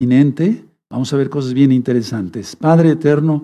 inminente, 0.00 0.64
vamos 0.88 1.12
a 1.12 1.16
ver 1.16 1.28
cosas 1.28 1.54
bien 1.54 1.72
interesantes. 1.72 2.54
Padre 2.56 2.90
eterno, 2.90 3.42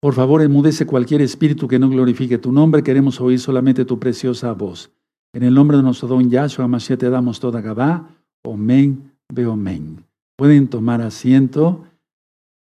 por 0.00 0.14
favor, 0.14 0.42
enmudece 0.42 0.86
cualquier 0.86 1.22
espíritu 1.22 1.66
que 1.66 1.78
no 1.78 1.88
glorifique 1.88 2.38
tu 2.38 2.52
nombre. 2.52 2.82
Queremos 2.82 3.20
oír 3.20 3.40
solamente 3.40 3.84
tu 3.84 3.98
preciosa 3.98 4.52
voz. 4.52 4.90
En 5.32 5.42
el 5.42 5.54
nombre 5.54 5.78
de 5.78 5.82
nuestro 5.82 6.06
don 6.08 6.30
Yahshua 6.30 6.68
Mashiach 6.68 6.98
te 6.98 7.10
damos 7.10 7.40
toda 7.40 7.60
Gabá. 7.60 8.08
Omen, 8.44 9.12
Beomen. 9.32 10.04
Pueden 10.36 10.68
tomar 10.68 11.00
asiento. 11.00 11.84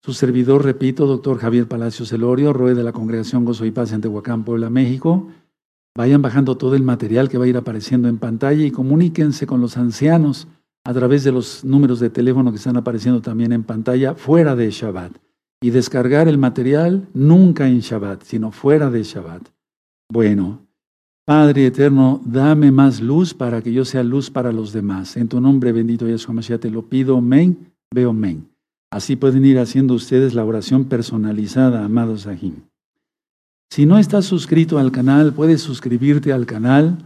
Su 0.03 0.13
servidor, 0.13 0.63
repito, 0.63 1.07
doctor 1.07 1.39
Javier 1.39 1.67
Palacios 1.67 2.11
Elorio, 2.13 2.53
Roe 2.53 2.75
de 2.75 2.83
la 2.83 2.91
Congregación 2.91 3.45
Gozo 3.45 3.65
y 3.65 3.71
Paz 3.71 3.93
en 3.93 4.01
Tehuacán, 4.01 4.43
Puebla, 4.43 4.69
México. 4.69 5.29
Vayan 5.97 6.21
bajando 6.21 6.57
todo 6.57 6.75
el 6.75 6.83
material 6.83 7.29
que 7.29 7.37
va 7.37 7.45
a 7.45 7.47
ir 7.47 7.57
apareciendo 7.57 8.07
en 8.09 8.17
pantalla 8.17 8.65
y 8.65 8.71
comuníquense 8.71 9.47
con 9.47 9.61
los 9.61 9.77
ancianos 9.77 10.47
a 10.85 10.93
través 10.93 11.23
de 11.23 11.31
los 11.31 11.63
números 11.63 11.99
de 11.99 12.09
teléfono 12.09 12.51
que 12.51 12.57
están 12.57 12.77
apareciendo 12.77 13.21
también 13.21 13.53
en 13.53 13.63
pantalla 13.63 14.15
fuera 14.15 14.55
de 14.55 14.69
Shabbat. 14.69 15.13
Y 15.61 15.69
descargar 15.69 16.27
el 16.27 16.37
material 16.37 17.07
nunca 17.13 17.67
en 17.67 17.79
Shabbat, 17.79 18.23
sino 18.23 18.51
fuera 18.51 18.89
de 18.89 19.03
Shabbat. 19.03 19.47
Bueno, 20.11 20.63
Padre 21.25 21.67
eterno, 21.67 22.21
dame 22.25 22.69
más 22.69 22.99
luz 22.99 23.33
para 23.33 23.61
que 23.61 23.71
yo 23.71 23.85
sea 23.85 24.03
luz 24.03 24.29
para 24.29 24.51
los 24.51 24.73
demás. 24.73 25.15
En 25.15 25.29
tu 25.29 25.39
nombre 25.39 25.71
bendito 25.71 26.05
Yeshua 26.05 26.33
Mashiach 26.33 26.59
te 26.59 26.69
lo 26.69 26.89
pido, 26.89 27.21
men, 27.21 27.71
veo 27.93 28.11
men. 28.11 28.49
Así 28.91 29.15
pueden 29.15 29.45
ir 29.45 29.57
haciendo 29.57 29.93
ustedes 29.93 30.33
la 30.33 30.43
oración 30.43 30.83
personalizada, 30.83 31.85
amados 31.85 32.23
Sahim. 32.23 32.55
Si 33.69 33.85
no 33.85 33.97
estás 33.97 34.25
suscrito 34.25 34.79
al 34.79 34.91
canal, 34.91 35.33
puedes 35.33 35.61
suscribirte 35.61 36.33
al 36.33 36.45
canal, 36.45 36.97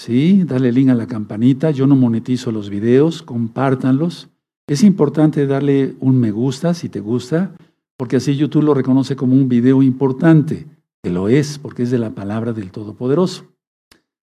¿sí? 0.00 0.44
Dale 0.44 0.72
link 0.72 0.88
a 0.88 0.94
la 0.94 1.06
campanita. 1.06 1.70
Yo 1.70 1.86
no 1.86 1.94
monetizo 1.94 2.50
los 2.50 2.70
videos, 2.70 3.22
compártanlos. 3.22 4.30
Es 4.66 4.82
importante 4.82 5.46
darle 5.46 5.94
un 6.00 6.18
me 6.18 6.30
gusta 6.30 6.72
si 6.72 6.88
te 6.88 7.00
gusta, 7.00 7.54
porque 7.98 8.16
así 8.16 8.34
YouTube 8.34 8.62
lo 8.62 8.72
reconoce 8.72 9.14
como 9.14 9.34
un 9.34 9.48
video 9.48 9.82
importante, 9.82 10.66
que 11.02 11.10
lo 11.10 11.28
es, 11.28 11.58
porque 11.58 11.82
es 11.82 11.90
de 11.90 11.98
la 11.98 12.14
palabra 12.14 12.54
del 12.54 12.70
Todopoderoso. 12.70 13.52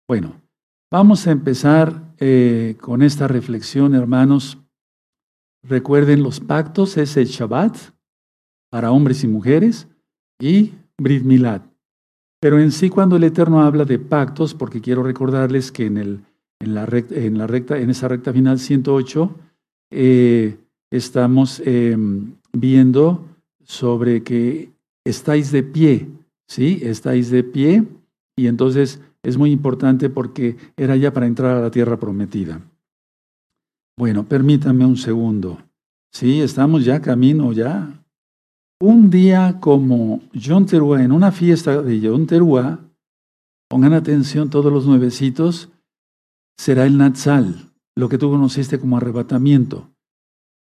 Bueno, 0.08 0.40
vamos 0.90 1.28
a 1.28 1.30
empezar 1.30 2.14
eh, 2.18 2.77
con 2.80 3.02
esta 3.02 3.28
reflexión, 3.28 3.94
hermanos. 3.94 4.58
Recuerden, 5.62 6.24
los 6.24 6.40
pactos 6.40 6.96
es 6.96 7.16
el 7.16 7.27
Shabbat 7.27 7.77
para 8.70 8.90
hombres 8.90 9.22
y 9.22 9.28
mujeres 9.28 9.86
y 10.40 10.72
Brit. 10.98 11.69
Pero 12.41 12.58
en 12.58 12.72
sí, 12.72 12.88
cuando 12.88 13.16
el 13.16 13.24
Eterno 13.24 13.60
habla 13.60 13.84
de 13.84 13.98
pactos, 13.98 14.55
porque 14.55 14.80
quiero 14.80 15.02
recordarles 15.02 15.70
que 15.70 15.86
en, 15.86 15.98
el, 15.98 16.20
en, 16.58 16.74
la, 16.74 16.86
recta, 16.86 17.14
en, 17.14 17.36
la 17.36 17.46
recta, 17.46 17.78
en 17.78 17.91
esa 17.91 18.08
recta 18.08 18.33
final 18.33 18.58
108 18.58 19.36
eh, 19.91 20.56
estamos 20.91 21.61
em, 21.66 22.33
viendo 22.52 23.27
sobre 23.62 24.22
que 24.22 24.70
estáis 25.05 25.52
de 25.52 25.62
pie, 25.62 26.08
¿sí? 26.48 26.80
Estáis 26.83 27.30
de 27.30 27.44
pie 27.44 27.84
y 28.36 28.46
entonces 28.46 29.02
es 29.22 29.36
muy 29.36 29.50
importante 29.50 30.08
porque 30.08 30.56
era 30.78 30.96
ya 30.96 31.12
para 31.12 31.27
entrar 31.27 31.56
a 31.56 31.61
la 31.61 31.70
tierra 31.70 31.98
prometida. 31.98 32.62
Bueno, 33.98 34.24
permítanme 34.24 34.86
un 34.86 34.96
segundo. 34.96 35.58
Sí, 36.11 36.41
estamos 36.41 36.86
ya 36.86 37.02
camino 37.02 37.52
ya 37.52 38.02
un 38.81 39.11
día 39.11 39.59
como 39.61 40.23
John 40.34 40.67
Teruá, 40.67 41.03
en 41.03 41.12
una 41.12 41.33
fiesta 41.33 41.83
de 41.83 42.00
John 42.03 42.27
Teruá, 42.27 42.81
pongan 43.69 43.92
atención 43.92 44.48
todos 44.48 44.73
los 44.73 44.86
nuevecitos, 44.86 45.69
será 46.59 46.86
el 46.86 46.97
Natsal, 46.97 47.70
lo 47.95 48.08
que 48.08 48.19
tú 48.19 48.31
conociste 48.31 48.81
como 48.81 48.97
arrebatamiento. 48.97 49.91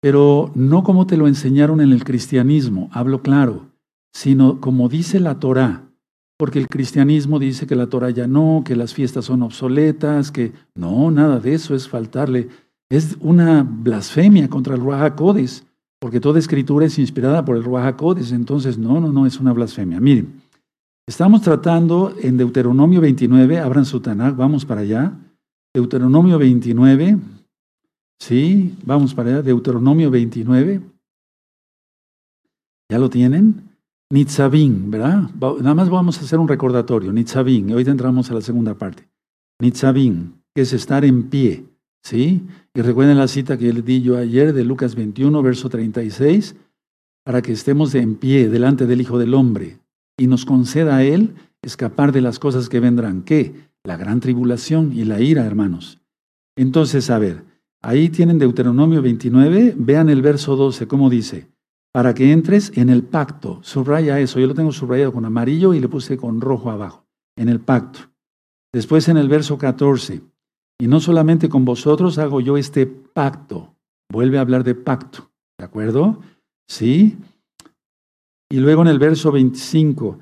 Pero 0.01 0.51
no 0.53 0.83
como 0.83 1.07
te 1.07 1.17
lo 1.17 1.27
enseñaron 1.27 1.81
en 1.81 1.91
el 1.91 2.03
cristianismo, 2.03 2.89
hablo 2.91 3.21
claro, 3.21 3.67
sino 4.13 4.59
como 4.59 4.89
dice 4.89 5.19
la 5.19 5.39
Torá, 5.39 5.89
porque 6.37 6.59
el 6.59 6.67
cristianismo 6.67 7.39
dice 7.39 7.67
que 7.67 7.75
la 7.75 7.87
Torah 7.87 8.09
ya 8.11 8.27
no, 8.27 8.63
que 8.65 8.75
las 8.75 8.93
fiestas 8.93 9.25
son 9.25 9.43
obsoletas, 9.43 10.31
que 10.31 10.53
no, 10.75 11.11
nada 11.11 11.39
de 11.39 11.53
eso 11.53 11.75
es 11.75 11.89
faltarle. 11.89 12.47
Es 12.89 13.17
una 13.19 13.63
blasfemia 13.63 14.49
contra 14.49 14.75
el 14.75 14.81
Ruach 14.81 15.15
porque 15.99 16.19
toda 16.19 16.39
escritura 16.39 16.85
es 16.85 16.97
inspirada 16.97 17.43
por 17.43 17.57
el 17.57 17.63
Ruach 17.63 18.01
entonces 18.31 18.77
no, 18.77 18.99
no, 18.99 19.11
no, 19.11 19.25
es 19.25 19.39
una 19.39 19.53
blasfemia. 19.53 19.99
Miren, 19.99 20.41
estamos 21.07 21.41
tratando 21.41 22.15
en 22.21 22.37
Deuteronomio 22.37 23.01
29, 23.01 23.59
abran 23.59 23.85
su 23.85 23.99
Tanakh, 23.99 24.35
vamos 24.35 24.65
para 24.65 24.81
allá. 24.81 25.13
Deuteronomio 25.73 26.39
29, 26.39 27.17
sí, 28.19 28.75
vamos 28.85 29.13
para 29.13 29.29
allá, 29.29 29.41
Deuteronomio 29.41 30.09
29. 30.09 30.81
¿Ya 32.91 32.97
lo 32.97 33.09
tienen? 33.09 33.69
Nitzavim, 34.11 34.89
¿verdad? 34.89 35.29
Nada 35.39 35.75
más 35.75 35.89
vamos 35.89 36.17
a 36.17 36.21
hacer 36.21 36.39
un 36.39 36.47
recordatorio, 36.47 37.13
Nitzavim, 37.13 37.69
y 37.69 37.73
hoy 37.73 37.83
entramos 37.83 38.31
a 38.31 38.33
la 38.33 38.41
segunda 38.41 38.73
parte. 38.73 39.07
Nitzavim, 39.61 40.31
que 40.55 40.63
es 40.63 40.73
estar 40.73 41.05
en 41.05 41.29
pie. 41.29 41.65
¿Sí? 42.03 42.47
Y 42.73 42.81
recuerden 42.81 43.17
la 43.17 43.27
cita 43.27 43.57
que 43.57 43.73
les 43.73 43.85
di 43.85 44.01
yo 44.01 44.17
ayer 44.17 44.53
de 44.53 44.63
Lucas 44.63 44.95
21, 44.95 45.41
verso 45.41 45.69
36, 45.69 46.55
para 47.23 47.41
que 47.41 47.51
estemos 47.51 47.93
en 47.95 48.15
pie 48.15 48.49
delante 48.49 48.85
del 48.85 49.01
Hijo 49.01 49.19
del 49.19 49.33
Hombre 49.33 49.79
y 50.17 50.27
nos 50.27 50.45
conceda 50.45 50.97
a 50.97 51.03
Él 51.03 51.35
escapar 51.61 52.11
de 52.11 52.21
las 52.21 52.39
cosas 52.39 52.69
que 52.69 52.79
vendrán. 52.79 53.23
¿Qué? 53.23 53.69
La 53.83 53.97
gran 53.97 54.19
tribulación 54.19 54.91
y 54.93 55.05
la 55.05 55.19
ira, 55.21 55.45
hermanos. 55.45 55.99
Entonces, 56.55 57.09
a 57.09 57.19
ver, 57.19 57.43
ahí 57.81 58.09
tienen 58.09 58.39
Deuteronomio 58.39 59.01
29, 59.01 59.75
vean 59.77 60.09
el 60.09 60.21
verso 60.21 60.55
12, 60.55 60.87
¿cómo 60.87 61.09
dice? 61.09 61.47
Para 61.93 62.13
que 62.13 62.31
entres 62.31 62.71
en 62.75 62.89
el 62.89 63.03
pacto. 63.03 63.59
Subraya 63.63 64.19
eso, 64.19 64.39
yo 64.39 64.47
lo 64.47 64.53
tengo 64.53 64.71
subrayado 64.71 65.13
con 65.13 65.25
amarillo 65.25 65.73
y 65.73 65.79
le 65.79 65.87
puse 65.87 66.17
con 66.17 66.41
rojo 66.41 66.69
abajo, 66.69 67.05
en 67.37 67.49
el 67.49 67.59
pacto. 67.59 67.99
Después 68.73 69.07
en 69.07 69.17
el 69.17 69.29
verso 69.29 69.57
14, 69.57 70.21
y 70.81 70.87
no 70.87 71.01
solamente 71.01 71.49
con 71.49 71.65
vosotros 71.65 72.17
hago 72.17 72.39
yo 72.39 72.57
este 72.57 72.87
pacto. 72.87 73.75
Vuelve 74.11 74.37
a 74.37 74.41
hablar 74.41 74.63
de 74.63 74.75
pacto. 74.75 75.29
¿De 75.57 75.65
acuerdo? 75.65 76.21
Sí. 76.67 77.17
Y 78.49 78.57
luego 78.59 78.81
en 78.81 78.87
el 78.87 78.97
verso 78.97 79.31
25, 79.31 80.19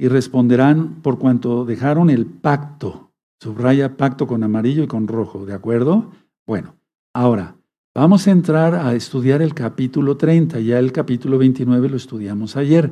y 0.00 0.08
responderán 0.08 1.02
por 1.02 1.18
cuanto 1.18 1.64
dejaron 1.64 2.08
el 2.08 2.26
pacto. 2.26 3.12
Subraya 3.40 3.96
pacto 3.96 4.26
con 4.26 4.42
amarillo 4.42 4.82
y 4.82 4.86
con 4.86 5.06
rojo. 5.06 5.44
¿De 5.44 5.52
acuerdo? 5.52 6.10
Bueno, 6.46 6.74
ahora 7.14 7.56
vamos 7.94 8.26
a 8.26 8.30
entrar 8.30 8.74
a 8.74 8.94
estudiar 8.94 9.42
el 9.42 9.54
capítulo 9.54 10.16
30. 10.16 10.58
Ya 10.60 10.78
el 10.78 10.90
capítulo 10.90 11.38
29 11.38 11.90
lo 11.90 11.96
estudiamos 11.96 12.56
ayer. 12.56 12.90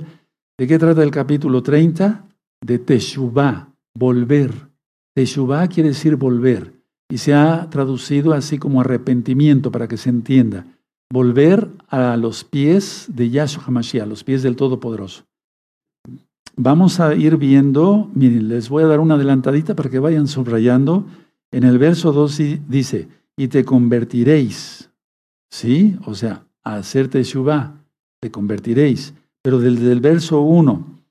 ¿De 0.58 0.66
qué 0.66 0.78
trata 0.78 1.02
el 1.02 1.10
capítulo 1.10 1.62
30? 1.62 2.26
De 2.60 2.78
Teshuvah, 2.78 3.72
volver. 3.94 4.52
Teshuvah 5.14 5.68
quiere 5.68 5.88
decir 5.88 6.16
volver 6.16 6.75
y 7.08 7.18
se 7.18 7.34
ha 7.34 7.68
traducido 7.70 8.32
así 8.32 8.58
como 8.58 8.80
arrepentimiento 8.80 9.70
para 9.70 9.88
que 9.88 9.96
se 9.96 10.10
entienda. 10.10 10.66
Volver 11.12 11.68
a 11.88 12.16
los 12.16 12.44
pies 12.44 13.06
de 13.08 13.30
Yahshua 13.30 13.64
HaMashiach, 13.66 14.02
a 14.02 14.06
los 14.06 14.24
pies 14.24 14.42
del 14.42 14.56
Todopoderoso. 14.56 15.24
Vamos 16.56 17.00
a 17.00 17.14
ir 17.14 17.36
viendo, 17.36 18.10
miren, 18.14 18.48
les 18.48 18.68
voy 18.68 18.82
a 18.82 18.86
dar 18.86 19.00
una 19.00 19.14
adelantadita 19.14 19.76
para 19.76 19.90
que 19.90 19.98
vayan 19.98 20.26
subrayando. 20.26 21.06
En 21.52 21.64
el 21.64 21.78
verso 21.78 22.12
2 22.12 22.40
dice, 22.66 23.08
y 23.36 23.48
te 23.48 23.64
convertiréis, 23.64 24.90
¿sí? 25.50 25.96
O 26.06 26.14
sea, 26.14 26.46
a 26.64 26.76
hacerte 26.76 27.22
Shubá, 27.22 27.84
te 28.20 28.30
convertiréis. 28.30 29.14
Pero 29.42 29.60
desde 29.60 29.92
el 29.92 30.00
verso 30.00 30.40
1 30.40 31.02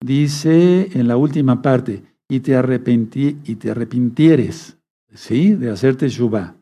dice 0.00 0.88
en 0.94 1.08
la 1.08 1.16
última 1.16 1.60
parte, 1.60 2.02
y 2.28 2.40
te, 2.40 2.56
arrepentí, 2.56 3.36
y 3.44 3.56
te 3.56 3.70
arrepintieres, 3.70 4.78
¿sí? 5.14 5.54
De 5.54 5.70
hacerte 5.70 6.08
Shubá. 6.08 6.56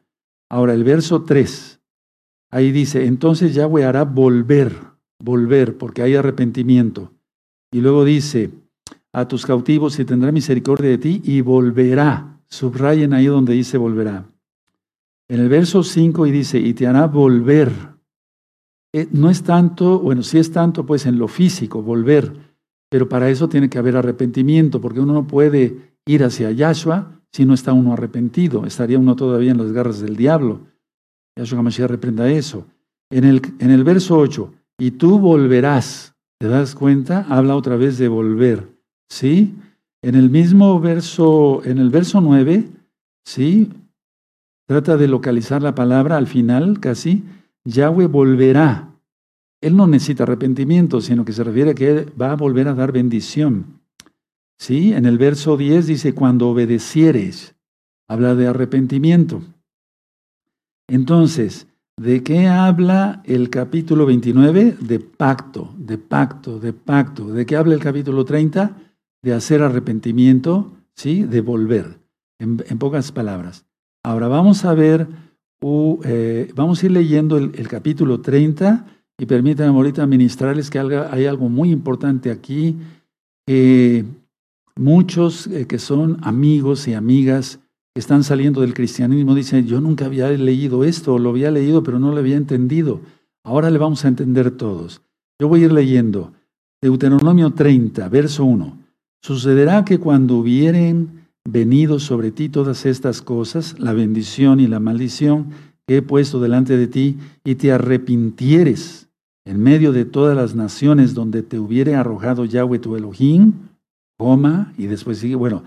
Ahora, 0.49 0.75
el 0.75 0.85
verso 0.85 1.23
3, 1.23 1.81
ahí 2.51 2.71
dice, 2.71 3.07
entonces 3.07 3.55
Yahweh 3.55 3.85
hará 3.85 4.05
volver, 4.05 4.77
volver, 5.19 5.79
porque 5.79 6.03
hay 6.03 6.15
arrepentimiento. 6.15 7.13
Y 7.73 7.81
luego 7.81 8.05
dice, 8.05 8.51
a 9.13 9.27
tus 9.27 9.47
cautivos 9.47 9.99
y 9.99 10.05
tendrá 10.05 10.31
misericordia 10.31 10.91
de 10.91 10.99
ti 10.99 11.23
y 11.25 11.41
volverá. 11.41 12.39
Subrayen 12.49 13.15
ahí 13.15 13.27
donde 13.27 13.55
dice 13.55 13.79
volverá. 13.79 14.27
En 15.29 15.41
el 15.41 15.49
verso 15.49 15.83
5 15.83 16.27
y 16.27 16.31
dice, 16.31 16.59
y 16.59 16.75
te 16.75 16.87
hará 16.87 17.07
volver. 17.07 17.73
Eh, 18.93 19.09
no 19.13 19.31
es 19.31 19.43
tanto, 19.43 19.99
bueno, 20.01 20.23
sí 20.23 20.39
es 20.39 20.53
tanto 20.53 20.85
pues 20.85 21.07
en 21.07 21.19
lo 21.19 21.29
físico, 21.29 21.83
volver, 21.83 22.31
pero 22.91 23.09
para 23.09 23.31
eso 23.31 23.49
tiene 23.49 23.71
que 23.71 23.79
haber 23.79 23.97
arrepentimiento, 23.97 24.83
porque 24.83 25.01
uno 25.01 25.15
no 25.15 25.27
puede 25.27 25.95
ir 26.05 26.25
hacia 26.25 26.51
Yahshua 26.51 27.22
si 27.33 27.45
no 27.47 27.55
está 27.55 27.73
uno 27.73 27.95
arrepentido, 27.95 28.67
estaría 28.67 28.99
uno 28.99 29.17
todavía 29.17 29.53
en 29.53 29.59
las 29.59 29.73
garras 29.73 30.01
del 30.01 30.17
diablo. 30.17 30.61
Yahshua 31.37 31.63
Mashiach 31.63 31.89
reprenda 31.89 32.31
eso. 32.31 32.67
En 33.11 33.25
el, 33.25 33.41
en 33.59 33.71
el 33.71 33.85
verso 33.85 34.19
8, 34.19 34.53
y 34.79 34.93
tú 34.93 35.19
volverás, 35.19 36.15
¿te 36.39 36.49
das 36.49 36.75
cuenta? 36.75 37.27
Habla 37.29 37.57
otra 37.57 37.77
vez 37.77 37.99
de 37.99 38.09
volver, 38.09 38.69
¿sí? 39.09 39.55
En 40.03 40.15
el 40.15 40.31
mismo 40.31 40.81
verso, 40.81 41.63
en 41.65 41.79
el 41.79 41.91
verso 41.91 42.21
9, 42.21 42.69
¿sí? 43.25 43.71
Trata 44.67 44.97
de 44.97 45.09
localizar 45.09 45.63
la 45.63 45.75
palabra 45.75 46.17
al 46.17 46.27
final 46.27 46.81
casi, 46.81 47.25
Yahweh 47.65 48.07
volverá. 48.07 48.89
Él 49.61 49.77
no 49.77 49.87
necesita 49.87 50.25
arrepentimiento, 50.25 51.01
sino 51.01 51.25
que 51.25 51.33
se 51.33 51.45
refiere 51.45 51.71
a 51.71 51.75
que 51.75 51.91
Él 51.91 52.13
va 52.21 52.33
a 52.33 52.37
volver 52.37 52.69
a 52.69 52.75
dar 52.75 52.93
bendición. 52.93 53.82
¿Sí? 54.63 54.93
En 54.93 55.07
el 55.07 55.19
verso 55.19 55.57
10 55.57 55.89
dice, 55.89 56.15
cuando 56.15 56.49
obedecieres, 56.49 57.57
habla 58.09 58.37
de 58.37 58.47
arrepentimiento. 58.47 59.43
Entonces, 60.89 61.67
¿de 61.97 62.23
qué 62.23 62.47
habla 62.47 63.25
el 63.25 63.51
capítulo 63.51 64.07
29? 64.07 64.77
De 64.81 65.01
pacto, 65.01 65.75
de 65.77 65.99
pacto, 65.99 66.61
de 66.61 66.73
pacto. 66.73 67.27
¿De 67.33 67.45
qué 67.45 67.57
habla 67.57 67.75
el 67.75 67.81
capítulo 67.81 68.25
30? 68.25 68.77
De 69.21 69.33
hacer 69.35 69.63
arrepentimiento, 69.63 70.71
¿sí? 70.95 71.25
De 71.25 71.41
volver, 71.41 71.99
en, 72.39 72.59
pocas 72.79 73.11
palabras. 73.11 73.67
Ahora 74.05 74.29
vamos 74.29 74.65
a 74.65 74.75
ver, 74.75 75.09
eh, 76.05 76.53
vamos 76.55 76.81
a 76.81 76.87
ir 76.87 76.93
leyendo 76.93 77.37
el, 77.37 77.67
capítulo 77.67 78.21
30 78.21 78.87
y 79.19 79.27
permítanme 79.27 79.77
ahorita 79.77 80.07
ministrarles 80.07 80.71
que 80.71 80.79
hay 80.79 81.27
algo 81.27 81.49
muy 81.49 81.73
importante 81.73 82.31
aquí. 82.31 82.77
Muchos 84.77 85.47
eh, 85.47 85.67
que 85.67 85.79
son 85.79 86.19
amigos 86.23 86.89
y 86.89 86.95
amigas 86.95 87.61
que 87.95 88.01
están 88.01 88.25
saliendo 88.25 88.63
del 88.63 88.75
cristianismo 88.75 89.35
dicen, 89.35 89.67
yo 89.67 89.81
nunca 89.81 90.07
había 90.07 90.31
leído 90.31 90.85
esto, 90.85 91.19
lo 91.19 91.31
había 91.31 91.51
leído, 91.51 91.83
pero 91.83 91.99
no 91.99 92.11
lo 92.13 92.19
había 92.19 92.37
entendido. 92.37 93.01
Ahora 93.45 93.71
le 93.71 93.79
vamos 93.79 94.05
a 94.05 94.09
entender 94.09 94.53
todos. 94.53 95.03
Yo 95.39 95.49
voy 95.49 95.63
a 95.63 95.65
ir 95.67 95.73
leyendo. 95.73 96.33
Deuteronomio 96.81 97.51
30, 97.51 98.09
verso 98.09 98.45
1. 98.45 98.79
Sucederá 99.23 99.85
que 99.85 99.99
cuando 99.99 100.37
hubieren 100.37 101.29
venido 101.45 101.99
sobre 101.99 102.31
ti 102.31 102.49
todas 102.49 102.87
estas 102.87 103.21
cosas, 103.21 103.79
la 103.79 103.93
bendición 103.93 104.59
y 104.61 104.69
la 104.69 104.81
maldición 104.81 105.51
que 105.87 105.99
he 105.99 106.03
puesto 106.03 106.41
delante 106.41 106.77
de 106.77 106.87
ti, 106.87 107.19
y 107.45 107.57
te 107.57 107.73
arrepintieres 107.73 109.09
en 109.45 109.61
medio 109.61 109.93
de 109.93 110.05
todas 110.05 110.37
las 110.37 110.55
naciones 110.55 111.15
donde 111.15 111.43
te 111.43 111.59
hubiere 111.59 111.95
arrojado 111.95 112.45
Yahweh 112.45 112.79
tu 112.79 112.97
Elohim, 112.97 113.55
coma, 114.19 114.73
y 114.79 114.87
después 114.87 115.19
sigue, 115.19 115.35
bueno, 115.35 115.65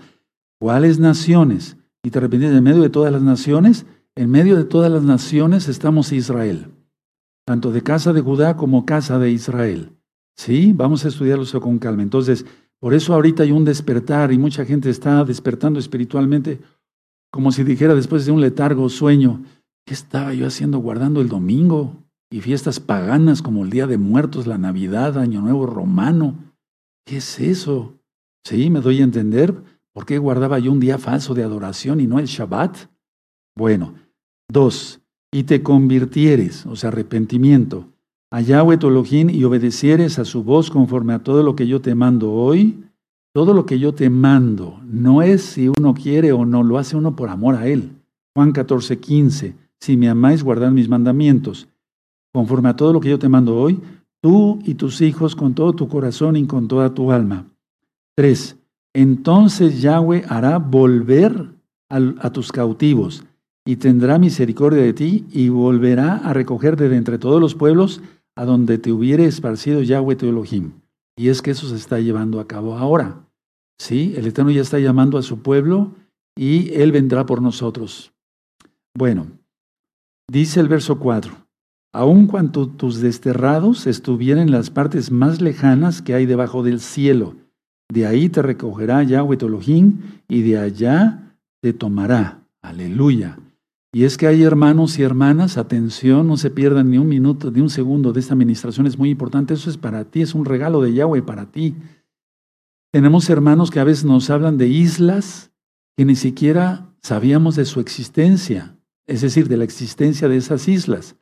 ¿cuáles 0.60 0.98
naciones? 0.98 1.76
Y 2.02 2.10
te 2.10 2.18
arrepentieres 2.18 2.56
en 2.56 2.64
medio 2.64 2.82
de 2.82 2.90
todas 2.90 3.12
las 3.12 3.22
naciones, 3.22 3.86
en 4.14 4.30
medio 4.30 4.56
de 4.56 4.64
todas 4.64 4.90
las 4.90 5.02
naciones 5.02 5.68
estamos 5.68 6.12
Israel, 6.12 6.68
tanto 7.44 7.72
de 7.72 7.82
casa 7.82 8.12
de 8.12 8.20
Judá 8.20 8.56
como 8.56 8.86
casa 8.86 9.18
de 9.18 9.30
Israel. 9.30 9.92
¿Sí? 10.36 10.72
Vamos 10.74 11.04
a 11.04 11.08
estudiarlo 11.08 11.44
eso 11.44 11.60
con 11.60 11.78
calma. 11.78 12.02
Entonces, 12.02 12.44
por 12.78 12.92
eso 12.92 13.14
ahorita 13.14 13.42
hay 13.42 13.52
un 13.52 13.64
despertar 13.64 14.32
y 14.32 14.38
mucha 14.38 14.64
gente 14.64 14.90
está 14.90 15.24
despertando 15.24 15.78
espiritualmente, 15.78 16.60
como 17.30 17.52
si 17.52 17.64
dijera 17.64 17.94
después 17.94 18.26
de 18.26 18.32
un 18.32 18.40
letargo 18.40 18.88
sueño, 18.88 19.42
¿qué 19.86 19.94
estaba 19.94 20.34
yo 20.34 20.46
haciendo 20.46 20.78
guardando 20.78 21.20
el 21.20 21.28
domingo? 21.28 22.06
y 22.30 22.40
fiestas 22.40 22.80
paganas 22.80 23.42
como 23.42 23.64
el 23.64 23.70
Día 23.70 23.86
de 23.86 23.98
Muertos, 23.98 24.46
la 24.46 24.58
Navidad, 24.58 25.18
Año 25.18 25.40
Nuevo 25.40 25.66
Romano. 25.66 26.36
¿Qué 27.06 27.18
es 27.18 27.38
eso? 27.38 27.94
¿Sí? 28.46 28.70
¿Me 28.70 28.80
doy 28.80 29.00
a 29.00 29.02
entender? 29.02 29.60
¿Por 29.92 30.06
qué 30.06 30.18
guardaba 30.18 30.60
yo 30.60 30.70
un 30.70 30.78
día 30.78 30.98
falso 30.98 31.34
de 31.34 31.42
adoración 31.42 31.98
y 31.98 32.06
no 32.06 32.20
el 32.20 32.26
Shabbat? 32.26 32.76
Bueno, 33.56 33.94
dos, 34.48 35.00
y 35.32 35.42
te 35.42 35.64
convirtieres, 35.64 36.64
o 36.64 36.76
sea, 36.76 36.90
arrepentimiento, 36.90 37.88
a 38.30 38.40
Yahweh 38.40 38.76
tu 38.76 39.04
y 39.04 39.42
obedecieres 39.42 40.20
a 40.20 40.24
su 40.24 40.44
voz 40.44 40.70
conforme 40.70 41.12
a 41.12 41.24
todo 41.24 41.42
lo 41.42 41.56
que 41.56 41.66
yo 41.66 41.80
te 41.80 41.96
mando 41.96 42.34
hoy, 42.34 42.84
todo 43.34 43.52
lo 43.52 43.66
que 43.66 43.80
yo 43.80 43.94
te 43.94 44.10
mando, 44.10 44.80
no 44.84 45.22
es 45.22 45.42
si 45.42 45.66
uno 45.66 45.92
quiere 45.94 46.30
o 46.30 46.44
no, 46.44 46.62
lo 46.62 46.78
hace 46.78 46.96
uno 46.96 47.16
por 47.16 47.30
amor 47.30 47.56
a 47.56 47.66
Él. 47.66 47.96
Juan 48.36 48.52
14, 48.52 49.00
15, 49.00 49.56
si 49.80 49.96
me 49.96 50.08
amáis, 50.08 50.44
guardad 50.44 50.70
mis 50.70 50.88
mandamientos 50.88 51.66
conforme 52.32 52.68
a 52.68 52.76
todo 52.76 52.92
lo 52.92 53.00
que 53.00 53.10
yo 53.10 53.18
te 53.18 53.28
mando 53.28 53.56
hoy, 53.56 53.80
tú 54.22 54.60
y 54.64 54.74
tus 54.74 55.00
hijos 55.00 55.34
con 55.34 55.54
todo 55.54 55.72
tu 55.72 55.88
corazón 55.88 56.36
y 56.36 56.46
con 56.46 56.68
toda 56.68 56.94
tu 56.94 57.10
alma. 57.10 57.46
Tres, 58.16 58.56
entonces 58.94 59.82
Yahweh 59.82 60.24
hará 60.28 60.58
volver 60.58 61.50
a, 61.90 62.30
tus 62.30 62.50
cautivos 62.50 63.24
y 63.64 63.76
tendrá 63.76 64.18
misericordia 64.18 64.82
de 64.82 64.92
ti 64.92 65.26
y 65.30 65.50
volverá 65.50 66.16
a 66.16 66.32
recogerte 66.32 66.88
de 66.88 66.96
entre 66.96 67.18
todos 67.18 67.40
los 67.40 67.54
pueblos 67.54 68.00
a 68.34 68.44
donde 68.44 68.78
te 68.78 68.90
hubiere 68.90 69.26
esparcido 69.26 69.82
Yahweh 69.82 70.16
tu 70.16 70.26
Elohim. 70.26 70.72
Y 71.16 71.28
es 71.28 71.42
que 71.42 71.50
eso 71.50 71.68
se 71.68 71.76
está 71.76 72.00
llevando 72.00 72.40
a 72.40 72.46
cabo 72.46 72.76
ahora. 72.76 73.26
Sí, 73.78 74.14
el 74.16 74.26
Eterno 74.26 74.50
ya 74.50 74.62
está 74.62 74.78
llamando 74.78 75.18
a 75.18 75.22
su 75.22 75.42
pueblo 75.42 75.92
y 76.34 76.72
Él 76.74 76.92
vendrá 76.92 77.26
por 77.26 77.42
nosotros. 77.42 78.12
Bueno, 78.94 79.26
dice 80.28 80.60
el 80.60 80.68
verso 80.68 80.98
4 80.98 81.46
aun 81.96 82.26
cuando 82.26 82.68
tus 82.68 83.00
desterrados 83.00 83.86
estuvieran 83.86 84.42
en 84.42 84.50
las 84.50 84.68
partes 84.68 85.10
más 85.10 85.40
lejanas 85.40 86.02
que 86.02 86.12
hay 86.12 86.26
debajo 86.26 86.62
del 86.62 86.80
cielo. 86.80 87.36
De 87.88 88.06
ahí 88.06 88.28
te 88.28 88.42
recogerá 88.42 89.02
Yahweh 89.02 89.36
tu 89.36 89.60
y 90.28 90.42
de 90.42 90.58
allá 90.58 91.36
te 91.60 91.72
tomará. 91.72 92.42
Aleluya. 92.62 93.38
Y 93.92 94.04
es 94.04 94.18
que 94.18 94.26
hay 94.26 94.42
hermanos 94.42 94.98
y 94.98 95.02
hermanas, 95.02 95.56
atención, 95.56 96.26
no 96.26 96.36
se 96.36 96.50
pierdan 96.50 96.90
ni 96.90 96.98
un 96.98 97.08
minuto, 97.08 97.50
ni 97.50 97.60
un 97.60 97.70
segundo 97.70 98.12
de 98.12 98.20
esta 98.20 98.34
administración, 98.34 98.86
es 98.86 98.98
muy 98.98 99.10
importante. 99.10 99.54
Eso 99.54 99.70
es 99.70 99.78
para 99.78 100.04
ti, 100.04 100.20
es 100.20 100.34
un 100.34 100.44
regalo 100.44 100.82
de 100.82 100.92
Yahweh 100.92 101.22
para 101.22 101.46
ti. 101.50 101.74
Tenemos 102.92 103.30
hermanos 103.30 103.70
que 103.70 103.80
a 103.80 103.84
veces 103.84 104.04
nos 104.04 104.28
hablan 104.28 104.58
de 104.58 104.68
islas 104.68 105.50
que 105.96 106.04
ni 106.04 106.14
siquiera 106.14 106.94
sabíamos 107.02 107.56
de 107.56 107.64
su 107.64 107.80
existencia, 107.80 108.76
es 109.06 109.22
decir, 109.22 109.48
de 109.48 109.56
la 109.56 109.64
existencia 109.64 110.28
de 110.28 110.36
esas 110.36 110.68
islas. 110.68 111.16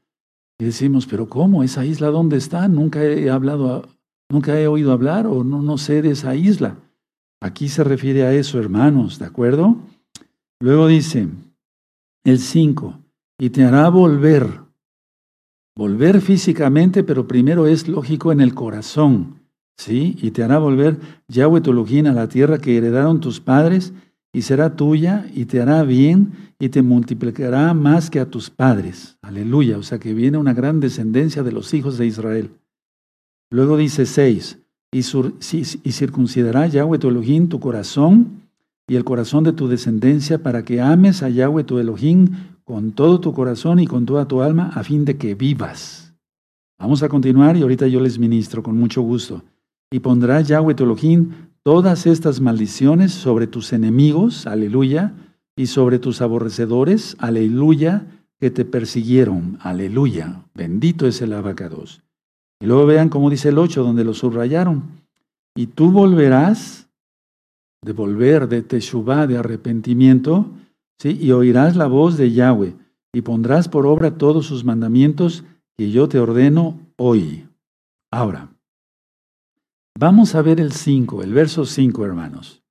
Y 0.59 0.65
decimos, 0.65 1.07
pero 1.07 1.29
¿cómo? 1.29 1.63
¿Esa 1.63 1.85
isla 1.85 2.09
dónde 2.09 2.39
está? 2.39 2.67
Nunca 2.69 3.05
he 3.05 3.31
hablado, 3.31 3.89
nunca 4.31 4.59
he 4.59 4.67
oído 4.67 4.93
hablar 4.93 5.27
o 5.27 5.45
no, 5.45 5.63
no 5.63 5.79
sé 5.79 6.03
de 6.03 6.11
esa 6.11 6.35
isla. 6.35 6.77
Aquí 7.41 7.69
se 7.69 7.85
refiere 7.85 8.25
a 8.25 8.33
eso, 8.33 8.59
hermanos, 8.59 9.19
¿de 9.19 9.27
acuerdo? 9.27 9.77
Luego 10.61 10.87
dice, 10.87 11.29
el 12.25 12.39
5, 12.39 12.99
y 13.39 13.51
te 13.51 13.65
hará 13.65 13.89
volver. 13.91 14.61
Volver 15.77 16.21
físicamente, 16.21 17.03
pero 17.03 17.27
primero 17.27 17.67
es 17.67 17.89
lógico 17.89 18.33
en 18.33 18.41
el 18.41 18.55
corazón, 18.55 19.41
¿sí? 19.77 20.17
Y 20.23 20.31
te 20.31 20.43
hará 20.43 20.59
volver 20.59 20.99
Yahweh 21.29 21.61
tu 21.61 21.73
a 21.73 22.13
la 22.13 22.29
tierra 22.29 22.59
que 22.59 22.77
heredaron 22.77 23.21
tus 23.21 23.41
padres, 23.41 23.93
y 24.33 24.43
será 24.43 24.75
tuya, 24.75 25.27
y 25.35 25.45
te 25.45 25.61
hará 25.61 25.83
bien, 25.83 26.33
y 26.59 26.69
te 26.71 26.83
multiplicará 26.83 27.75
más 27.75 28.09
que 28.09 28.21
a 28.21 28.31
tus 28.31 28.51
padres. 28.51 29.19
Aleluya. 29.21 29.77
O 29.79 29.83
sea 29.83 29.99
que 29.99 30.15
viene 30.15 30.39
una 30.39 30.55
gran 30.55 30.81
descendencia 30.81 31.43
de 31.43 31.53
los 31.53 31.75
hijos 31.75 31.99
de 31.99 32.07
Israel. 32.07 32.51
Luego 33.55 33.77
dice 33.77 34.05
6. 34.05 34.59
Y, 34.91 35.03
circuncidará 35.93 36.67
Yahweh 36.67 36.99
tu 36.99 37.09
Elohim 37.09 37.49
tu 37.49 37.61
corazón 37.61 38.43
y 38.89 38.97
el 38.97 39.05
corazón 39.05 39.45
de 39.45 39.53
tu 39.53 39.69
descendencia 39.69 40.43
para 40.43 40.65
que 40.65 40.81
ames 40.81 41.23
a 41.23 41.29
Yahweh 41.29 41.63
tu 41.63 41.79
Elohim 41.79 42.31
con 42.65 42.91
todo 42.91 43.21
tu 43.21 43.33
corazón 43.33 43.79
y 43.79 43.87
con 43.87 44.07
toda 44.07 44.27
tu 44.27 44.43
alma 44.43 44.73
a 44.75 44.83
fin 44.83 45.05
de 45.05 45.19
que 45.19 45.37
vivas. 45.37 46.17
Vamos 46.81 47.05
a 47.05 47.09
continuar 47.09 47.57
y 47.57 47.63
ahorita 47.63 47.87
yo 47.87 48.01
les 48.01 48.19
ministro 48.19 48.65
con 48.65 48.77
mucho 48.77 49.03
gusto. 49.03 49.45
Y 49.89 50.01
pondrá 50.01 50.41
Yahweh 50.41 50.75
tu 50.75 50.83
Elohim 50.83 51.31
todas 51.63 52.07
estas 52.07 52.41
maldiciones 52.41 53.13
sobre 53.13 53.47
tus 53.47 53.73
enemigos, 53.73 54.49
aleluya, 54.49 55.15
y 55.55 55.67
sobre 55.67 56.01
tus 56.01 56.23
aborrecedores, 56.23 57.17
aleluya, 57.21 58.05
que 58.41 58.51
te 58.51 58.65
persiguieron, 58.65 59.59
aleluya. 59.61 60.43
Bendito 60.55 61.07
es 61.07 61.23
el 61.23 61.33
abacados. 61.33 62.05
Y 62.61 62.67
luego 62.67 62.87
vean 62.87 63.09
cómo 63.09 63.31
dice 63.31 63.51
el 63.51 63.59
8, 63.59 63.83
donde 63.83 64.05
lo 64.05 64.15
subrayaron. 64.15 64.83
Y 65.57 65.67
tú 65.67 65.91
volverás 65.91 66.89
de 67.83 67.93
volver 67.93 68.49
de 68.49 68.63
Teshuvah, 68.63 69.27
de 69.27 69.37
arrepentimiento, 69.37 70.47
¿sí? 70.99 71.19
y 71.21 71.33
oirás 71.33 71.77
la 71.77 71.87
voz 71.87 72.17
de 72.17 72.33
Yahweh, 72.33 72.75
y 73.13 73.21
pondrás 73.21 73.69
por 73.69 73.87
obra 73.87 74.17
todos 74.17 74.47
sus 74.47 74.65
mandamientos 74.65 75.45
que 75.77 75.91
yo 75.91 76.09
te 76.09 76.19
ordeno 76.19 76.81
hoy. 76.97 77.47
Ahora, 78.11 78.49
vamos 79.99 80.35
a 80.35 80.43
ver 80.43 80.61
el 80.61 80.73
5, 80.73 81.23
el 81.23 81.35
verso 81.35 81.67
5, 81.67 82.05
hermanos. 82.05 82.63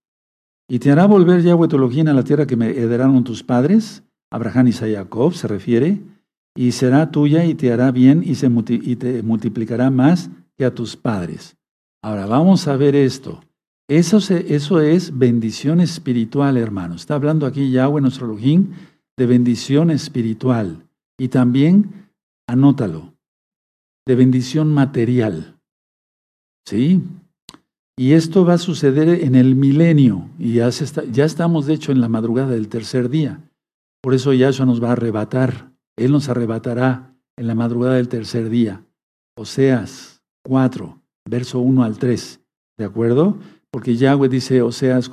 Y 0.68 0.80
te 0.80 0.92
hará 0.92 1.06
volver 1.06 1.44
Yahweh 1.44 1.68
tu 1.68 1.78
a 1.78 2.14
la 2.14 2.24
tierra 2.24 2.48
que 2.48 2.56
me 2.56 2.72
heredaron 2.72 3.24
tus 3.24 3.44
padres, 3.44 4.04
Abraham 4.32 4.70
y 4.70 4.72
Jacob 4.72 5.34
se 5.34 5.48
refiere, 5.48 6.02
y 6.56 6.72
será 6.72 7.12
tuya 7.12 7.46
y 7.46 7.56
te 7.56 7.72
hará 7.72 7.92
bien 7.92 8.24
y, 8.26 8.36
se 8.36 8.50
te 8.50 9.24
multiplicará 9.24 9.90
más 9.90 10.30
que 10.56 10.66
a 10.66 10.74
tus 10.74 10.96
padres. 10.96 11.58
Ahora 12.04 12.26
vamos 12.26 12.68
a 12.68 12.76
ver 12.76 12.96
esto. 12.96 13.42
Eso, 13.88 14.18
eso 14.18 14.82
es 14.82 15.18
bendición 15.18 15.82
espiritual, 15.82 16.58
hermanos. 16.58 17.02
Está 17.02 17.16
hablando 17.16 17.46
aquí 17.46 17.72
Yahweh, 17.72 18.02
nuestro 18.02 18.26
Elohim, 18.26 18.72
de 19.18 19.26
bendición 19.26 19.92
espiritual. 19.92 20.88
Y 21.18 21.28
también, 21.28 22.10
anótalo, 22.48 23.14
de 24.06 24.16
bendición 24.16 24.74
material. 24.74 25.60
¿Sí? 26.66 27.02
Y 27.98 28.14
esto 28.14 28.46
va 28.46 28.54
a 28.54 28.58
suceder 28.58 29.08
en 29.10 29.36
el 29.36 29.56
milenio, 29.56 30.30
y 30.40 30.54
ya, 30.54 30.70
ya 30.70 31.26
estamos 31.26 31.68
de 31.68 31.76
hecho 31.76 31.92
en 31.92 32.02
la 32.02 32.10
madrugada 32.10 32.52
del 32.52 32.68
tercer 32.68 33.10
día. 33.10 33.40
Por 34.02 34.14
eso 34.16 34.34
Yahshua 34.34 34.66
nos 34.66 34.84
va 34.84 34.90
a 34.90 34.94
arrebatar, 34.94 35.73
Él 35.98 36.12
nos 36.12 36.30
arrebatará 36.30 37.16
en 37.38 37.48
la 37.48 37.56
madrugada 37.56 37.96
del 37.96 38.10
tercer 38.10 38.50
día. 38.50 38.86
Oseas 39.36 40.24
4, 40.44 41.02
verso 41.30 41.60
1 41.60 41.84
al 41.84 41.98
3. 41.98 42.40
¿De 42.78 42.86
acuerdo? 42.86 43.38
Porque 43.72 43.96
Yahweh 43.96 44.30
dice, 44.30 44.62
Oseas 44.62 45.12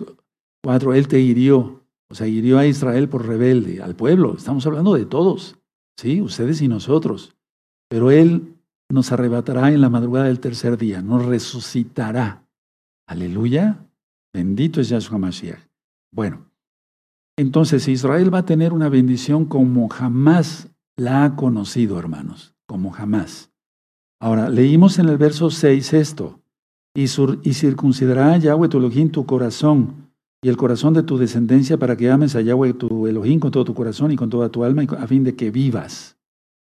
4, 0.63 0.95
Él 0.95 1.09
te 1.09 1.21
hirió. 1.21 1.85
O 2.09 2.15
sea, 2.15 2.27
hirió 2.27 2.59
a 2.59 2.67
Israel 2.67 3.09
por 3.09 3.27
rebelde, 3.27 3.83
al 3.83 3.95
pueblo. 3.95 4.35
Estamos 4.37 4.67
hablando 4.67 4.95
de 4.95 5.07
todos. 5.07 5.57
¿Sí? 5.99 6.21
Ustedes 6.21 6.61
y 6.61 6.69
nosotros. 6.69 7.37
Pero 7.89 8.11
Él 8.11 8.55
nos 8.91 9.13
arrebatará 9.13 9.73
en 9.73 9.81
la 9.81 9.89
madrugada 9.89 10.27
del 10.27 10.41
tercer 10.41 10.77
día, 10.77 11.01
nos 11.01 11.25
resucitará. 11.25 12.45
Aleluya. 13.07 13.87
Bendito 14.33 14.81
es 14.81 14.89
Yahshua 14.89 15.19
Mashiach. 15.19 15.61
Bueno, 16.13 16.50
entonces 17.41 17.89
Israel 17.89 18.33
va 18.33 18.39
a 18.39 18.47
tener 18.47 18.73
una 18.73 18.89
bendición 18.89 19.45
como 19.45 19.89
jamás 19.89 20.69
la 20.97 21.25
ha 21.25 21.37
conocido, 21.37 21.99
hermanos, 21.99 22.55
como 22.67 22.91
jamás. 22.91 23.51
Ahora, 24.21 24.49
leímos 24.49 24.99
en 24.99 25.09
el 25.09 25.17
verso 25.17 25.51
6 25.51 25.95
esto, 25.95 26.41
y, 26.95 27.07
circuncidará 27.07 28.33
a 28.33 28.39
Yahweh 28.39 28.69
tu 28.69 28.79
Elohim 28.79 29.11
tu 29.11 29.25
corazón 29.25 30.11
y 30.43 30.49
el 30.49 30.57
corazón 30.57 30.95
de 30.95 31.03
tu 31.03 31.19
descendencia 31.19 31.79
para 31.79 31.97
que 31.97 32.11
ames 32.11 32.35
a 32.35 32.41
Yahweh 32.41 32.75
tu 32.75 33.07
Elohim 33.07 33.39
con 33.39 33.51
todo 33.51 33.65
tu 33.65 33.75
corazón 33.75 34.11
y 34.11 34.17
con 34.17 34.31
toda 34.31 34.49
tu 34.49 34.65
alma 34.65 34.83
a 34.83 35.07
fin 35.07 35.23
de 35.23 35.37
que 35.37 35.51
vivas. 35.51 36.17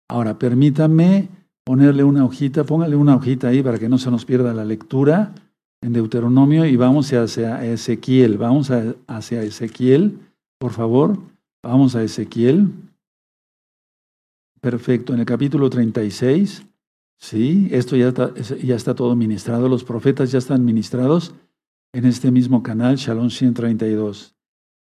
Ahora, 0.09 0.37
permítame 0.37 1.29
ponerle 1.63 2.03
una 2.03 2.25
hojita, 2.25 2.65
póngale 2.65 2.95
una 2.95 3.15
hojita 3.15 3.47
ahí 3.47 3.63
para 3.63 3.79
que 3.79 3.87
no 3.87 3.97
se 3.97 4.11
nos 4.11 4.25
pierda 4.25 4.53
la 4.53 4.65
lectura 4.65 5.33
en 5.81 5.93
Deuteronomio 5.93 6.65
y 6.65 6.75
vamos 6.75 7.13
hacia 7.13 7.63
Ezequiel. 7.65 8.37
Vamos 8.37 8.71
hacia 9.07 9.43
Ezequiel, 9.43 10.19
por 10.61 10.73
favor. 10.73 11.17
Vamos 11.63 11.95
a 11.95 12.03
Ezequiel. 12.03 12.69
Perfecto, 14.61 15.11
en 15.11 15.19
el 15.19 15.25
capítulo 15.25 15.71
36. 15.71 16.63
Sí, 17.19 17.67
esto 17.71 17.95
ya 17.95 18.09
está, 18.09 18.31
ya 18.35 18.75
está 18.75 18.93
todo 18.93 19.15
ministrado. 19.15 19.67
Los 19.67 19.83
profetas 19.83 20.31
ya 20.31 20.37
están 20.37 20.63
ministrados 20.63 21.33
en 21.93 22.05
este 22.05 22.29
mismo 22.29 22.61
canal, 22.61 22.97
Shalom 22.97 23.31
132. 23.31 24.35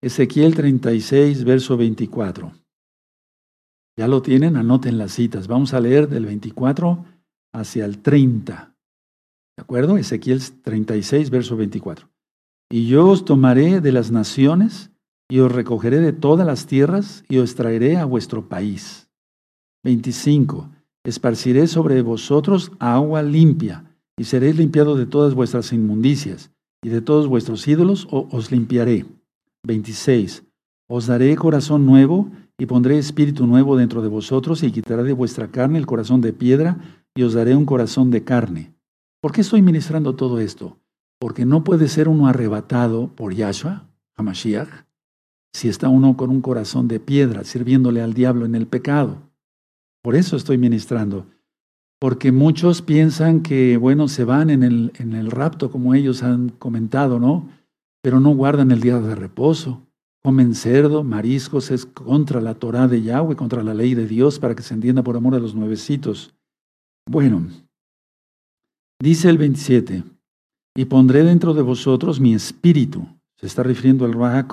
Ezequiel 0.02 0.56
36, 0.56 1.44
verso 1.44 1.76
24. 1.76 2.54
Ya 3.98 4.08
lo 4.08 4.22
tienen, 4.22 4.56
anoten 4.56 4.98
las 4.98 5.12
citas. 5.12 5.48
Vamos 5.48 5.74
a 5.74 5.82
leer 5.82 6.08
del 6.08 6.26
24 6.26 7.04
hacia 7.54 7.84
el 7.84 8.02
30. 8.02 8.74
¿De 9.58 9.62
acuerdo? 9.62 9.98
Ezequiel 9.98 10.42
36, 10.62 11.30
verso 11.30 11.58
24. 11.58 12.10
Y 12.70 12.88
yo 12.88 13.10
os 13.10 13.26
tomaré 13.26 13.82
de 13.82 13.92
las 13.92 14.10
naciones 14.12 14.95
y 15.30 15.40
os 15.40 15.52
recogeré 15.52 16.00
de 16.00 16.14
todas 16.14 16.46
las 16.46 16.68
tierras 16.68 17.24
y 17.30 17.38
os 17.38 17.56
traeré 17.56 17.98
a 17.98 18.06
vuestro 18.06 18.48
país. 18.48 19.10
25. 19.84 20.70
Esparciré 21.04 21.68
sobre 21.68 22.02
vosotros 22.02 22.72
agua 22.80 23.22
limpia 23.22 23.98
y 24.18 24.24
seréis 24.24 24.56
limpiados 24.58 24.98
de 24.98 25.06
todas 25.06 25.34
vuestras 25.34 25.74
inmundicias 25.74 26.52
y 26.84 26.90
de 26.90 27.02
todos 27.02 27.28
vuestros 27.28 27.68
ídolos 27.68 28.08
os 28.10 28.52
limpiaré. 28.52 29.06
26. 29.64 30.44
Os 30.88 31.08
daré 31.08 31.36
corazón 31.36 31.86
nuevo 31.86 32.30
y 32.58 32.68
pondré 32.68 32.98
espíritu 32.98 33.48
nuevo 33.48 33.76
dentro 33.76 34.02
de 34.02 34.08
vosotros 34.08 34.64
y 34.64 34.72
quitaré 34.72 35.04
de 35.04 35.14
vuestra 35.14 35.48
carne 35.50 35.80
el 35.80 35.86
corazón 35.86 36.22
de 36.22 36.34
piedra 36.34 37.02
y 37.16 37.24
os 37.24 37.34
daré 37.34 37.56
un 37.56 37.66
corazón 37.66 38.12
de 38.12 38.24
carne. 38.24 38.74
¿Por 39.22 39.32
qué 39.32 39.42
estoy 39.42 39.62
ministrando 39.62 40.16
todo 40.16 40.40
esto? 40.40 40.78
Porque 41.20 41.46
no 41.46 41.64
puede 41.64 41.88
ser 41.88 42.08
uno 42.08 42.28
arrebatado 42.28 43.08
por 43.16 43.34
Yahshua, 43.34 43.90
Hamashiach, 44.16 44.86
si 45.56 45.70
está 45.70 45.90
uno 45.90 46.18
con 46.18 46.30
un 46.30 46.42
corazón 46.42 46.88
de 46.88 47.00
piedra, 47.00 47.44
sirviéndole 47.44 48.02
al 48.02 48.14
diablo 48.14 48.46
en 48.46 48.56
el 48.56 48.68
pecado. 48.68 49.18
Por 50.02 50.16
eso 50.16 50.36
estoy 50.36 50.58
ministrando. 50.58 51.28
Porque 52.00 52.32
muchos 52.32 52.82
piensan 52.82 53.42
que, 53.42 53.78
bueno, 53.78 54.08
se 54.08 54.26
van 54.26 54.50
en 54.50 54.64
el, 54.64 54.92
en 55.00 55.14
el 55.14 55.32
rapto, 55.32 55.72
como 55.72 55.96
ellos 55.96 56.24
han 56.24 56.50
comentado, 56.50 57.20
¿no? 57.20 57.50
Pero 58.02 58.20
no 58.20 58.36
guardan 58.36 58.72
el 58.72 58.82
día 58.82 59.00
de 59.00 59.16
reposo 59.16 59.86
comen 60.26 60.56
cerdo, 60.56 61.04
mariscos, 61.04 61.70
es 61.70 61.86
contra 61.86 62.42
la 62.42 62.56
Torah 62.56 62.88
de 62.88 63.04
Yahweh, 63.04 63.36
contra 63.36 63.62
la 63.62 63.76
ley 63.76 63.94
de 63.94 64.08
Dios, 64.08 64.40
para 64.40 64.56
que 64.56 64.64
se 64.64 64.74
entienda 64.74 65.04
por 65.04 65.16
amor 65.16 65.36
a 65.36 65.40
los 65.40 65.54
nuevecitos. 65.54 66.34
Bueno, 67.08 67.48
dice 69.00 69.30
el 69.30 69.38
27, 69.38 70.04
y 70.76 70.86
pondré 70.86 71.24
dentro 71.24 71.54
de 71.54 71.62
vosotros 71.62 72.20
mi 72.20 72.34
espíritu. 72.34 73.06
Se 73.38 73.46
está 73.46 73.62
refiriendo 73.62 74.04
al 74.04 74.14
Raja. 74.14 74.48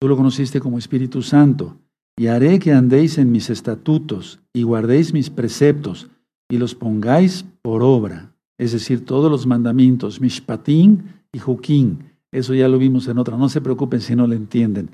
Tú 0.00 0.08
lo 0.08 0.16
conociste 0.16 0.60
como 0.60 0.78
Espíritu 0.78 1.22
Santo. 1.22 1.76
Y 2.16 2.26
haré 2.26 2.58
que 2.58 2.72
andéis 2.72 3.18
en 3.18 3.30
mis 3.30 3.48
estatutos 3.48 4.40
y 4.52 4.64
guardéis 4.64 5.12
mis 5.12 5.30
preceptos 5.30 6.10
y 6.50 6.58
los 6.58 6.74
pongáis 6.74 7.44
por 7.62 7.82
obra. 7.82 8.34
Es 8.58 8.72
decir, 8.72 9.04
todos 9.04 9.30
los 9.30 9.46
mandamientos, 9.46 10.20
mishpatín 10.20 11.04
y 11.32 11.38
juquín 11.38 12.08
eso 12.32 12.54
ya 12.54 12.68
lo 12.68 12.78
vimos 12.78 13.08
en 13.08 13.18
otra. 13.18 13.36
No 13.36 13.48
se 13.48 13.60
preocupen 13.60 14.00
si 14.00 14.14
no 14.14 14.26
lo 14.26 14.34
entienden. 14.34 14.90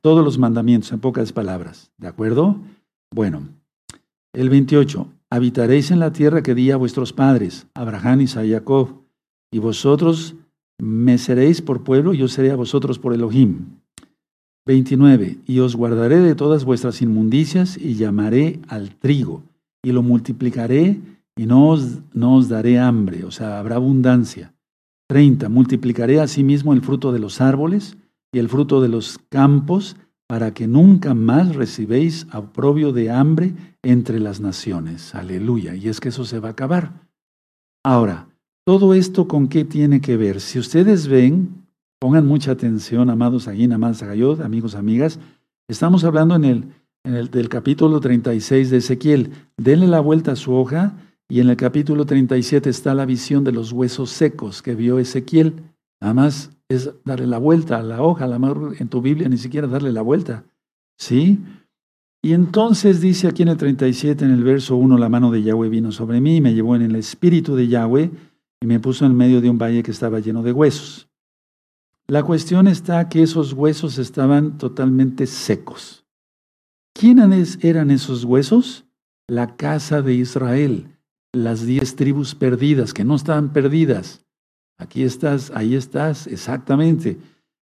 Todos 0.00 0.24
los 0.24 0.38
mandamientos 0.38 0.92
en 0.92 1.00
pocas 1.00 1.32
palabras. 1.32 1.92
¿De 1.98 2.08
acuerdo? 2.08 2.56
Bueno, 3.12 3.48
el 4.32 4.50
28. 4.50 5.12
Habitaréis 5.30 5.90
en 5.90 5.98
la 5.98 6.12
tierra 6.12 6.42
que 6.42 6.54
di 6.54 6.70
a 6.70 6.76
vuestros 6.76 7.12
padres, 7.12 7.66
Abraham, 7.74 8.20
y 8.20 8.26
Jacob, 8.28 9.02
y 9.50 9.58
vosotros 9.58 10.36
me 10.78 11.18
seréis 11.18 11.60
por 11.62 11.82
pueblo, 11.82 12.14
y 12.14 12.18
yo 12.18 12.28
seré 12.28 12.52
a 12.52 12.56
vosotros 12.56 13.00
por 13.00 13.12
Elohim. 13.12 13.80
29. 14.66 15.38
Y 15.46 15.60
os 15.60 15.76
guardaré 15.76 16.18
de 16.20 16.34
todas 16.34 16.64
vuestras 16.64 17.00
inmundicias 17.00 17.78
y 17.78 17.94
llamaré 17.94 18.60
al 18.68 18.90
trigo, 18.96 19.42
y 19.82 19.92
lo 19.92 20.02
multiplicaré 20.02 21.00
y 21.36 21.46
no 21.46 21.68
os, 21.68 21.98
no 22.12 22.36
os 22.36 22.48
daré 22.48 22.78
hambre, 22.78 23.24
o 23.24 23.30
sea, 23.30 23.58
habrá 23.58 23.76
abundancia. 23.76 24.54
30. 25.08 25.48
Multiplicaré 25.48 26.20
asimismo 26.20 26.72
el 26.72 26.82
fruto 26.82 27.12
de 27.12 27.20
los 27.20 27.40
árboles 27.40 27.96
y 28.32 28.38
el 28.38 28.48
fruto 28.48 28.80
de 28.80 28.88
los 28.88 29.18
campos 29.28 29.96
para 30.26 30.52
que 30.52 30.66
nunca 30.66 31.14
más 31.14 31.54
recibéis 31.54 32.26
oprobio 32.34 32.92
de 32.92 33.10
hambre 33.10 33.54
entre 33.82 34.18
las 34.18 34.40
naciones. 34.40 35.14
Aleluya. 35.14 35.76
Y 35.76 35.88
es 35.88 36.00
que 36.00 36.08
eso 36.08 36.24
se 36.24 36.40
va 36.40 36.48
a 36.48 36.52
acabar. 36.52 37.06
Ahora, 37.84 38.28
¿todo 38.64 38.94
esto 38.94 39.28
con 39.28 39.46
qué 39.46 39.64
tiene 39.64 40.00
que 40.00 40.16
ver? 40.16 40.40
Si 40.40 40.58
ustedes 40.58 41.06
ven, 41.06 41.65
pongan 41.98 42.26
mucha 42.26 42.52
atención, 42.52 43.10
amados 43.10 43.48
Aguín, 43.48 43.72
amados 43.72 44.02
Agayot, 44.02 44.40
amigos, 44.40 44.74
amigas, 44.74 45.18
estamos 45.68 46.04
hablando 46.04 46.34
en 46.34 46.44
el, 46.44 46.64
en 47.04 47.14
el 47.14 47.30
del 47.30 47.48
capítulo 47.48 48.00
36 48.00 48.70
de 48.70 48.76
Ezequiel. 48.78 49.30
Denle 49.56 49.86
la 49.86 50.00
vuelta 50.00 50.32
a 50.32 50.36
su 50.36 50.54
hoja 50.54 50.96
y 51.28 51.40
en 51.40 51.48
el 51.48 51.56
capítulo 51.56 52.06
37 52.06 52.68
está 52.68 52.94
la 52.94 53.06
visión 53.06 53.44
de 53.44 53.52
los 53.52 53.72
huesos 53.72 54.10
secos 54.10 54.62
que 54.62 54.74
vio 54.74 54.98
Ezequiel. 54.98 55.54
Nada 56.00 56.14
más 56.14 56.50
es 56.68 56.90
darle 57.04 57.26
la 57.26 57.38
vuelta 57.38 57.78
a 57.78 57.82
la 57.82 58.02
hoja, 58.02 58.26
la 58.26 58.36
en 58.78 58.88
tu 58.88 59.00
Biblia 59.00 59.28
ni 59.28 59.38
siquiera 59.38 59.66
darle 59.66 59.92
la 59.92 60.02
vuelta. 60.02 60.44
¿Sí? 60.98 61.40
Y 62.22 62.32
entonces 62.32 63.00
dice 63.00 63.28
aquí 63.28 63.42
en 63.42 63.48
el 63.48 63.56
37, 63.56 64.24
en 64.24 64.32
el 64.32 64.42
verso 64.42 64.76
1, 64.76 64.98
la 64.98 65.08
mano 65.08 65.30
de 65.30 65.42
Yahweh 65.42 65.68
vino 65.68 65.92
sobre 65.92 66.20
mí, 66.20 66.36
y 66.36 66.40
me 66.40 66.54
llevó 66.54 66.74
en 66.74 66.82
el 66.82 66.96
espíritu 66.96 67.54
de 67.54 67.68
Yahweh 67.68 68.10
y 68.60 68.66
me 68.66 68.80
puso 68.80 69.06
en 69.06 69.14
medio 69.14 69.40
de 69.40 69.48
un 69.48 69.58
valle 69.58 69.82
que 69.82 69.90
estaba 69.90 70.18
lleno 70.18 70.42
de 70.42 70.52
huesos. 70.52 71.08
La 72.08 72.22
cuestión 72.22 72.68
está 72.68 73.08
que 73.08 73.22
esos 73.22 73.52
huesos 73.52 73.98
estaban 73.98 74.58
totalmente 74.58 75.26
secos. 75.26 76.04
¿Quiénes 76.94 77.58
eran 77.62 77.90
esos 77.90 78.24
huesos? 78.24 78.84
La 79.28 79.56
casa 79.56 80.02
de 80.02 80.14
Israel 80.14 80.96
las 81.36 81.66
diez 81.66 81.96
tribus 81.96 82.34
perdidas, 82.34 82.94
que 82.94 83.04
no 83.04 83.14
estaban 83.14 83.52
perdidas. 83.52 84.24
Aquí 84.78 85.02
estás, 85.02 85.52
ahí 85.54 85.74
estás, 85.74 86.26
exactamente. 86.26 87.18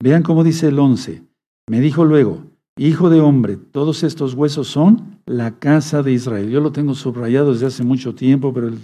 Vean 0.02 0.24
cómo 0.24 0.44
dice 0.44 0.68
el 0.68 0.80
once. 0.80 1.24
Me 1.68 1.80
dijo 1.80 2.06
luego, 2.06 2.44
Hijo 2.80 3.10
de 3.10 3.20
hombre, 3.20 3.58
todos 3.58 4.04
estos 4.04 4.36
huesos 4.36 4.68
son 4.68 5.20
la 5.26 5.58
casa 5.58 6.04
de 6.04 6.12
Israel. 6.14 6.52
Yo 6.52 6.62
lo 6.62 6.72
tengo 6.72 6.94
subrayado 6.94 7.52
desde 7.52 7.66
hace 7.66 7.84
mucho 7.84 8.14
tiempo, 8.14 8.54
pero 8.54 8.68
el, 8.68 8.78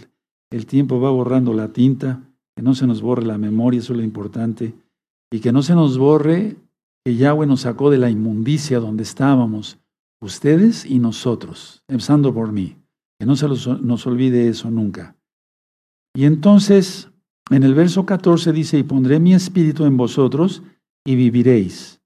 el 0.50 0.66
tiempo 0.66 1.00
va 1.00 1.12
borrando 1.12 1.54
la 1.54 1.74
tinta, 1.74 2.24
que 2.56 2.64
no 2.64 2.74
se 2.74 2.88
nos 2.88 3.04
borre 3.04 3.24
la 3.24 3.38
memoria, 3.38 3.80
eso 3.80 3.94
es 3.94 3.98
lo 3.98 4.04
importante, 4.04 4.74
y 5.34 5.40
que 5.40 5.52
no 5.52 5.63
se 5.63 5.74
nos 5.74 5.98
borre 5.98 6.58
que 7.04 7.16
Yahweh 7.16 7.48
nos 7.48 7.62
sacó 7.62 7.90
de 7.90 7.98
la 7.98 8.12
inmundicia 8.12 8.80
donde 8.80 9.02
estábamos, 9.02 9.80
ustedes 10.22 10.86
y 10.86 11.00
nosotros, 11.00 11.82
empezando 11.88 12.32
por 12.36 12.52
mí. 12.52 12.78
Que 13.18 13.25
no 13.25 13.36
se 13.36 13.48
nos 13.48 14.06
olvide 14.06 14.48
eso 14.48 14.70
nunca. 14.70 15.16
Y 16.13 16.25
entonces, 16.25 17.10
en 17.50 17.63
el 17.63 17.74
verso 17.74 18.06
14 18.06 18.52
dice, 18.54 18.78
y 18.78 18.84
pondré 18.84 19.20
mi 19.20 19.34
espíritu 19.34 19.86
en 19.86 19.98
vosotros 19.98 20.62
y 21.04 21.16
viviréis. 21.16 22.00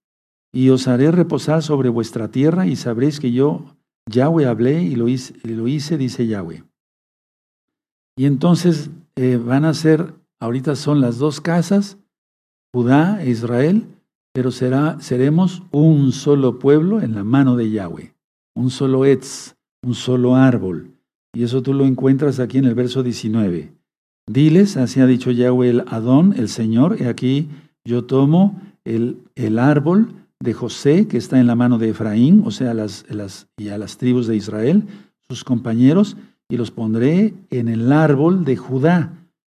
Y 0.54 0.70
os 0.70 0.88
haré 0.88 1.12
reposar 1.12 1.64
sobre 1.64 1.90
vuestra 1.90 2.32
tierra 2.32 2.66
y 2.66 2.78
sabréis 2.78 3.20
que 3.20 3.34
yo, 3.34 3.76
Yahweh, 4.10 4.46
hablé 4.46 4.84
y 4.84 4.96
lo 4.96 5.10
hice, 5.10 5.34
hice 5.44 5.98
dice 5.98 6.28
Yahweh. 6.28 6.64
Y 8.16 8.24
entonces 8.24 8.90
eh, 9.18 9.36
van 9.36 9.66
a 9.66 9.74
ser, 9.74 10.14
ahorita 10.40 10.78
son 10.78 11.02
las 11.02 11.18
dos 11.18 11.42
casas, 11.42 11.98
Judá 12.78 13.24
e 13.24 13.32
Israel, 13.32 13.88
pero 14.36 14.52
será, 14.52 14.98
seremos 15.00 15.64
un 15.72 16.12
solo 16.12 16.60
pueblo 16.60 17.02
en 17.02 17.16
la 17.16 17.24
mano 17.24 17.56
de 17.56 17.72
Yahweh, 17.72 18.14
un 18.56 18.70
solo 18.70 19.04
Etz, 19.04 19.56
un 19.84 19.96
solo 19.96 20.36
árbol. 20.36 20.92
Y 21.34 21.42
eso 21.42 21.64
tú 21.64 21.74
lo 21.74 21.88
encuentras 21.88 22.40
aquí 22.40 22.60
en 22.60 22.66
el 22.66 22.76
verso 22.76 23.02
19. 23.02 23.74
Diles, 24.30 24.78
así 24.78 25.00
ha 25.00 25.08
dicho 25.08 25.32
Yahweh 25.32 25.70
el 25.70 25.84
Adón, 25.88 26.36
el 26.38 26.50
Señor, 26.50 26.98
y 27.00 27.06
aquí 27.06 27.50
yo 27.84 28.04
tomo 28.04 28.62
el, 28.86 29.24
el, 29.34 29.58
árbol 29.58 30.14
de 30.40 30.54
José 30.54 31.08
que 31.08 31.18
está 31.18 31.40
en 31.40 31.48
la 31.48 31.56
mano 31.56 31.80
de 31.80 31.90
Efraín, 31.90 32.44
o 32.46 32.52
sea, 32.52 32.76
las, 32.76 33.06
las, 33.10 33.48
y 33.58 33.70
a 33.70 33.80
las 33.80 33.98
tribus 33.98 34.28
de 34.28 34.36
Israel, 34.36 34.84
sus 35.28 35.44
compañeros, 35.44 36.16
y 36.48 36.58
los 36.58 36.70
pondré 36.70 37.34
en 37.50 37.70
el 37.70 37.92
árbol 37.92 38.46
de 38.46 38.56
Judá, 38.56 39.14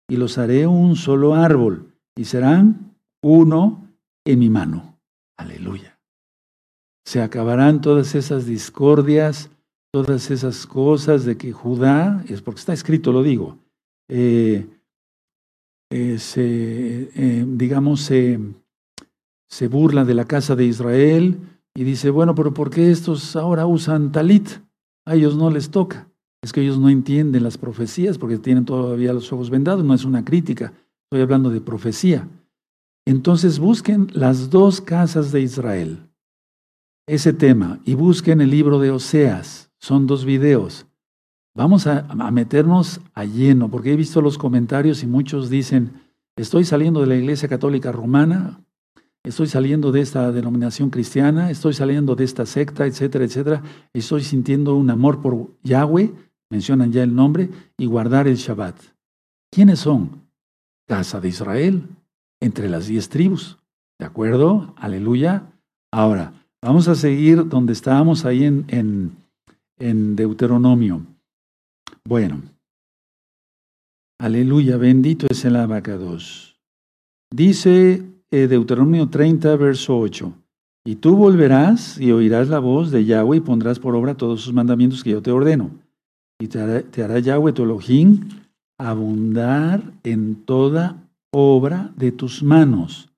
y 0.09 0.17
los 0.17 0.39
haré 0.39 0.67
un 0.67 0.97
solo 0.97 1.35
árbol, 1.35 1.93
y 2.17 2.25
serán 2.25 2.90
uno 3.23 3.89
en 4.25 4.39
mi 4.39 4.51
mano. 4.51 4.99
Aleluya. 5.37 5.99
Se 7.05 7.23
acabarán 7.23 7.81
todas 7.81 8.15
esas 8.15 8.47
discordias, 8.47 9.51
todas 9.93 10.31
esas 10.31 10.67
cosas 10.67 11.25
de 11.25 11.37
que 11.37 11.53
Judá, 11.53 12.25
es 12.29 12.43
porque 12.43 12.61
está 12.61 12.73
escrito, 12.73 13.13
lo 13.13 13.23
digo, 13.23 13.59
eh, 14.09 14.67
eh, 15.93 16.19
se, 16.19 17.11
eh, 17.15 17.45
digamos, 17.47 18.01
se, 18.01 18.39
burla 19.69 20.05
de 20.05 20.15
la 20.15 20.25
casa 20.25 20.55
de 20.55 20.65
Israel 20.65 21.39
y 21.75 21.85
dice, 21.85 22.11
bueno, 22.11 22.35
pero 22.35 22.55
¿por 22.55 22.71
qué 22.71 22.91
estos 22.91 23.35
ahora 23.35 23.67
usan 23.67 24.13
talit? 24.13 24.49
A 25.07 25.15
ellos 25.15 25.37
no 25.37 25.51
les 25.51 25.71
toca. 25.71 26.09
Es 26.43 26.53
que 26.53 26.63
ellos 26.63 26.79
no 26.79 26.89
entienden 26.89 27.43
las 27.43 27.59
profecías 27.59 28.19
porque 28.19 28.39
tienen 28.39 28.65
todavía 28.65 29.13
los 29.13 29.33
ojos 29.33 29.51
vendados, 29.51 29.85
no 29.85 29.95
es 29.95 30.05
una 30.05 30.25
crítica, 30.25 30.73
estoy 31.05 31.23
hablando 31.23 31.51
de 31.51 31.61
profecía. 31.61 32.29
Entonces 33.11 33.59
busquen 33.59 34.07
las 34.13 34.51
dos 34.51 34.81
casas 34.81 35.33
de 35.33 35.41
Israel, 35.41 36.09
ese 37.09 37.33
tema, 37.33 37.81
y 37.85 37.95
busquen 37.95 38.41
el 38.41 38.51
libro 38.51 38.79
de 38.79 38.93
Oseas, 38.93 39.73
son 39.81 40.07
dos 40.07 40.25
videos. 40.25 40.87
Vamos 41.53 41.89
a, 41.89 42.03
meternos 42.31 43.01
a 43.13 43.25
lleno, 43.25 43.69
porque 43.69 43.93
he 43.93 43.97
visto 43.97 44.23
los 44.23 44.39
comentarios 44.39 45.03
y 45.03 45.09
muchos 45.09 45.51
dicen, 45.51 45.91
estoy 46.37 46.65
saliendo 46.65 47.01
de 47.01 47.09
la 47.09 47.17
Iglesia 47.17 47.49
Católica 47.49 47.91
Romana, 47.91 48.61
estoy 49.25 49.49
saliendo 49.49 49.91
de 49.91 50.03
esta 50.03 50.31
denominación 50.31 50.91
cristiana, 50.91 51.51
estoy 51.51 51.75
saliendo 51.75 52.15
de 52.15 52.23
esta 52.23 52.47
secta, 52.47 52.87
etcétera, 52.87 53.25
etcétera, 53.25 53.63
estoy 53.93 54.23
sintiendo 54.23 54.77
un 54.77 54.89
amor 54.89 55.21
por 55.21 55.49
Yahweh, 55.65 56.13
mencionan 56.49 56.93
ya 56.93 57.03
el 57.03 57.13
nombre, 57.13 57.51
y 57.77 57.87
guardar 57.87 58.29
el 58.29 58.37
Shabbat. 58.37 58.77
¿Quiénes 59.51 59.81
son? 59.81 60.29
Casa 60.87 61.21
de 61.21 61.29
Israel, 61.29 61.89
entre 62.41 62.69
las 62.69 62.87
diez 62.87 63.09
tribus. 63.09 63.59
¿De 63.99 64.07
acuerdo? 64.07 64.75
Aleluya. 64.77 65.53
Ahora, 65.93 66.33
vamos 66.63 66.89
a 66.89 66.95
seguir 66.95 67.49
donde 67.49 67.73
estábamos 67.73 68.25
ahí 68.25 68.45
en, 68.45 69.17
en, 69.79 70.17
Deuteronomio. 70.17 71.03
Bueno, 72.05 72.41
aleluya, 74.19 74.77
bendito 74.77 75.27
es 75.29 75.45
el 75.45 75.57
abacados. 75.57 76.59
Dice 77.31 78.03
eh, 78.31 78.47
Deuteronomio 78.47 79.09
30, 79.09 79.57
verso 79.57 79.99
8. 79.99 80.33
Y 80.85 80.97
tú 80.97 81.17
volverás 81.17 82.01
y 82.01 82.11
oirás 82.11 82.49
la 82.49 82.59
voz 82.59 82.91
de 82.91 83.05
Yahweh 83.05 83.39
y 83.39 83.41
pondrás 83.41 83.79
por 83.79 83.95
obra 83.95 84.17
todos 84.17 84.41
sus 84.41 84.55
mandamientos 84.55 85.05
que 85.05 85.11
yo 85.11 85.21
te 85.23 85.31
ordeno. 85.31 85.71
Y 86.41 86.49
te 86.49 87.03
hará, 87.03 87.19
Yahweh 87.19 87.53
tu 87.53 87.65
Elohim 87.65 88.31
abundar 88.79 89.83
en 90.05 90.37
toda 90.37 90.97
obra 91.31 91.93
de 91.97 92.13
tus 92.13 92.43
manos, 92.43 93.11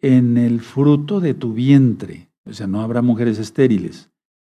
en 0.00 0.36
el 0.36 0.60
fruto 0.60 1.20
de 1.20 1.34
tu 1.34 1.52
vientre. 1.52 2.28
O 2.44 2.52
sea, 2.52 2.66
no 2.66 2.82
habrá 2.82 3.00
mujeres 3.02 3.38
estériles. 3.38 4.10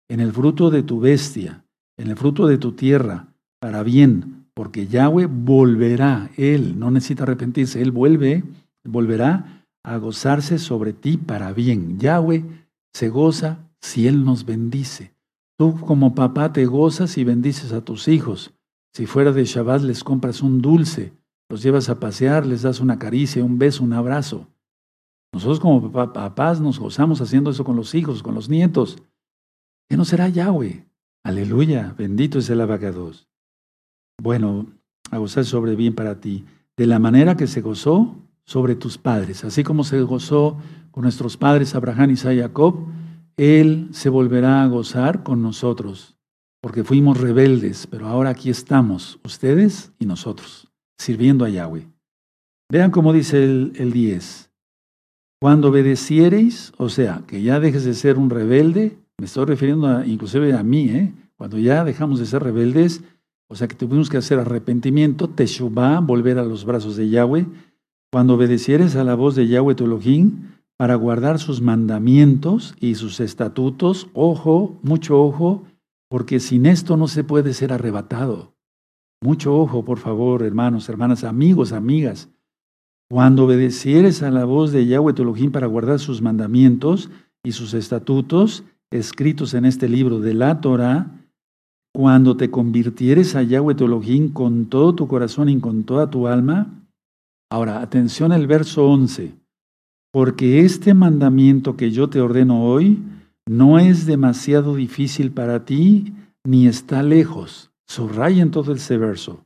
En 0.09 0.19
el 0.19 0.31
fruto 0.31 0.69
de 0.69 0.83
tu 0.83 0.99
bestia, 0.99 1.65
en 1.97 2.09
el 2.09 2.17
fruto 2.17 2.47
de 2.47 2.57
tu 2.57 2.73
tierra, 2.73 3.33
para 3.59 3.83
bien, 3.83 4.45
porque 4.53 4.87
Yahweh 4.87 5.27
volverá, 5.27 6.29
Él 6.37 6.77
no 6.77 6.91
necesita 6.91 7.23
arrepentirse, 7.23 7.81
Él 7.81 7.91
vuelve, 7.91 8.43
volverá 8.83 9.65
a 9.83 9.97
gozarse 9.97 10.59
sobre 10.59 10.93
ti 10.93 11.17
para 11.17 11.53
bien. 11.53 11.99
Yahweh 11.99 12.43
se 12.93 13.09
goza 13.09 13.69
si 13.81 14.07
Él 14.07 14.23
nos 14.23 14.45
bendice. 14.45 15.13
Tú 15.57 15.79
como 15.79 16.15
papá 16.15 16.53
te 16.53 16.65
gozas 16.65 17.17
y 17.17 17.23
bendices 17.23 17.73
a 17.73 17.81
tus 17.81 18.07
hijos. 18.07 18.53
Si 18.93 19.05
fuera 19.05 19.31
de 19.31 19.45
Shabbat 19.45 19.81
les 19.81 20.03
compras 20.03 20.41
un 20.41 20.61
dulce, 20.61 21.13
los 21.49 21.61
llevas 21.63 21.89
a 21.89 21.99
pasear, 21.99 22.45
les 22.45 22.61
das 22.61 22.79
una 22.79 22.99
caricia, 22.99 23.43
un 23.43 23.57
beso, 23.57 23.83
un 23.83 23.93
abrazo. 23.93 24.47
Nosotros 25.33 25.59
como 25.59 25.91
papás 25.91 26.61
nos 26.61 26.79
gozamos 26.79 27.21
haciendo 27.21 27.49
eso 27.51 27.63
con 27.63 27.75
los 27.75 27.93
hijos, 27.95 28.23
con 28.23 28.35
los 28.35 28.49
nietos. 28.49 28.97
¿Qué 29.89 29.97
no 29.97 30.05
será 30.05 30.29
Yahweh? 30.29 30.87
Aleluya, 31.23 31.93
bendito 31.97 32.39
es 32.39 32.49
el 32.49 32.61
abacados 32.61 33.29
bueno, 34.21 34.67
a 35.11 35.17
gozar 35.17 35.45
sobre 35.45 35.75
bien 35.75 35.95
para 35.95 36.19
ti, 36.19 36.45
de 36.77 36.87
la 36.87 36.99
manera 36.99 37.35
que 37.35 37.47
se 37.47 37.61
gozó 37.61 38.17
sobre 38.45 38.75
tus 38.75 38.97
padres, 38.97 39.43
así 39.43 39.63
como 39.63 39.83
se 39.83 40.01
gozó 40.01 40.57
con 40.91 41.03
nuestros 41.03 41.37
padres 41.37 41.75
Abraham, 41.75 42.11
Isaac 42.11 42.33
y 42.35 42.39
Jacob, 42.39 42.87
Él 43.37 43.89
se 43.91 44.09
volverá 44.09 44.63
a 44.63 44.67
gozar 44.67 45.23
con 45.23 45.41
nosotros, 45.41 46.17
porque 46.61 46.83
fuimos 46.83 47.19
rebeldes, 47.19 47.87
pero 47.87 48.07
ahora 48.07 48.31
aquí 48.31 48.49
estamos, 48.49 49.19
ustedes 49.23 49.91
y 49.99 50.05
nosotros, 50.05 50.68
sirviendo 50.99 51.45
a 51.45 51.49
Yahweh. 51.49 51.87
Vean 52.71 52.91
cómo 52.91 53.13
dice 53.13 53.43
el, 53.43 53.73
el 53.77 53.91
10. 53.91 54.51
Cuando 55.41 55.69
obedeciereis, 55.69 56.73
o 56.77 56.89
sea, 56.89 57.23
que 57.25 57.41
ya 57.41 57.59
dejes 57.59 57.85
de 57.85 57.95
ser 57.95 58.17
un 58.17 58.29
rebelde, 58.29 58.97
me 59.17 59.25
estoy 59.25 59.45
refiriendo 59.45 60.03
inclusive 60.05 60.53
a 60.53 60.61
mí, 60.63 60.89
¿eh? 60.89 61.13
cuando 61.37 61.57
ya 61.57 61.83
dejamos 61.83 62.19
de 62.19 62.25
ser 62.25 62.43
rebeldes, 62.43 63.01
o 63.49 63.55
sea 63.55 63.67
que 63.67 63.75
tuvimos 63.75 64.09
que 64.09 64.17
hacer 64.17 64.37
arrepentimiento, 64.37 65.29
teshuvah, 65.29 66.01
volver 66.01 66.37
a 66.37 66.43
los 66.43 66.65
brazos 66.65 66.97
de 66.97 67.09
Yahweh. 67.09 67.47
Cuando 68.11 68.35
obedecieres 68.35 68.95
a 68.95 69.03
la 69.03 69.15
voz 69.15 69.35
de 69.35 69.47
Yahweh 69.47 69.75
tu 69.75 69.99
para 70.77 70.95
guardar 70.95 71.39
sus 71.39 71.61
mandamientos 71.61 72.75
y 72.79 72.95
sus 72.95 73.19
estatutos, 73.19 74.07
ojo, 74.13 74.77
mucho 74.83 75.21
ojo, 75.21 75.63
porque 76.09 76.39
sin 76.39 76.65
esto 76.65 76.95
no 76.95 77.07
se 77.07 77.23
puede 77.23 77.53
ser 77.53 77.73
arrebatado. 77.73 78.53
Mucho 79.21 79.55
ojo, 79.55 79.83
por 79.83 79.97
favor, 79.97 80.43
hermanos, 80.43 80.87
hermanas, 80.87 81.23
amigos, 81.23 81.73
amigas. 81.73 82.29
Cuando 83.11 83.45
obedecieres 83.45 84.23
a 84.23 84.31
la 84.31 84.45
voz 84.45 84.71
de 84.71 84.85
Yahweh 84.85 85.13
tu 85.13 85.51
para 85.51 85.67
guardar 85.67 85.99
sus 85.99 86.21
mandamientos 86.21 87.09
y 87.43 87.51
sus 87.51 87.73
estatutos, 87.73 88.63
escritos 88.91 89.53
en 89.53 89.65
este 89.65 89.89
libro 89.89 90.19
de 90.19 90.33
la 90.33 90.61
Torah, 90.61 91.07
cuando 91.93 92.37
te 92.37 92.49
convirtieres 92.49 93.35
a 93.35 93.43
Yahweh 93.43 93.75
tu 93.75 93.87
con 94.33 94.67
todo 94.67 94.95
tu 94.95 95.07
corazón 95.07 95.49
y 95.49 95.59
con 95.59 95.83
toda 95.83 96.09
tu 96.09 96.27
alma. 96.27 96.85
Ahora, 97.51 97.81
atención 97.81 98.31
al 98.31 98.47
verso 98.47 98.87
11. 98.87 99.33
Porque 100.11 100.61
este 100.61 100.93
mandamiento 100.93 101.75
que 101.75 101.91
yo 101.91 102.09
te 102.09 102.21
ordeno 102.21 102.63
hoy 102.63 102.99
no 103.47 103.79
es 103.79 104.05
demasiado 104.05 104.75
difícil 104.75 105.31
para 105.31 105.65
ti 105.65 106.13
ni 106.45 106.67
está 106.67 107.03
lejos. 107.03 107.68
En 107.97 108.51
todo 108.51 108.73
ese 108.73 108.97
verso. 108.97 109.45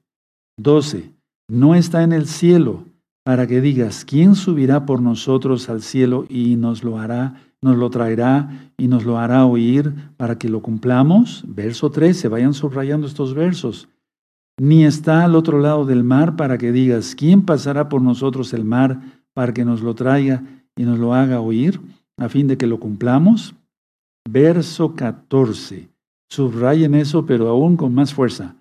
12. 0.58 1.12
No 1.50 1.76
está 1.76 2.04
en 2.04 2.14
el 2.14 2.28
cielo 2.28 2.86
para 3.24 3.48
que 3.48 3.62
digas, 3.62 4.06
¿quién 4.06 4.36
subirá 4.36 4.86
por 4.86 5.02
nosotros 5.02 5.70
al 5.70 5.82
cielo 5.82 6.26
y 6.30 6.56
nos 6.56 6.84
lo 6.84 7.00
hará 7.00 7.54
nos 7.64 7.78
lo 7.78 7.90
traerá 7.90 8.72
y 8.78 8.88
nos 8.88 9.06
lo 9.06 9.18
hará 9.18 9.46
oír 9.46 9.94
para 10.18 10.38
que 10.38 10.50
lo 10.50 10.62
cumplamos. 10.62 11.44
Verso 11.48 11.90
13, 11.90 12.28
vayan 12.28 12.54
subrayando 12.54 13.08
estos 13.08 13.34
versos. 13.34 13.88
Ni 14.60 14.84
está 14.84 15.24
al 15.24 15.36
otro 15.36 15.60
lado 15.60 15.86
del 15.86 16.04
mar 16.04 16.36
para 16.36 16.58
que 16.58 16.72
digas, 16.72 17.16
¿quién 17.16 17.44
pasará 17.44 17.90
por 17.90 18.02
nosotros 18.02 18.54
el 18.54 18.66
mar 18.66 19.00
para 19.34 19.54
que 19.54 19.66
nos 19.66 19.82
lo 19.82 19.96
traiga 19.96 20.44
y 20.76 20.84
nos 20.84 21.00
lo 21.00 21.14
haga 21.14 21.40
oír, 21.40 21.80
a 22.18 22.30
fin 22.30 22.48
de 22.48 22.58
que 22.58 22.68
lo 22.68 22.80
cumplamos? 22.80 23.56
Verso 24.30 24.94
14, 24.94 25.90
subrayen 26.30 26.96
eso, 26.96 27.26
pero 27.26 27.50
aún 27.50 27.78
con 27.78 27.94
más 27.94 28.14
fuerza, 28.14 28.56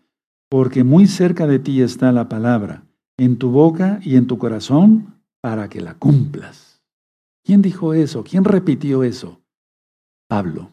porque 0.49 0.85
muy 0.85 1.07
cerca 1.07 1.47
de 1.47 1.59
ti 1.59 1.81
está 1.83 2.13
la 2.13 2.29
palabra, 2.29 2.85
en 3.17 3.39
tu 3.39 3.51
boca 3.51 4.01
y 4.03 4.17
en 4.17 4.27
tu 4.27 4.39
corazón, 4.39 5.15
para 5.41 5.69
que 5.69 5.81
la 5.81 5.95
cumplas. 5.95 6.83
¿Quién 7.45 7.63
dijo 7.63 7.95
eso? 7.95 8.23
¿Quién 8.23 8.45
repitió 8.45 9.03
eso? 9.03 9.41
Pablo. 10.29 10.71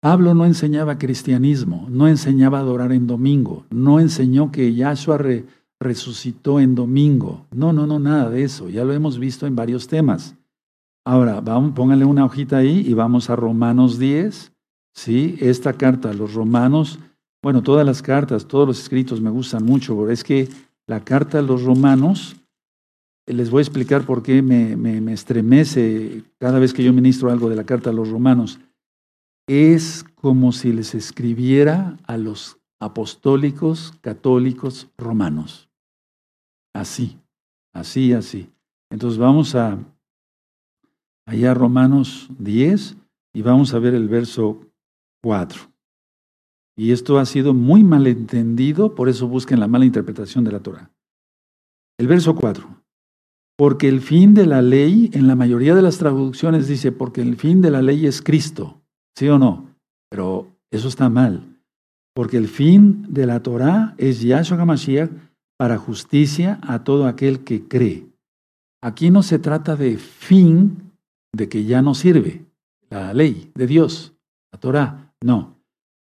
Pablo 0.00 0.34
no 0.34 0.46
enseñaba 0.46 0.98
cristianismo, 0.98 1.86
no 1.88 2.08
enseñaba 2.08 2.58
a 2.58 2.62
adorar 2.62 2.92
en 2.92 3.06
domingo, 3.06 3.66
no 3.70 4.00
enseñó 4.00 4.50
que 4.50 4.74
Yahshua 4.74 5.18
resucitó 5.82 6.60
en 6.60 6.74
domingo. 6.74 7.46
No, 7.50 7.72
no, 7.72 7.86
no, 7.86 7.98
nada 7.98 8.30
de 8.30 8.44
eso. 8.44 8.68
Ya 8.68 8.84
lo 8.84 8.92
hemos 8.92 9.18
visto 9.18 9.46
en 9.46 9.56
varios 9.56 9.88
temas. 9.88 10.36
Ahora, 11.04 11.40
vamos, 11.40 11.72
póngale 11.72 12.04
una 12.04 12.24
hojita 12.24 12.58
ahí 12.58 12.84
y 12.86 12.94
vamos 12.94 13.28
a 13.28 13.36
Romanos 13.36 13.98
10. 13.98 14.51
Sí, 14.94 15.36
esta 15.40 15.72
carta 15.72 16.10
a 16.10 16.14
los 16.14 16.34
romanos, 16.34 16.98
bueno, 17.42 17.62
todas 17.62 17.84
las 17.84 18.02
cartas, 18.02 18.46
todos 18.46 18.68
los 18.68 18.80
escritos 18.80 19.20
me 19.20 19.30
gustan 19.30 19.64
mucho, 19.64 19.96
porque 19.96 20.12
es 20.12 20.22
que 20.22 20.48
la 20.86 21.04
carta 21.04 21.38
a 21.38 21.42
los 21.42 21.62
romanos 21.62 22.36
les 23.26 23.50
voy 23.50 23.60
a 23.60 23.62
explicar 23.62 24.04
por 24.04 24.22
qué 24.22 24.42
me, 24.42 25.12
estremece 25.12 26.24
cada 26.38 26.58
vez 26.58 26.72
que 26.72 26.84
yo 26.84 26.92
ministro 26.92 27.30
algo 27.30 27.48
de 27.48 27.56
la 27.56 27.64
carta 27.64 27.90
a 27.90 27.92
los 27.92 28.10
romanos. 28.10 28.58
es 29.48 30.04
como 30.14 30.52
si 30.52 30.72
les 30.72 30.94
escribiera 30.94 31.96
a 32.06 32.16
los 32.16 32.58
apostólicos 32.80 33.94
católicos 34.00 34.88
romanos. 34.96 35.68
Así, 36.74 37.18
así, 37.72 38.12
así. 38.12 38.50
Entonces 38.90 39.18
vamos 39.18 39.54
a 39.54 39.78
allá 41.26 41.54
Romanos 41.54 42.28
10 42.38 42.96
y 43.34 43.42
vamos 43.42 43.74
a 43.74 43.78
ver 43.78 43.94
el 43.94 44.08
verso 44.08 44.60
4. 45.22 45.72
Y 46.76 46.92
esto 46.92 47.18
ha 47.18 47.26
sido 47.26 47.54
muy 47.54 47.84
mal 47.84 48.06
entendido, 48.06 48.94
por 48.94 49.08
eso 49.08 49.28
busquen 49.28 49.60
la 49.60 49.68
mala 49.68 49.84
interpretación 49.84 50.44
de 50.44 50.52
la 50.52 50.60
Torah. 50.60 50.90
El 51.98 52.08
verso 52.08 52.34
4. 52.34 52.82
Porque 53.56 53.88
el 53.88 54.00
fin 54.00 54.34
de 54.34 54.46
la 54.46 54.62
ley, 54.62 55.10
en 55.12 55.28
la 55.28 55.36
mayoría 55.36 55.74
de 55.74 55.82
las 55.82 55.98
traducciones 55.98 56.66
dice, 56.66 56.90
porque 56.90 57.20
el 57.20 57.36
fin 57.36 57.60
de 57.60 57.70
la 57.70 57.82
ley 57.82 58.06
es 58.06 58.22
Cristo. 58.22 58.80
¿Sí 59.16 59.28
o 59.28 59.38
no? 59.38 59.76
Pero 60.10 60.48
eso 60.70 60.88
está 60.88 61.08
mal. 61.10 61.60
Porque 62.14 62.38
el 62.38 62.48
fin 62.48 63.06
de 63.08 63.26
la 63.26 63.42
Torah 63.42 63.94
es 63.98 64.22
Yahshua 64.22 64.58
HaMashiach 64.58 65.10
para 65.58 65.78
justicia 65.78 66.58
a 66.62 66.82
todo 66.82 67.06
aquel 67.06 67.44
que 67.44 67.68
cree. 67.68 68.08
Aquí 68.82 69.10
no 69.10 69.22
se 69.22 69.38
trata 69.38 69.76
de 69.76 69.96
fin 69.96 70.92
de 71.32 71.48
que 71.48 71.64
ya 71.64 71.82
no 71.82 71.94
sirve 71.94 72.44
la 72.90 73.14
ley 73.14 73.52
de 73.54 73.66
Dios, 73.66 74.12
la 74.50 74.58
Torah. 74.58 75.11
No. 75.22 75.62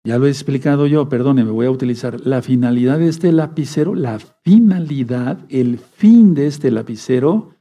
Ya 0.03 0.17
lo 0.17 0.27
he 0.27 0.29
explicado 0.29 0.87
yo, 0.87 1.09
perdone, 1.09 1.43
me 1.43 1.51
voy 1.51 1.65
a 1.65 1.71
utilizar 1.71 2.25
la 2.25 2.41
finalidad 2.41 2.99
de 2.99 3.09
este 3.09 3.31
lapicero. 3.31 3.93
La 3.93 4.19
finalidad, 4.19 5.39
el 5.49 5.79
fin 5.79 6.33
de 6.33 6.47
este 6.47 6.71
lapicero 6.71 7.55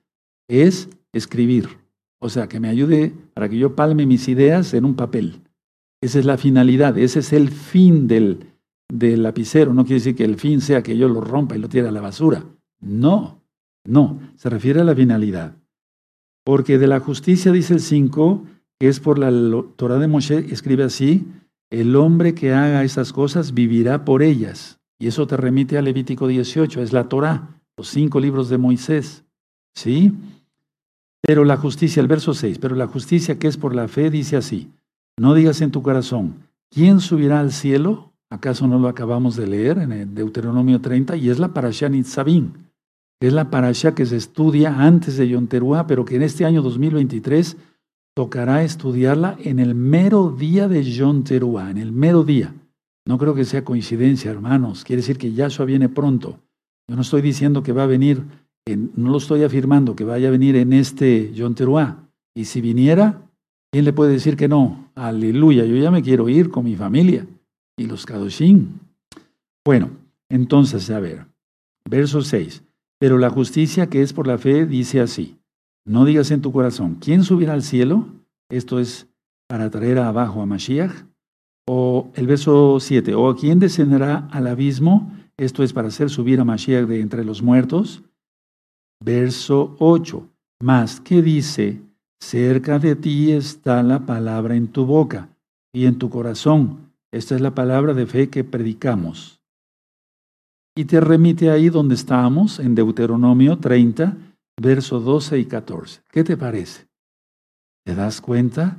es 0.49 0.89
escribir. 1.13 1.69
O 2.21 2.29
sea, 2.29 2.49
que 2.49 2.61
me 2.61 2.69
ayude 2.69 3.13
para 3.35 3.49
que 3.49 3.59
yo 3.59 3.75
palme 3.75 4.07
mis 4.07 4.29
ideas 4.29 4.75
en 4.75 4.85
un 4.85 4.95
papel. 4.95 5.43
Esa 6.01 6.19
es 6.19 6.25
la 6.25 6.39
finalidad, 6.39 6.97
ese 6.99 7.19
es 7.21 7.33
el 7.33 7.51
fin 7.51 8.07
del, 8.07 8.47
del 8.89 9.23
lapicero. 9.23 9.75
No 9.75 9.85
quiere 9.85 10.01
decir 10.01 10.15
que 10.15 10.25
el 10.25 10.37
fin 10.37 10.61
sea 10.61 10.83
que 10.83 10.97
yo 10.97 11.09
lo 11.09 11.21
rompa 11.21 11.57
y 11.57 11.59
lo 11.59 11.69
tire 11.69 11.89
a 11.89 11.93
la 11.93 12.01
basura. 12.01 12.45
No, 12.81 13.43
no, 13.85 14.21
se 14.37 14.51
refiere 14.51 14.81
a 14.81 14.85
la 14.85 14.95
finalidad. 14.95 15.57
Porque 16.45 16.79
de 16.79 16.87
la 16.87 17.01
justicia, 17.01 17.51
dice 17.51 17.75
el 17.75 17.81
5, 17.81 18.45
que 18.47 18.56
es 18.81 19.01
por 19.01 19.19
la 19.19 19.31
Torah 19.77 19.99
de 19.99 20.09
Moshe, 20.09 20.53
escribe 20.53 20.85
así, 20.85 21.27
el 21.71 21.97
hombre 21.97 22.35
que 22.35 22.53
haga 22.53 22.85
esas 22.85 23.13
cosas 23.13 23.55
vivirá 23.55 24.05
por 24.05 24.23
ellas. 24.23 24.79
Y 24.99 25.09
eso 25.09 25.27
te 25.27 25.37
remite 25.37 25.79
a 25.79 25.83
Levítico 25.83 26.27
18, 26.27 26.83
es 26.83 26.93
la 26.93 27.09
Torah, 27.09 27.61
los 27.77 27.89
cinco 27.89 28.21
libros 28.21 28.49
de 28.49 28.59
Moisés. 28.59 29.25
¿Sí? 29.75 30.13
Pero 31.23 31.45
la 31.45 31.57
justicia, 31.57 32.01
el 32.01 32.07
verso 32.07 32.35
6, 32.35 32.59
pero 32.59 32.77
la 32.77 32.87
justicia 32.87 33.39
que 33.39 33.49
es 33.49 33.57
por 33.57 33.75
la 33.75 33.89
fe 33.89 34.11
dice 34.11 34.37
así, 34.37 34.71
no 35.19 35.35
digas 35.35 35.61
en 35.61 35.71
tu 35.71 35.83
corazón, 35.83 36.37
¿quién 36.71 37.01
subirá 37.01 37.41
al 37.41 37.53
cielo? 37.53 38.13
¿Acaso 38.31 38.67
no 38.67 38.79
lo 38.79 38.89
acabamos 38.89 39.37
de 39.37 39.47
leer 39.47 39.79
en 39.79 39.93
el 39.93 40.15
Deuteronomio 40.15 40.81
30? 40.81 41.17
Y 41.17 41.31
es 41.31 41.39
la 41.39 41.49
Parashá 41.49 41.89
Nitzavim. 41.89 42.53
Es 43.21 43.33
la 43.33 43.51
Parashá 43.51 43.95
que 43.95 44.05
se 44.05 44.17
estudia 44.17 44.83
antes 44.83 45.17
de 45.17 45.29
Yom 45.29 45.47
Teruah, 45.47 45.87
pero 45.87 46.05
que 46.05 46.17
en 46.17 46.23
este 46.23 46.45
año 46.45 46.63
2023 46.63 47.57
tocará 48.17 48.65
estudiarla 48.65 49.37
en 49.45 49.59
el 49.59 49.75
mero 49.75 50.31
día 50.31 50.69
de 50.69 50.83
Yom 50.83 51.23
Teruah, 51.23 51.71
en 51.71 51.79
el 51.79 51.93
mero 51.93 52.25
día. 52.25 52.55
No 53.07 53.19
creo 53.19 53.35
que 53.35 53.45
sea 53.45 53.65
coincidencia, 53.65 54.31
hermanos. 54.31 54.85
Quiere 54.85 55.03
decir 55.03 55.19
que 55.19 55.33
Yahshua 55.33 55.67
viene 55.67 55.89
pronto. 55.89 56.41
Yo 56.89 56.97
no 56.97 57.03
estoy 57.03 57.23
diciendo 57.23 57.63
que 57.63 57.73
va 57.73 57.85
a 57.85 57.87
venir, 57.87 58.25
no 58.67 59.11
lo 59.11 59.19
estoy 59.19 59.43
afirmando 59.45 59.95
que 59.95 60.05
vaya 60.05 60.29
a 60.29 60.33
venir 60.33 60.57
en 60.57 60.73
este 60.73 61.33
Yom 61.35 61.55
Teruah. 61.55 61.97
Y 62.35 62.47
si 62.47 62.61
viniera, 62.61 63.27
¿Quién 63.77 63.85
le 63.85 63.93
puede 63.93 64.13
decir 64.13 64.39
que 64.39 64.49
no? 64.49 64.91
Aleluya, 64.95 65.67
yo 65.67 65.77
ya 65.77 65.91
me 65.91 66.03
quiero 66.03 66.31
ir 66.31 66.51
con 66.51 66.65
mi 66.65 66.77
familia 66.77 67.27
y 67.77 67.85
los 67.85 68.07
Kadoshim. 68.07 68.79
Bueno, 69.63 69.91
entonces, 70.31 70.89
a 70.89 70.99
ver, 70.99 71.27
verso 71.85 72.23
6. 72.23 72.63
Pero 72.99 73.19
la 73.19 73.29
justicia 73.29 73.89
que 73.89 74.01
es 74.01 74.15
por 74.15 74.27
la 74.27 74.39
fe 74.39 74.65
dice 74.65 75.03
así: 75.03 75.36
No 75.87 76.05
digas 76.05 76.33
en 76.33 76.43
tu 76.43 76.51
corazón, 76.51 76.97
¿quién 77.01 77.23
subirá 77.23 77.53
al 77.53 77.63
cielo? 77.63 78.09
Esto 78.51 78.81
es 78.81 79.07
para 79.49 79.71
traer 79.71 79.99
abajo 79.99 80.43
a 80.43 80.47
Mashiach. 80.47 81.07
O 81.69 82.11
el 82.15 82.27
verso 82.27 82.79
7, 82.81 83.15
o 83.15 83.35
quién 83.37 83.61
descenderá 83.61 84.29
al 84.33 84.49
abismo? 84.49 85.13
Esto 85.37 85.63
es 85.63 85.73
para 85.73 85.89
hacer 85.89 86.11
subir 86.11 86.41
a 86.41 86.45
Mashiach 86.45 86.87
de 86.87 87.01
entre 87.01 87.25
los 87.25 87.41
muertos. 87.41 88.03
Verso 89.01 89.77
8, 89.79 90.29
más, 90.61 91.01
¿qué 91.01 91.23
dice? 91.23 91.81
Cerca 92.21 92.79
de 92.81 92.97
ti 92.97 93.31
está 93.31 93.83
la 93.85 94.07
palabra 94.07 94.57
en 94.57 94.69
tu 94.69 94.87
boca 94.87 95.29
y 95.73 95.87
en 95.87 95.99
tu 95.99 96.11
corazón. 96.11 96.93
Esta 97.13 97.37
es 97.37 97.41
la 97.41 97.55
palabra 97.55 97.95
de 97.95 98.07
fe 98.07 98.29
que 98.29 98.43
predicamos. 98.43 99.41
Y 100.77 100.87
te 100.87 101.01
remite 101.01 101.51
ahí 101.51 101.69
donde 101.69 101.95
estábamos, 101.95 102.59
en 102.59 102.75
Deuteronomio 102.75 103.59
30, 103.59 104.17
versos 104.61 105.05
12 105.05 105.39
y 105.39 105.45
14. 105.47 106.03
¿Qué 106.11 106.25
te 106.25 106.37
parece? 106.37 106.87
¿Te 107.85 107.95
das 107.95 108.21
cuenta? 108.21 108.79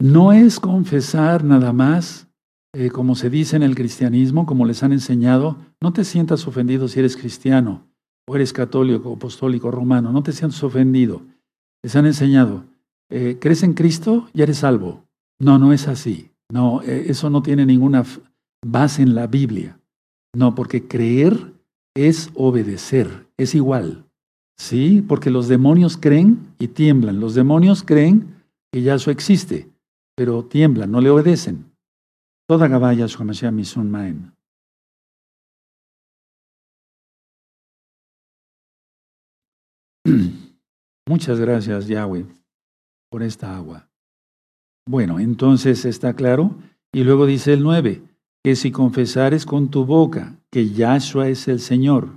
No 0.00 0.32
es 0.32 0.58
confesar 0.58 1.44
nada 1.44 1.72
más, 1.72 2.28
eh, 2.74 2.90
como 2.90 3.14
se 3.14 3.30
dice 3.30 3.56
en 3.56 3.62
el 3.62 3.74
cristianismo, 3.74 4.46
como 4.46 4.66
les 4.66 4.82
han 4.82 4.92
enseñado. 4.92 5.56
No 5.80 5.92
te 5.92 6.04
sientas 6.04 6.46
ofendido 6.46 6.88
si 6.88 6.98
eres 6.98 7.16
cristiano 7.16 7.86
o 8.26 8.36
eres 8.36 8.52
católico, 8.52 9.14
apostólico, 9.14 9.70
romano. 9.70 10.12
No 10.12 10.22
te 10.22 10.32
sientas 10.32 10.62
ofendido 10.62 11.22
les 11.82 11.96
han 11.96 12.06
enseñado, 12.06 12.64
eh, 13.10 13.38
¿crees 13.40 13.62
en 13.64 13.74
Cristo? 13.74 14.28
Ya 14.32 14.44
eres 14.44 14.58
salvo. 14.58 15.04
No, 15.40 15.58
no 15.58 15.72
es 15.72 15.88
así. 15.88 16.30
No, 16.50 16.80
eh, 16.82 17.06
eso 17.08 17.28
no 17.28 17.42
tiene 17.42 17.66
ninguna 17.66 18.04
base 18.64 19.02
en 19.02 19.14
la 19.14 19.26
Biblia. 19.26 19.80
No, 20.34 20.54
porque 20.54 20.86
creer 20.86 21.54
es 21.94 22.30
obedecer, 22.34 23.26
es 23.36 23.54
igual. 23.54 24.06
¿Sí? 24.62 25.02
Porque 25.02 25.28
los 25.28 25.48
demonios 25.48 25.96
creen 25.96 26.54
y 26.60 26.68
tiemblan. 26.68 27.18
Los 27.18 27.34
demonios 27.34 27.82
creen 27.82 28.44
que 28.72 28.80
Yahshua 28.80 29.12
existe, 29.12 29.68
pero 30.16 30.44
tiemblan, 30.44 30.88
no 30.88 31.00
le 31.00 31.10
obedecen. 31.10 31.74
Toda 32.48 32.68
Gabaya 32.68 33.08
Misun 33.50 33.90
Maen. 33.90 34.32
Muchas 41.08 41.40
gracias, 41.40 41.88
Yahweh, 41.88 42.24
por 43.10 43.24
esta 43.24 43.56
agua. 43.56 43.90
Bueno, 44.88 45.18
entonces 45.18 45.84
está 45.84 46.14
claro. 46.14 46.54
Y 46.94 47.02
luego 47.02 47.26
dice 47.26 47.52
el 47.54 47.64
9, 47.64 48.00
que 48.44 48.54
si 48.54 48.70
confesares 48.70 49.44
con 49.44 49.72
tu 49.72 49.84
boca 49.84 50.38
que 50.52 50.70
Yahshua 50.70 51.30
es 51.30 51.48
el 51.48 51.58
Señor 51.58 52.10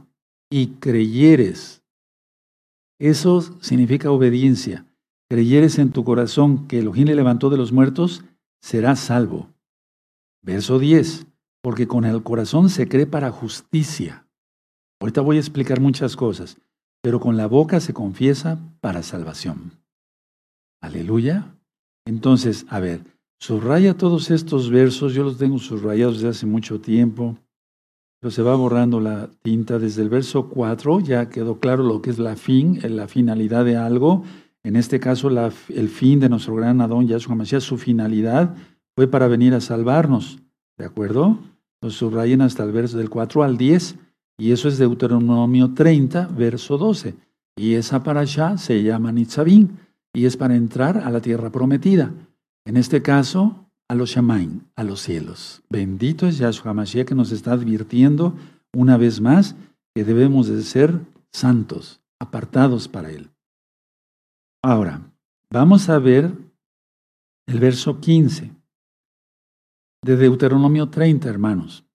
y 0.51 0.75
creyeres, 0.75 1.81
eso 2.99 3.41
significa 3.61 4.11
obediencia. 4.11 4.85
Creyeres 5.29 5.79
en 5.79 5.91
tu 5.91 6.03
corazón 6.03 6.67
que 6.67 6.79
Elohim 6.79 7.07
le 7.07 7.15
levantó 7.15 7.49
de 7.49 7.57
los 7.57 7.71
muertos, 7.71 8.23
serás 8.61 8.99
salvo. 8.99 9.49
Verso 10.41 10.79
10, 10.79 11.27
porque 11.61 11.87
con 11.87 12.05
el 12.05 12.23
corazón 12.23 12.69
se 12.69 12.87
cree 12.87 13.07
para 13.07 13.31
justicia. 13.31 14.27
Ahorita 15.01 15.21
voy 15.21 15.37
a 15.37 15.39
explicar 15.39 15.79
muchas 15.79 16.15
cosas 16.15 16.57
pero 17.05 17.19
con 17.19 17.37
la 17.37 17.45
boca 17.45 17.79
se 17.81 17.93
confiesa 17.93 18.57
para 18.81 19.03
salvación. 19.03 19.73
Aleluya. 20.81 21.55
Entonces, 22.03 22.65
a 22.67 22.79
ver, 22.79 23.03
subraya 23.39 23.95
todos 23.95 24.31
estos 24.31 24.71
versos, 24.71 25.13
yo 25.13 25.23
los 25.23 25.37
tengo 25.37 25.59
subrayados 25.59 26.15
desde 26.15 26.29
hace 26.29 26.45
mucho 26.47 26.81
tiempo, 26.81 27.37
se 28.31 28.41
va 28.41 28.55
borrando 28.55 28.99
la 28.99 29.29
tinta 29.41 29.79
desde 29.79 30.01
el 30.01 30.09
verso 30.09 30.49
4, 30.49 30.99
ya 31.01 31.29
quedó 31.29 31.59
claro 31.59 31.83
lo 31.83 32.01
que 32.01 32.09
es 32.09 32.19
la 32.19 32.35
fin, 32.35 32.79
la 32.83 33.07
finalidad 33.07 33.65
de 33.65 33.77
algo. 33.77 34.23
En 34.63 34.75
este 34.75 34.99
caso, 34.99 35.29
el 35.29 35.89
fin 35.89 36.19
de 36.19 36.29
nuestro 36.29 36.55
gran 36.55 36.81
Adón 36.81 37.07
Yahshua 37.07 37.35
Mashiach, 37.35 37.61
su 37.61 37.77
finalidad 37.77 38.55
fue 38.95 39.07
para 39.07 39.27
venir 39.27 39.53
a 39.53 39.61
salvarnos. 39.61 40.39
¿De 40.77 40.85
acuerdo? 40.85 41.37
Los 41.81 41.95
subrayen 41.95 42.41
hasta 42.41 42.63
el 42.63 42.71
verso 42.71 42.97
del 42.97 43.09
4 43.09 43.43
al 43.43 43.57
10. 43.57 43.95
Y 44.37 44.51
eso 44.51 44.67
es 44.67 44.77
Deuteronomio 44.77 45.73
30, 45.73 46.27
verso 46.27 46.77
12. 46.77 47.15
Y 47.55 47.75
esa 47.75 48.03
para 48.03 48.21
allá 48.21 48.57
se 48.57 48.83
llama 48.83 49.11
Nitzavim 49.11 49.69
y 50.13 50.25
es 50.25 50.35
para 50.35 50.55
entrar 50.55 50.97
a 50.97 51.09
la 51.09 51.21
tierra 51.21 51.51
prometida. 51.51 52.11
En 52.65 52.77
este 52.77 53.01
caso, 53.01 53.64
a 53.87 53.95
los 53.95 54.09
Shamaim, 54.09 54.61
a 54.75 54.83
los 54.83 55.01
cielos. 55.01 55.61
Bendito 55.69 56.27
es 56.27 56.37
Yahshua 56.37 56.73
Mashiach 56.73 57.07
que 57.07 57.15
nos 57.15 57.31
está 57.31 57.53
advirtiendo 57.53 58.35
una 58.73 58.97
vez 58.97 59.21
más 59.21 59.55
que 59.93 60.03
debemos 60.03 60.47
de 60.47 60.61
ser 60.63 60.99
santos, 61.31 62.01
apartados 62.19 62.87
para 62.87 63.11
Él. 63.11 63.29
Ahora, 64.63 65.01
vamos 65.51 65.89
a 65.89 65.99
ver 65.99 66.31
el 67.47 67.59
verso 67.59 67.99
15 67.99 68.51
de 70.03 70.17
Deuteronomio 70.17 70.89
30, 70.89 71.29
hermanos. 71.29 71.85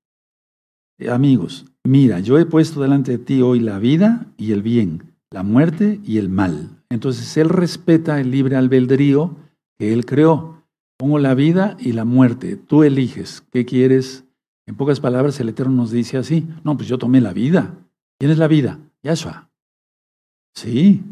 amigos, 1.08 1.66
mira, 1.84 2.20
yo 2.20 2.38
he 2.38 2.46
puesto 2.46 2.80
delante 2.80 3.12
de 3.12 3.18
ti 3.18 3.42
hoy 3.42 3.60
la 3.60 3.78
vida 3.78 4.26
y 4.36 4.52
el 4.52 4.62
bien, 4.62 5.14
la 5.30 5.42
muerte 5.42 6.00
y 6.04 6.18
el 6.18 6.28
mal. 6.28 6.82
Entonces 6.90 7.36
Él 7.36 7.48
respeta 7.48 8.20
el 8.20 8.30
libre 8.30 8.56
albedrío 8.56 9.36
que 9.78 9.92
Él 9.92 10.04
creó. 10.06 10.59
Pongo 11.00 11.18
la 11.18 11.34
vida 11.34 11.78
y 11.80 11.92
la 11.92 12.04
muerte. 12.04 12.56
Tú 12.56 12.82
eliges 12.82 13.42
qué 13.52 13.64
quieres. 13.64 14.26
En 14.66 14.76
pocas 14.76 15.00
palabras, 15.00 15.40
el 15.40 15.48
Eterno 15.48 15.72
nos 15.72 15.90
dice 15.90 16.18
así. 16.18 16.46
No, 16.62 16.76
pues 16.76 16.90
yo 16.90 16.98
tomé 16.98 17.22
la 17.22 17.32
vida. 17.32 17.74
¿Quién 18.18 18.30
es 18.30 18.36
la 18.36 18.48
vida? 18.48 18.80
Yahshua. 19.02 19.48
Sí. 20.54 21.02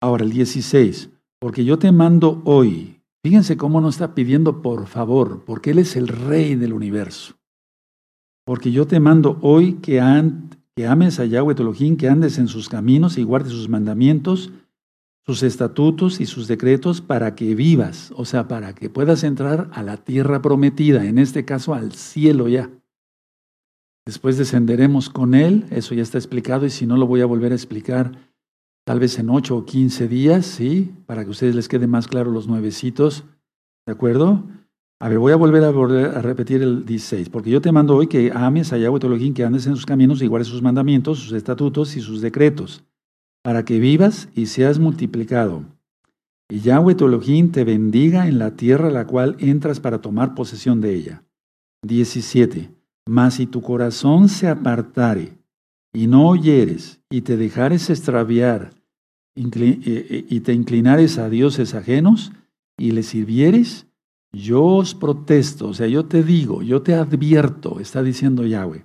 Ahora 0.00 0.24
el 0.24 0.32
16. 0.32 1.10
Porque 1.38 1.66
yo 1.66 1.78
te 1.78 1.92
mando 1.92 2.40
hoy. 2.46 3.02
Fíjense 3.22 3.58
cómo 3.58 3.82
nos 3.82 3.96
está 3.96 4.14
pidiendo 4.14 4.62
por 4.62 4.86
favor, 4.86 5.44
porque 5.44 5.72
Él 5.72 5.80
es 5.80 5.94
el 5.94 6.08
rey 6.08 6.54
del 6.54 6.72
universo. 6.72 7.34
Porque 8.46 8.72
yo 8.72 8.86
te 8.86 9.00
mando 9.00 9.36
hoy 9.42 9.74
que, 9.82 10.00
ames 10.00 11.20
a 11.20 11.26
Yahweh 11.26 11.54
Tolojín, 11.54 11.98
que 11.98 12.08
andes 12.08 12.38
en 12.38 12.48
sus 12.48 12.70
caminos 12.70 13.18
y 13.18 13.22
guardes 13.22 13.52
sus 13.52 13.68
mandamientos 13.68 14.50
sus 15.28 15.42
estatutos 15.42 16.22
y 16.22 16.26
sus 16.26 16.48
decretos 16.48 17.02
para 17.02 17.34
que 17.34 17.54
vivas, 17.54 18.14
o 18.16 18.24
sea, 18.24 18.48
para 18.48 18.74
que 18.74 18.88
puedas 18.88 19.24
entrar 19.24 19.68
a 19.74 19.82
la 19.82 19.98
tierra 19.98 20.40
prometida, 20.40 21.04
en 21.04 21.18
este 21.18 21.44
caso 21.44 21.74
al 21.74 21.92
cielo 21.92 22.48
ya. 22.48 22.70
Después 24.06 24.38
descenderemos 24.38 25.10
con 25.10 25.34
Él, 25.34 25.66
eso 25.68 25.94
ya 25.94 26.00
está 26.00 26.16
explicado 26.16 26.64
y 26.64 26.70
si 26.70 26.86
no 26.86 26.96
lo 26.96 27.06
voy 27.06 27.20
a 27.20 27.26
volver 27.26 27.52
a 27.52 27.56
explicar 27.56 28.32
tal 28.86 29.00
vez 29.00 29.18
en 29.18 29.28
ocho 29.28 29.58
o 29.58 29.66
quince 29.66 30.08
días, 30.08 30.46
¿sí? 30.46 30.94
Para 31.04 31.24
que 31.24 31.28
a 31.28 31.32
ustedes 31.32 31.54
les 31.54 31.68
quede 31.68 31.86
más 31.86 32.08
claro 32.08 32.30
los 32.30 32.48
nuevecitos, 32.48 33.24
¿de 33.84 33.92
acuerdo? 33.92 34.44
A 34.98 35.10
ver, 35.10 35.18
voy 35.18 35.32
a 35.32 35.36
volver 35.36 35.62
a, 35.62 35.70
volver 35.70 36.06
a 36.16 36.22
repetir 36.22 36.62
el 36.62 36.86
16, 36.86 37.28
porque 37.28 37.50
yo 37.50 37.60
te 37.60 37.70
mando 37.70 37.96
hoy 37.96 38.06
que 38.06 38.32
ames 38.34 38.72
a 38.72 38.78
Yahweh 38.78 39.34
que 39.34 39.44
andes 39.44 39.66
en 39.66 39.74
sus 39.74 39.84
caminos 39.84 40.22
y 40.22 40.26
guardes 40.26 40.48
sus 40.48 40.62
mandamientos, 40.62 41.18
sus 41.18 41.32
estatutos 41.32 41.98
y 41.98 42.00
sus 42.00 42.22
decretos 42.22 42.82
para 43.48 43.64
que 43.64 43.80
vivas 43.80 44.28
y 44.34 44.44
seas 44.44 44.78
multiplicado. 44.78 45.64
Y 46.50 46.60
Yahweh 46.60 46.94
tu 46.94 47.06
Elohim 47.06 47.50
te 47.50 47.64
bendiga 47.64 48.28
en 48.28 48.38
la 48.38 48.56
tierra 48.56 48.88
a 48.88 48.90
la 48.90 49.06
cual 49.06 49.36
entras 49.38 49.80
para 49.80 50.02
tomar 50.02 50.34
posesión 50.34 50.82
de 50.82 50.94
ella. 50.94 51.24
17. 51.82 52.70
Mas 53.08 53.36
si 53.36 53.46
tu 53.46 53.62
corazón 53.62 54.28
se 54.28 54.48
apartare 54.48 55.38
y 55.94 56.08
no 56.08 56.28
oyeres 56.28 57.00
y 57.08 57.22
te 57.22 57.38
dejares 57.38 57.88
extraviar 57.88 58.74
eh, 59.34 59.80
eh, 59.82 60.26
y 60.28 60.40
te 60.40 60.52
inclinares 60.52 61.16
a 61.16 61.30
dioses 61.30 61.72
ajenos 61.72 62.32
y 62.76 62.90
les 62.90 63.06
sirvieres, 63.06 63.86
yo 64.30 64.62
os 64.62 64.94
protesto, 64.94 65.68
o 65.68 65.72
sea, 65.72 65.86
yo 65.86 66.04
te 66.04 66.22
digo, 66.22 66.60
yo 66.60 66.82
te 66.82 66.92
advierto, 66.92 67.80
está 67.80 68.02
diciendo 68.02 68.44
Yahweh, 68.44 68.84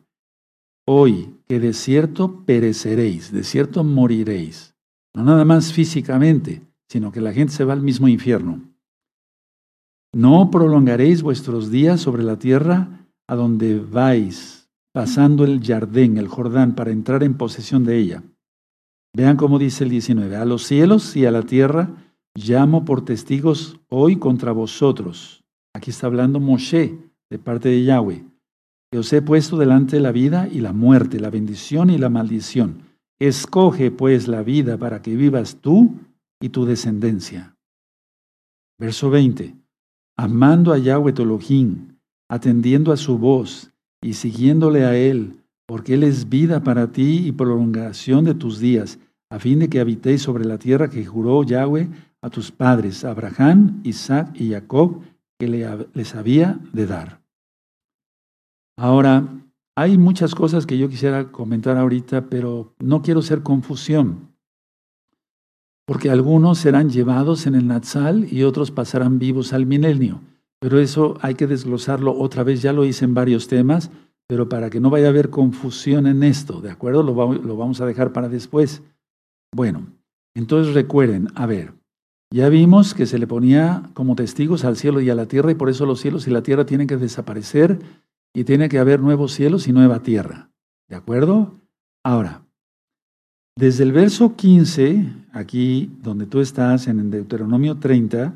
hoy 0.86 1.36
que 1.48 1.60
de 1.60 1.74
cierto 1.74 2.44
pereceréis, 2.46 3.32
de 3.32 3.44
cierto 3.44 3.84
moriréis. 3.84 4.76
No 5.16 5.24
nada 5.24 5.46
más 5.46 5.74
físicamente, 5.74 6.62
sino 6.90 7.12
que 7.12 7.22
la 7.22 7.34
gente 7.34 7.54
se 7.54 7.64
va 7.64 7.74
al 7.74 7.82
mismo 7.82 8.08
infierno. 8.08 8.62
No 10.14 10.52
prolongaréis 10.52 11.22
vuestros 11.22 11.72
días 11.72 12.02
sobre 12.02 12.24
la 12.24 12.38
tierra 12.38 13.08
a 13.28 13.36
donde 13.36 13.80
vais, 13.80 14.70
pasando 14.94 15.44
el 15.44 15.64
Jardín, 15.64 16.18
el 16.18 16.28
Jordán, 16.28 16.76
para 16.76 16.92
entrar 16.92 17.24
en 17.24 17.36
posesión 17.36 17.84
de 17.84 17.98
ella. 17.98 18.24
Vean 19.16 19.38
cómo 19.38 19.60
dice 19.60 19.84
el 19.84 19.90
19. 19.90 20.36
A 20.36 20.46
los 20.46 20.64
cielos 20.64 21.16
y 21.16 21.26
a 21.26 21.32
la 21.32 21.44
tierra 21.44 22.14
llamo 22.36 22.86
por 22.86 23.06
testigos 23.06 23.80
hoy 23.90 24.18
contra 24.18 24.52
vosotros. 24.52 25.44
Aquí 25.76 25.92
está 25.92 26.08
hablando 26.08 26.40
Moshe 26.40 26.98
de 27.30 27.40
parte 27.40 27.70
de 27.70 27.84
Yahweh 27.84 28.33
os 29.00 29.12
he 29.14 29.22
puesto 29.22 29.58
delante 29.58 30.00
la 30.00 30.12
vida 30.12 30.48
y 30.52 30.60
la 30.60 30.74
muerte, 30.74 31.20
la 31.20 31.30
bendición 31.30 31.90
y 31.90 31.98
la 31.98 32.10
maldición. 32.10 32.84
Escoge 33.20 33.92
pues 33.92 34.28
la 34.28 34.44
vida 34.44 34.78
para 34.78 35.02
que 35.02 35.16
vivas 35.16 35.58
tú 35.62 35.96
y 36.40 36.50
tu 36.50 36.66
descendencia. 36.66 37.56
Verso 38.78 39.10
20. 39.10 39.56
Amando 40.18 40.74
a 40.74 40.78
Yahweh 40.78 41.14
Tolojín, 41.14 42.00
atendiendo 42.30 42.92
a 42.92 42.98
su 42.98 43.18
voz 43.18 43.72
y 44.02 44.14
siguiéndole 44.14 44.86
a 44.86 44.96
Él, 44.96 45.38
porque 45.66 45.94
Él 45.94 46.04
es 46.04 46.30
vida 46.30 46.64
para 46.64 46.92
ti 46.92 47.26
y 47.26 47.32
prolongación 47.32 48.26
de 48.26 48.36
tus 48.36 48.60
días, 48.60 49.00
a 49.30 49.40
fin 49.40 49.60
de 49.60 49.70
que 49.70 49.80
habitéis 49.80 50.22
sobre 50.22 50.46
la 50.46 50.58
tierra 50.58 50.90
que 50.90 51.06
juró 51.06 51.44
Yahweh 51.44 51.90
a 52.22 52.30
tus 52.30 52.52
padres, 52.52 53.06
Abraham, 53.06 53.82
Isaac 53.84 54.30
y 54.36 54.52
Jacob, 54.52 55.02
que 55.40 55.48
les 55.94 56.16
había 56.16 56.60
de 56.74 56.86
dar. 56.86 57.23
Ahora, 58.78 59.28
hay 59.76 59.98
muchas 59.98 60.36
cosas 60.36 60.66
que 60.66 60.78
yo 60.78 60.90
quisiera 60.90 61.32
comentar 61.32 61.78
ahorita, 61.78 62.30
pero 62.30 62.74
no 62.80 63.02
quiero 63.02 63.22
ser 63.22 63.42
confusión, 63.42 64.34
porque 65.86 66.10
algunos 66.10 66.60
serán 66.60 66.90
llevados 66.90 67.46
en 67.48 67.56
el 67.56 67.68
Natsal 67.68 68.32
y 68.32 68.44
otros 68.44 68.72
pasarán 68.72 69.20
vivos 69.20 69.54
al 69.54 69.66
milenio. 69.66 70.22
Pero 70.60 70.80
eso 70.80 71.18
hay 71.22 71.36
que 71.36 71.48
desglosarlo 71.48 72.18
otra 72.18 72.44
vez, 72.44 72.62
ya 72.62 72.72
lo 72.72 72.86
hice 72.86 73.04
en 73.04 73.14
varios 73.14 73.48
temas, 73.48 73.92
pero 74.28 74.48
para 74.48 74.70
que 74.70 74.80
no 74.80 74.90
vaya 74.90 75.08
a 75.08 75.10
haber 75.10 75.30
confusión 75.30 76.08
en 76.08 76.24
esto, 76.24 76.62
¿de 76.62 76.72
acuerdo? 76.72 77.04
Lo, 77.04 77.14
vamos 77.14 77.82
a 77.82 77.86
dejar 77.86 78.14
para 78.14 78.30
después. 78.30 78.82
Bueno, 79.54 79.88
entonces 80.34 80.74
recuerden, 80.74 81.28
a 81.36 81.46
ver, 81.46 81.74
ya 82.32 82.48
vimos 82.48 82.94
que 82.94 83.06
se 83.06 83.20
le 83.20 83.28
ponía 83.28 83.84
como 83.94 84.16
testigos 84.16 84.64
al 84.64 84.78
cielo 84.78 85.02
y 85.02 85.10
a 85.10 85.16
la 85.16 85.28
tierra 85.28 85.52
y 85.52 85.56
por 85.56 85.70
eso 85.70 85.86
los 85.86 86.00
cielos 86.00 86.28
y 86.28 86.32
la 86.32 86.44
tierra 86.44 86.66
tienen 86.66 86.88
que 86.88 86.98
desaparecer 86.98 87.80
y 88.34 88.44
tiene 88.44 88.68
que 88.70 88.80
haber 88.80 89.00
nuevos 89.00 89.34
cielos 89.34 89.68
y 89.68 89.74
nueva 89.74 90.02
tierra. 90.02 90.50
¿De 90.90 90.96
acuerdo? 90.96 91.60
Ahora, 92.04 92.44
desde 93.56 93.84
el 93.84 93.92
verso 93.92 94.36
15, 94.36 95.28
aquí 95.32 95.92
donde 96.02 96.26
tú 96.26 96.40
estás 96.40 96.88
en 96.88 97.12
Deuteronomio 97.12 97.78
30, 97.78 98.34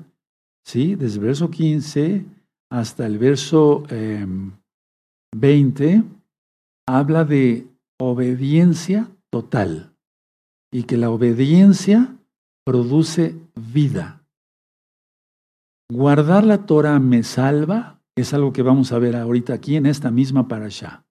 ¿sí? 0.63 0.95
Desde 0.95 1.17
el 1.19 1.25
verso 1.25 1.49
15 1.49 2.25
hasta 2.69 3.05
el 3.05 3.17
verso 3.17 3.83
20, 5.36 5.91
em, 5.93 6.03
habla 6.88 7.25
de 7.25 7.67
obediencia 7.99 9.10
total 9.31 9.93
y 10.71 10.83
que 10.83 10.97
la 10.97 11.10
obediencia 11.10 12.15
produce 12.63 13.36
vida. 13.55 14.23
Guardar 15.91 16.43
la 16.43 16.65
Torah 16.65 16.99
me 16.99 17.23
salva 17.23 17.96
es 18.21 18.34
algo 18.34 18.51
que 18.51 18.63
vamos 18.63 18.91
a 18.91 18.99
ver 18.99 19.15
ahorita 19.15 19.53
aquí 19.53 19.75
en 19.75 19.86
esta 19.86 20.12
misma 20.12 20.47
parasha. 20.47 21.06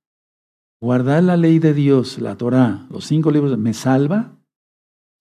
Guardar 0.80 1.22
la 1.22 1.36
ley 1.36 1.58
de 1.58 1.72
Dios, 1.72 2.18
la 2.18 2.36
Torah, 2.36 2.86
los 2.90 3.06
cinco 3.06 3.30
libros, 3.30 3.56
¿me 3.56 3.72
salva? 3.72 4.36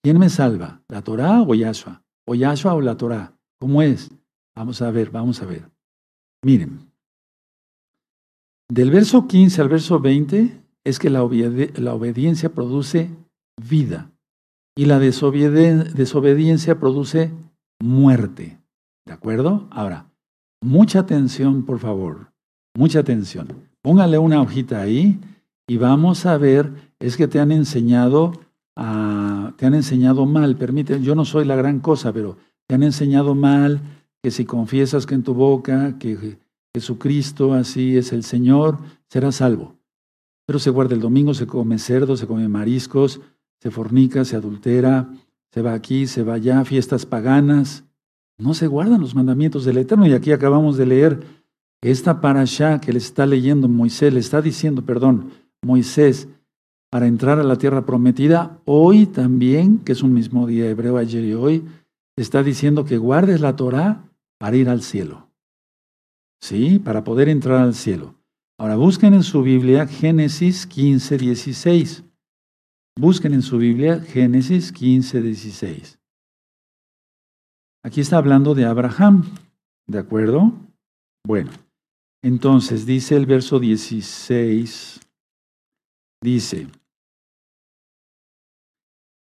¿Quién 0.04 0.20
me 0.20 0.30
salva? 0.30 0.82
¿La 0.88 1.04
Torah 1.04 1.42
o 1.42 1.56
Yahshua? 1.56 2.04
¿O 2.28 2.36
Yahshua 2.36 2.74
o 2.74 2.82
la 2.82 2.98
Torah? 2.98 3.38
¿Cómo 3.60 3.82
es? 3.82 4.12
Vamos 4.56 4.82
a 4.82 4.92
ver, 4.92 5.12
vamos 5.12 5.42
a 5.42 5.46
ver. 5.46 5.70
Miren, 6.44 6.92
del 8.70 8.92
verso 8.92 9.28
15 9.28 9.62
al 9.62 9.70
verso 9.70 10.00
20 10.00 10.62
es 10.84 11.00
que 11.00 11.10
la, 11.10 11.24
obediencia 11.24 12.50
produce 12.54 13.10
vida 13.62 14.12
y 14.76 14.86
la 14.86 15.00
desobediencia 15.00 16.80
produce 16.80 17.32
muerte. 17.82 18.60
¿De 19.06 19.14
acuerdo? 19.14 19.68
Ahora, 19.72 20.12
Mucha 20.62 21.00
atención, 21.00 21.64
por 21.64 21.80
favor. 21.80 22.32
Mucha 22.76 23.00
atención. 23.00 23.48
Póngale 23.82 24.18
una 24.18 24.42
hojita 24.42 24.82
ahí 24.82 25.20
y 25.68 25.78
vamos 25.78 26.26
a 26.26 26.38
ver, 26.38 26.92
es 27.00 27.18
que 27.18 27.28
te 27.28 27.40
han 27.40 27.52
enseñado 27.52 28.34
a, 28.76 29.54
te 29.58 29.66
han 29.66 29.74
enseñado 29.74 30.26
mal, 30.26 30.58
permiten, 30.58 31.04
yo 31.04 31.16
no 31.16 31.24
soy 31.24 31.46
la 31.46 31.56
gran 31.56 31.80
cosa, 31.80 32.12
pero 32.12 32.38
te 32.68 32.76
han 32.76 32.84
enseñado 32.84 33.36
mal 33.36 33.82
que 34.22 34.32
si 34.32 34.46
confiesas 34.46 35.06
que 35.06 35.16
en 35.16 35.24
tu 35.24 35.34
boca 35.34 35.98
que 36.00 36.38
Jesucristo 36.76 37.54
así 37.54 37.96
es 37.96 38.12
el 38.12 38.24
Señor, 38.24 38.80
serás 39.08 39.36
salvo. 39.36 39.76
Pero 40.46 40.60
se 40.60 40.72
guarda 40.72 40.94
el 40.94 41.02
domingo, 41.02 41.34
se 41.34 41.48
come 41.48 41.80
cerdo, 41.80 42.18
se 42.18 42.28
come 42.28 42.48
mariscos, 42.50 43.22
se 43.62 43.72
fornica, 43.72 44.26
se 44.26 44.36
adultera, 44.36 45.10
se 45.52 45.62
va 45.62 45.74
aquí, 45.74 46.06
se 46.06 46.24
va 46.24 46.34
allá, 46.34 46.66
fiestas 46.66 47.06
paganas, 47.06 47.85
no 48.38 48.54
se 48.54 48.68
guardan 48.68 49.02
los 49.02 49.16
mandamientos 49.16 49.66
del 49.66 49.78
Eterno. 49.78 50.06
Y 50.06 50.14
aquí 50.14 50.32
acabamos 50.32 50.78
de 50.78 50.86
leer 50.86 51.24
esta 51.82 52.22
parasha 52.22 52.80
que 52.82 52.92
le 52.92 53.00
está 53.00 53.26
leyendo 53.26 53.68
Moisés, 53.68 54.14
le 54.14 54.20
está 54.20 54.42
diciendo, 54.42 54.84
perdón, 54.84 55.32
Moisés, 55.64 56.28
para 56.90 57.08
entrar 57.08 57.40
a 57.40 57.44
la 57.44 57.58
tierra 57.58 57.86
prometida, 57.86 58.60
hoy 58.66 59.06
también, 59.06 59.80
que 59.80 59.92
es 59.92 60.02
un 60.02 60.14
mismo 60.14 60.48
día 60.48 60.70
hebreo 60.70 60.98
ayer 60.98 61.24
y 61.24 61.34
hoy, 61.34 61.66
está 62.18 62.44
diciendo 62.44 62.86
que 62.86 62.98
guardes 62.98 63.42
la 63.42 63.56
Torah 63.56 64.10
para 64.38 64.56
ir 64.56 64.70
al 64.70 64.82
cielo. 64.82 65.30
¿Sí? 66.42 66.80
Para 66.80 67.04
poder 67.04 67.30
entrar 67.30 67.62
al 67.62 67.74
cielo. 67.74 68.16
Ahora 68.58 68.78
busquen 68.78 69.14
en 69.14 69.24
su 69.24 69.42
Biblia 69.42 69.88
Génesis 69.88 70.66
15, 70.66 71.18
16. 71.18 72.04
Busquen 72.98 73.34
en 73.34 73.42
su 73.42 73.58
Biblia 73.58 74.00
Génesis 74.00 74.72
15, 74.72 75.22
16. 75.22 76.00
Aquí 77.86 78.02
está 78.02 78.18
hablando 78.18 78.56
de 78.56 78.66
Abraham, 78.66 79.26
¿de 79.86 80.00
acuerdo? 80.00 80.52
Bueno, 81.24 81.52
entonces 82.24 82.88
dice 82.88 83.16
el 83.16 83.28
verso 83.28 83.60
16, 83.60 85.02
dice, 86.20 86.68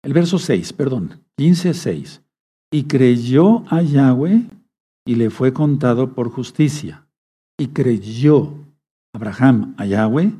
el 0.02 0.12
verso 0.14 0.38
6, 0.38 0.72
perdón, 0.72 1.20
15, 1.36 1.74
6, 1.74 2.22
y 2.72 2.84
creyó 2.84 3.70
a 3.70 3.82
Yahweh 3.82 4.48
y 5.04 5.14
le 5.16 5.28
fue 5.28 5.52
contado 5.52 6.14
por 6.14 6.30
justicia. 6.30 7.06
Y 7.58 7.66
creyó 7.66 8.54
Abraham 9.12 9.74
a 9.76 9.84
Yahweh 9.84 10.32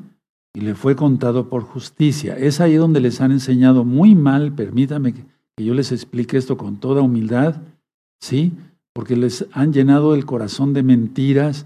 y 0.55 0.61
le 0.61 0.73
fue 0.73 0.95
contado 0.95 1.47
por 1.47 1.61
justicia. 1.61 2.35
Es 2.35 2.59
ahí 2.59 2.73
donde 2.73 3.01
les 3.01 3.21
han 3.21 3.31
enseñado 3.31 3.85
muy 3.85 4.15
mal, 4.15 4.51
permítame 4.51 5.13
que 5.13 5.63
yo 5.63 5.75
les 5.75 5.91
explique 5.91 6.37
esto 6.37 6.57
con 6.57 6.79
toda 6.79 7.03
humildad, 7.03 7.61
¿sí? 8.19 8.53
Porque 8.93 9.15
les 9.15 9.47
han 9.51 9.73
llenado 9.73 10.15
el 10.15 10.25
corazón 10.25 10.73
de 10.73 10.83
mentiras 10.83 11.65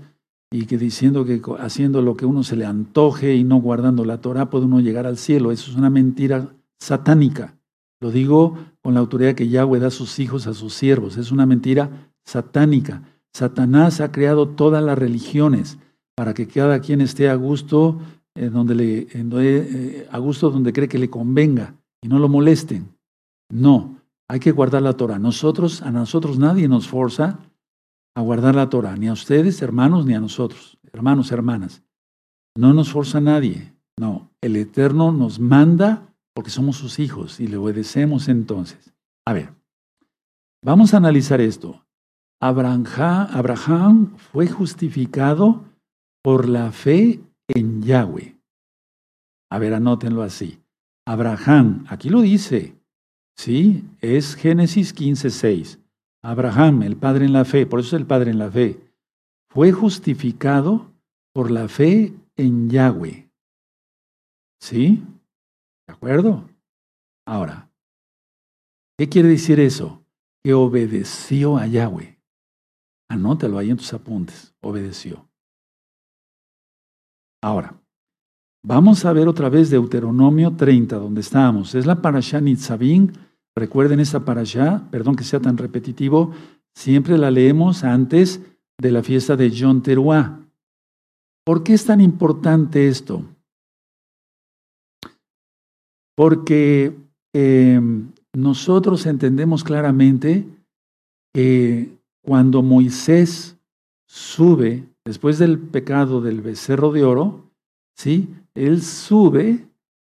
y 0.52 0.66
que 0.66 0.78
diciendo 0.78 1.26
que 1.26 1.42
haciendo 1.60 2.02
lo 2.02 2.18
que 2.18 2.26
uno 2.26 2.44
se 2.44 2.56
le 2.56 2.66
antoje 2.66 3.36
y 3.36 3.44
no 3.44 3.58
guardando 3.58 4.04
la 4.04 4.20
Torah 4.20 4.50
puede 4.50 4.66
uno 4.66 4.80
llegar 4.80 5.06
al 5.06 5.18
cielo. 5.18 5.52
Eso 5.52 5.70
es 5.70 5.78
una 5.78 5.90
mentira 5.90 6.48
satánica. 6.80 7.56
Lo 8.02 8.12
digo 8.12 8.58
con 8.82 8.94
la 8.94 9.02
autoridad 9.02 9.36
que 9.36 9.50
Yahweh 9.50 9.80
da 9.80 9.88
a 9.88 9.92
sus 9.92 10.20
hijos, 10.20 10.48
a 10.48 10.54
sus 10.54 10.74
siervos. 10.74 11.18
Es 11.18 11.32
una 11.32 11.46
mentira 11.46 12.12
satánica. 12.26 13.04
Satanás 13.34 14.02
ha 14.02 14.12
creado 14.12 14.50
todas 14.50 14.84
las 14.84 14.98
religiones 14.98 15.78
para 16.16 16.34
que 16.34 16.48
cada 16.48 16.80
quien 16.80 17.02
esté 17.02 17.30
a 17.30 17.36
gusto, 17.36 18.00
donde 18.36 18.76
le, 18.76 19.08
eh, 19.14 20.08
a 20.12 20.18
gusto 20.18 20.50
donde 20.50 20.74
cree 20.74 20.88
que 20.88 20.98
le 20.98 21.10
convenga 21.10 21.76
y 22.02 22.08
no 22.08 22.20
lo 22.20 22.28
molesten. 22.28 22.90
No, 23.52 23.99
hay 24.30 24.40
que 24.40 24.52
guardar 24.52 24.84
la 24.84 24.94
Torah. 24.94 25.20
Nosotros, 25.20 25.82
a 25.82 25.92
nosotros 25.92 26.38
nadie 26.38 26.68
nos 26.68 26.88
forza 26.88 27.40
a 28.16 28.22
guardar 28.22 28.56
la 28.56 28.70
Torah, 28.70 28.96
ni 28.96 29.08
a 29.08 29.14
ustedes, 29.14 29.62
hermanos, 29.62 30.06
ni 30.06 30.14
a 30.14 30.20
nosotros, 30.20 30.78
hermanos, 30.94 31.32
hermanas. 31.32 31.82
No 32.56 32.74
nos 32.74 32.92
forza 32.92 33.20
nadie. 33.20 33.74
No, 34.00 34.32
el 34.42 34.56
Eterno 34.56 35.12
nos 35.12 35.40
manda 35.40 36.14
porque 36.34 36.52
somos 36.52 36.78
sus 36.78 37.00
hijos 37.00 37.40
y 37.40 37.48
le 37.48 37.58
obedecemos 37.58 38.30
entonces. 38.30 38.94
A 39.28 39.34
ver, 39.34 39.54
vamos 40.64 40.94
a 40.94 40.98
analizar 40.98 41.42
esto. 41.42 41.86
Abraham, 42.42 44.16
fue 44.16 44.48
justificado 44.48 45.66
por 46.24 46.48
la 46.48 46.72
fe 46.72 47.22
en 47.48 47.82
Yahweh. 47.82 48.40
A 49.52 49.60
ver, 49.60 49.74
anótenlo 49.74 50.22
así. 50.22 50.62
Abraham, 51.06 51.86
aquí 51.90 52.10
lo 52.10 52.22
dice, 52.22 52.79
¿sí? 53.40 53.86
Es 54.02 54.36
Génesis 54.36 54.94
15:6. 54.94 55.80
Abraham, 56.22 56.84
el 56.84 56.98
padre 56.98 57.26
en 57.26 57.32
la 57.32 57.46
fe, 57.46 57.66
por 57.66 57.80
eso 57.80 57.96
es 57.96 58.02
el 58.02 58.06
padre 58.06 58.32
en 58.32 58.38
la 58.38 58.52
fe, 58.52 58.78
fue 59.50 59.72
justificado 59.72 60.92
por 61.34 61.50
la 61.50 61.70
fe 61.70 62.14
en 62.36 62.70
Yahweh. 62.70 63.32
¿Sí? 64.60 65.02
¿De 65.88 65.94
acuerdo? 65.94 66.50
Ahora, 67.26 67.72
¿qué 68.98 69.08
quiere 69.08 69.30
decir 69.30 69.62
eso? 69.62 70.04
Que 70.44 70.54
obedeció 70.54 71.56
a 71.56 71.66
Yahweh. 71.66 72.20
Anótalo 73.10 73.58
ahí 73.58 73.70
en 73.70 73.78
tus 73.78 73.94
apuntes. 73.94 74.54
Obedeció. 74.62 75.30
Ahora, 77.42 77.82
vamos 78.66 79.06
a 79.06 79.14
ver 79.14 79.30
otra 79.30 79.48
vez 79.48 79.70
Deuteronomio 79.70 80.58
30, 80.58 80.98
donde 80.98 81.22
estábamos. 81.22 81.74
Es 81.74 81.86
la 81.86 82.02
parashá 82.02 82.42
Nitzavim. 82.42 83.14
Recuerden 83.56 84.00
esa 84.00 84.26
parashá, 84.26 84.88
perdón 84.92 85.16
que 85.16 85.24
sea 85.24 85.40
tan 85.40 85.58
repetitivo, 85.58 86.34
siempre 86.76 87.18
la 87.18 87.32
leemos 87.32 87.84
antes 87.84 88.42
de 88.80 88.92
la 88.92 89.04
fiesta 89.04 89.36
de 89.36 89.50
Yom 89.50 89.82
Teruah. 89.82 90.40
¿Por 91.46 91.64
qué 91.64 91.74
es 91.74 91.86
tan 91.86 92.00
importante 92.00 92.88
esto? 92.88 93.24
Porque 96.16 96.96
em, 97.34 98.12
nosotros 98.34 99.06
entendemos 99.06 99.64
claramente 99.64 100.46
que 101.34 101.98
cuando 102.22 102.62
Moisés 102.62 103.58
sube 104.08 104.84
después 105.06 105.40
del 105.40 105.60
pecado 105.60 106.22
del 106.22 106.42
becerro 106.42 106.92
de 106.92 107.04
oro, 107.04 107.52
¿sí? 107.96 108.28
Él 108.54 108.82
sube 108.82 109.68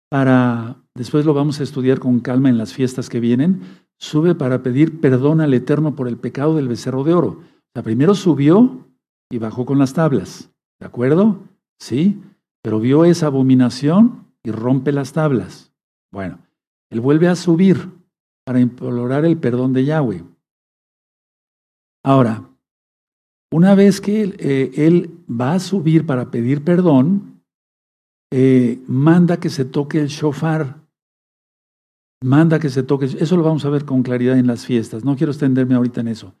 para, 0.09 0.77
después 0.95 1.25
lo 1.25 1.33
vamos 1.33 1.59
a 1.59 1.63
estudiar 1.63 1.99
con 1.99 2.19
calma 2.19 2.49
en 2.49 2.57
las 2.57 2.73
fiestas 2.73 3.09
que 3.09 3.19
vienen, 3.19 3.61
sube 3.97 4.35
para 4.35 4.63
pedir 4.63 4.99
perdón 4.99 5.41
al 5.41 5.53
Eterno 5.53 5.95
por 5.95 6.07
el 6.07 6.17
pecado 6.17 6.55
del 6.55 6.67
becerro 6.67 7.03
de 7.03 7.13
oro. 7.13 7.27
O 7.29 7.71
sea, 7.73 7.83
primero 7.83 8.15
subió 8.15 8.87
y 9.29 9.37
bajó 9.37 9.65
con 9.65 9.77
las 9.77 9.93
tablas, 9.93 10.49
¿de 10.79 10.85
acuerdo? 10.85 11.39
Sí, 11.79 12.21
pero 12.61 12.79
vio 12.79 13.05
esa 13.05 13.27
abominación 13.27 14.25
y 14.43 14.51
rompe 14.51 14.91
las 14.91 15.13
tablas. 15.13 15.71
Bueno, 16.11 16.39
él 16.89 17.01
vuelve 17.01 17.27
a 17.27 17.35
subir 17.35 17.91
para 18.45 18.59
implorar 18.59 19.25
el 19.25 19.37
perdón 19.37 19.73
de 19.73 19.85
Yahweh. 19.85 20.23
Ahora, 22.03 22.47
una 23.51 23.73
vez 23.73 23.99
que 23.99 24.21
él, 24.21 24.35
eh, 24.39 25.09
va 25.29 25.53
a 25.53 25.59
subir 25.59 26.05
para 26.05 26.29
pedir 26.29 26.63
perdón, 26.63 27.41
eh, 28.31 28.79
manda 28.87 29.39
que 29.39 29.49
se 29.49 29.65
toque 29.65 29.99
el 29.99 30.07
shofar. 30.07 30.84
Manda 32.23 32.59
que 32.59 32.69
se 32.69 32.83
toque. 32.83 33.05
Eso 33.05 33.37
lo 33.37 33.43
vamos 33.43 33.65
a 33.65 33.69
ver 33.69 33.85
con 33.85 34.03
claridad 34.03 34.37
en 34.37 34.47
las 34.47 34.65
fiestas. 34.65 35.03
No 35.03 35.15
quiero 35.15 35.31
extenderme 35.31 35.75
ahorita 35.75 36.01
en 36.01 36.07
eso. 36.07 36.33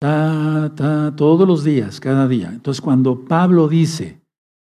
Ta, 0.00 0.72
ta, 0.74 1.14
todos 1.16 1.46
los 1.46 1.64
días, 1.64 2.00
cada 2.00 2.26
día. 2.26 2.50
Entonces, 2.52 2.80
cuando 2.80 3.24
Pablo 3.24 3.68
dice 3.68 4.20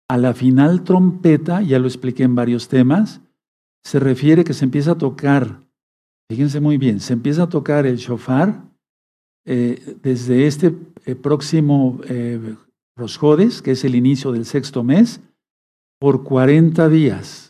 a 0.10 0.18
la 0.18 0.34
final 0.34 0.84
trompeta, 0.84 1.62
ya 1.62 1.78
lo 1.78 1.88
expliqué 1.88 2.24
en 2.24 2.36
varios 2.36 2.68
temas, 2.68 3.22
se 3.84 4.00
refiere 4.00 4.44
que 4.44 4.54
se 4.54 4.66
empieza 4.66 4.92
a 4.92 4.98
tocar. 4.98 5.62
Fíjense 6.30 6.60
muy 6.60 6.78
bien, 6.78 7.00
se 7.00 7.14
empieza 7.14 7.44
a 7.44 7.50
tocar 7.50 7.86
el 7.86 7.98
shofar 7.98 8.64
eh, 9.46 9.98
desde 10.02 10.48
este 10.48 10.76
eh, 11.06 11.16
próximo 11.16 12.00
eh, 12.08 12.56
Rosjodes, 12.98 13.62
que 13.62 13.72
es 13.72 13.84
el 13.84 13.96
inicio 13.96 14.32
del 14.32 14.46
sexto 14.46 14.84
mes, 14.84 15.22
por 16.00 16.24
40 16.24 16.90
días. 16.90 17.49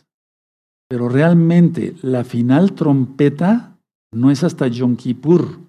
Pero 0.90 1.08
realmente 1.08 1.94
la 2.02 2.24
final 2.24 2.72
trompeta 2.72 3.78
no 4.12 4.32
es 4.32 4.42
hasta 4.42 4.66
Yom 4.66 4.96
Kippur, 4.96 5.60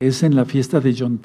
es 0.00 0.22
en 0.22 0.36
la 0.36 0.44
fiesta 0.44 0.78
de 0.78 0.92
Yom. 0.94 1.18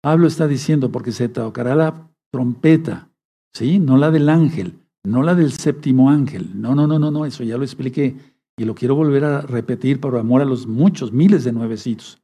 Pablo 0.00 0.28
está 0.28 0.46
diciendo, 0.46 0.92
porque 0.92 1.10
se 1.10 1.28
tocará 1.28 1.74
la 1.74 2.08
trompeta, 2.30 3.08
¿sí? 3.52 3.80
No 3.80 3.96
la 3.96 4.12
del 4.12 4.28
ángel, 4.28 4.78
no 5.04 5.24
la 5.24 5.34
del 5.34 5.50
séptimo 5.52 6.08
ángel. 6.08 6.52
No, 6.54 6.76
no, 6.76 6.86
no, 6.86 7.00
no, 7.00 7.10
no, 7.10 7.26
eso 7.26 7.42
ya 7.42 7.58
lo 7.58 7.64
expliqué. 7.64 8.16
Y 8.56 8.64
lo 8.64 8.76
quiero 8.76 8.94
volver 8.94 9.24
a 9.24 9.40
repetir 9.40 10.00
por 10.00 10.16
amor 10.16 10.40
a 10.40 10.44
los 10.44 10.68
muchos, 10.68 11.12
miles 11.12 11.42
de 11.42 11.52
nuevecitos. 11.52 12.22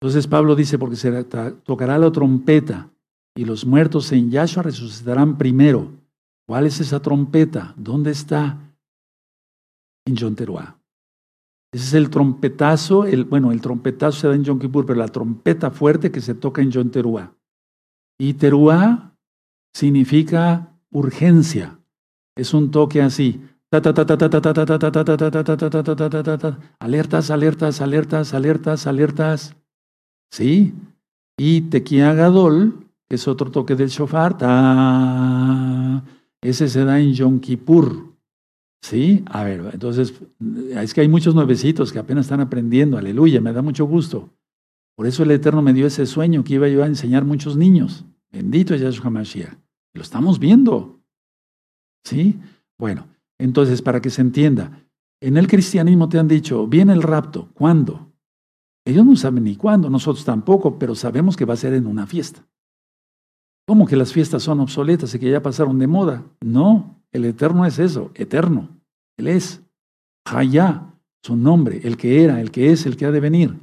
Entonces 0.00 0.26
Pablo 0.26 0.56
dice, 0.56 0.78
porque 0.78 0.96
se 0.96 1.24
tocará 1.64 1.98
la 1.98 2.10
trompeta 2.12 2.88
y 3.36 3.44
los 3.44 3.66
muertos 3.66 4.10
en 4.12 4.30
Yahshua 4.30 4.62
resucitarán 4.62 5.36
primero. 5.36 5.90
¿Cuál 6.46 6.66
es 6.66 6.80
esa 6.80 7.00
trompeta? 7.00 7.74
¿Dónde 7.76 8.12
está? 8.12 8.67
En 10.08 10.16
Yom. 10.16 10.34
Ese 11.70 11.84
es 11.84 11.94
el 11.94 12.08
trompetazo, 12.08 13.04
el, 13.04 13.24
bueno, 13.24 13.52
el 13.52 13.60
trompetazo 13.60 14.20
se 14.20 14.28
da 14.28 14.34
en 14.34 14.42
Yom 14.42 14.58
Kippur, 14.58 14.86
pero 14.86 14.98
la 14.98 15.08
trompeta 15.08 15.70
fuerte 15.70 16.10
que 16.10 16.22
se 16.22 16.34
toca 16.34 16.62
en 16.62 16.70
Yom. 16.70 16.90
Y 18.18 18.34
Teruah 18.34 19.12
significa 19.74 20.72
urgencia. 20.90 21.78
Es 22.36 22.54
un 22.54 22.70
toque 22.70 23.02
así. 23.02 23.42
Alertas, 26.80 27.30
alertas, 27.30 27.80
alertas, 27.82 28.32
alertas, 28.32 28.86
alertas. 28.86 29.56
¿Sí? 30.30 30.74
Y 31.36 31.60
Tequia 31.62 32.14
Gadol, 32.14 32.86
que 33.08 33.16
es 33.16 33.28
otro 33.28 33.50
toque 33.50 33.74
del 33.76 33.90
shofar, 33.90 34.36
ese 36.40 36.68
se 36.68 36.84
da 36.84 36.98
en 36.98 37.12
Yom 37.12 37.40
Kippur. 37.40 38.07
¿Sí? 38.82 39.24
A 39.26 39.44
ver, 39.44 39.70
entonces, 39.72 40.14
es 40.70 40.94
que 40.94 41.00
hay 41.00 41.08
muchos 41.08 41.34
nuevecitos 41.34 41.92
que 41.92 41.98
apenas 41.98 42.26
están 42.26 42.40
aprendiendo, 42.40 42.96
aleluya, 42.96 43.40
me 43.40 43.52
da 43.52 43.62
mucho 43.62 43.84
gusto. 43.86 44.30
Por 44.96 45.06
eso 45.06 45.22
el 45.22 45.30
Eterno 45.30 45.62
me 45.62 45.72
dio 45.72 45.86
ese 45.86 46.06
sueño 46.06 46.44
que 46.44 46.54
iba 46.54 46.68
yo 46.68 46.82
a 46.82 46.86
enseñar 46.86 47.24
muchos 47.24 47.56
niños. 47.56 48.04
Bendito 48.30 48.74
es 48.74 48.80
Yahshua 48.80 49.10
Mashiach. 49.10 49.56
Lo 49.94 50.02
estamos 50.02 50.38
viendo. 50.38 51.00
¿Sí? 52.04 52.38
Bueno, 52.78 53.08
entonces, 53.38 53.82
para 53.82 54.00
que 54.00 54.10
se 54.10 54.22
entienda, 54.22 54.84
en 55.20 55.36
el 55.36 55.48
cristianismo 55.48 56.08
te 56.08 56.18
han 56.18 56.28
dicho, 56.28 56.66
viene 56.66 56.92
el 56.92 57.02
rapto. 57.02 57.50
¿Cuándo? 57.54 58.12
Ellos 58.84 59.04
no 59.04 59.16
saben 59.16 59.44
ni 59.44 59.56
cuándo, 59.56 59.90
nosotros 59.90 60.24
tampoco, 60.24 60.78
pero 60.78 60.94
sabemos 60.94 61.36
que 61.36 61.44
va 61.44 61.54
a 61.54 61.58
ser 61.58 61.74
en 61.74 61.86
una 61.86 62.06
fiesta. 62.06 62.46
¿Cómo 63.68 63.86
que 63.86 63.96
las 63.96 64.14
fiestas 64.14 64.42
son 64.42 64.60
obsoletas 64.60 65.14
y 65.14 65.18
que 65.18 65.30
ya 65.30 65.42
pasaron 65.42 65.78
de 65.78 65.86
moda? 65.86 66.24
No, 66.40 67.02
el 67.12 67.26
eterno 67.26 67.66
es 67.66 67.78
eso, 67.78 68.10
eterno. 68.14 68.70
Él 69.18 69.28
es 69.28 69.60
Hayá, 70.24 70.94
su 71.22 71.36
nombre, 71.36 71.82
el 71.84 71.98
que 71.98 72.24
era, 72.24 72.40
el 72.40 72.50
que 72.50 72.72
es, 72.72 72.86
el 72.86 72.96
que 72.96 73.04
ha 73.04 73.10
de 73.10 73.20
venir. 73.20 73.58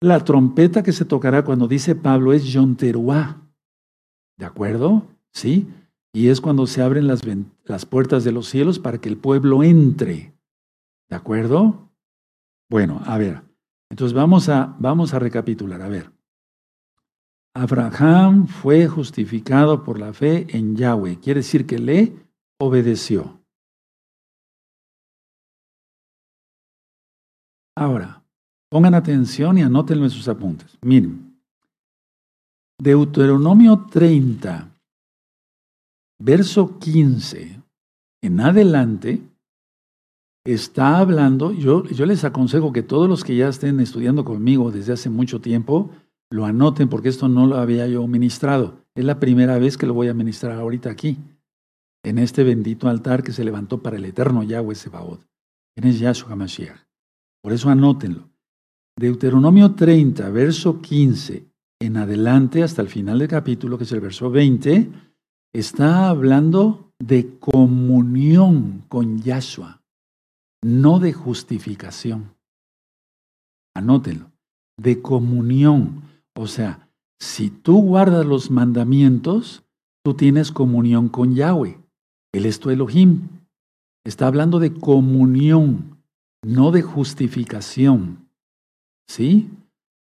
La 0.00 0.24
trompeta 0.24 0.82
que 0.82 0.92
se 0.92 1.04
tocará 1.04 1.44
cuando 1.44 1.68
dice 1.68 1.94
Pablo 1.94 2.32
es 2.32 2.44
Yonteruá. 2.44 3.42
¿De 4.38 4.46
acuerdo? 4.46 5.06
Sí. 5.34 5.68
Y 6.14 6.28
es 6.28 6.40
cuando 6.40 6.66
se 6.66 6.80
abren 6.80 7.06
las, 7.06 7.20
las 7.64 7.84
puertas 7.84 8.24
de 8.24 8.32
los 8.32 8.48
cielos 8.48 8.78
para 8.78 9.02
que 9.02 9.10
el 9.10 9.18
pueblo 9.18 9.62
entre. 9.62 10.32
¿De 11.10 11.16
acuerdo? 11.16 11.90
Bueno, 12.70 13.02
a 13.04 13.18
ver. 13.18 13.42
Entonces 13.90 14.14
vamos 14.14 14.48
a, 14.48 14.74
vamos 14.78 15.12
a 15.12 15.18
recapitular. 15.18 15.82
A 15.82 15.88
ver, 15.88 16.10
Abraham 17.54 18.48
fue 18.48 18.88
justificado 18.88 19.84
por 19.84 20.00
la 20.00 20.12
fe 20.12 20.46
en 20.56 20.76
Yahweh. 20.76 21.20
Quiere 21.20 21.40
decir 21.40 21.66
que 21.66 21.78
le 21.78 22.12
obedeció. 22.60 23.40
Ahora, 27.76 28.24
pongan 28.70 28.94
atención 28.94 29.58
y 29.58 29.62
anótenlo 29.62 30.04
en 30.04 30.10
sus 30.10 30.28
apuntes. 30.28 30.76
Miren, 30.82 31.40
Deuteronomio 32.80 33.86
30, 33.90 34.76
verso 36.18 36.78
15 36.78 37.60
en 38.22 38.40
adelante, 38.40 39.22
está 40.44 40.98
hablando, 40.98 41.52
yo, 41.52 41.84
yo 41.84 42.06
les 42.06 42.24
aconsejo 42.24 42.72
que 42.72 42.82
todos 42.82 43.08
los 43.08 43.22
que 43.22 43.36
ya 43.36 43.48
estén 43.48 43.80
estudiando 43.80 44.24
conmigo 44.24 44.70
desde 44.70 44.92
hace 44.92 45.10
mucho 45.10 45.40
tiempo, 45.40 45.90
lo 46.34 46.46
anoten 46.46 46.88
porque 46.88 47.10
esto 47.10 47.28
no 47.28 47.46
lo 47.46 47.58
había 47.58 47.86
yo 47.86 48.04
ministrado. 48.08 48.80
Es 48.96 49.04
la 49.04 49.20
primera 49.20 49.56
vez 49.60 49.78
que 49.78 49.86
lo 49.86 49.94
voy 49.94 50.08
a 50.08 50.14
ministrar 50.14 50.58
ahorita 50.58 50.90
aquí, 50.90 51.16
en 52.04 52.18
este 52.18 52.42
bendito 52.42 52.88
altar 52.88 53.22
que 53.22 53.30
se 53.30 53.44
levantó 53.44 53.80
para 53.84 53.98
el 53.98 54.04
eterno 54.04 54.42
Yahweh 54.42 54.74
Sebaot. 54.74 55.24
En 55.76 55.84
es 55.84 56.00
Yahshua 56.00 56.34
Mashiach. 56.34 56.80
Por 57.40 57.52
eso 57.52 57.70
anótenlo. 57.70 58.28
Deuteronomio 58.98 59.76
30, 59.76 60.28
verso 60.30 60.80
15 60.80 61.46
en 61.80 61.96
adelante 61.98 62.64
hasta 62.64 62.82
el 62.82 62.88
final 62.88 63.20
del 63.20 63.28
capítulo, 63.28 63.78
que 63.78 63.84
es 63.84 63.92
el 63.92 64.00
verso 64.00 64.28
20, 64.28 64.90
está 65.52 66.08
hablando 66.08 66.90
de 66.98 67.38
comunión 67.38 68.82
con 68.88 69.22
Yahshua, 69.22 69.82
no 70.64 70.98
de 70.98 71.12
justificación. 71.12 72.34
Anótenlo, 73.76 74.32
de 74.76 75.00
comunión. 75.00 76.13
O 76.36 76.46
sea, 76.46 76.88
si 77.20 77.50
tú 77.50 77.80
guardas 77.80 78.26
los 78.26 78.50
mandamientos, 78.50 79.64
tú 80.04 80.14
tienes 80.14 80.52
comunión 80.52 81.08
con 81.08 81.34
Yahweh. 81.34 81.78
Él 82.32 82.46
es 82.46 82.60
tu 82.60 82.70
Elohim. 82.70 83.28
Está 84.04 84.26
hablando 84.26 84.58
de 84.58 84.74
comunión, 84.74 85.98
no 86.42 86.70
de 86.72 86.82
justificación. 86.82 88.28
¿Sí? 89.08 89.50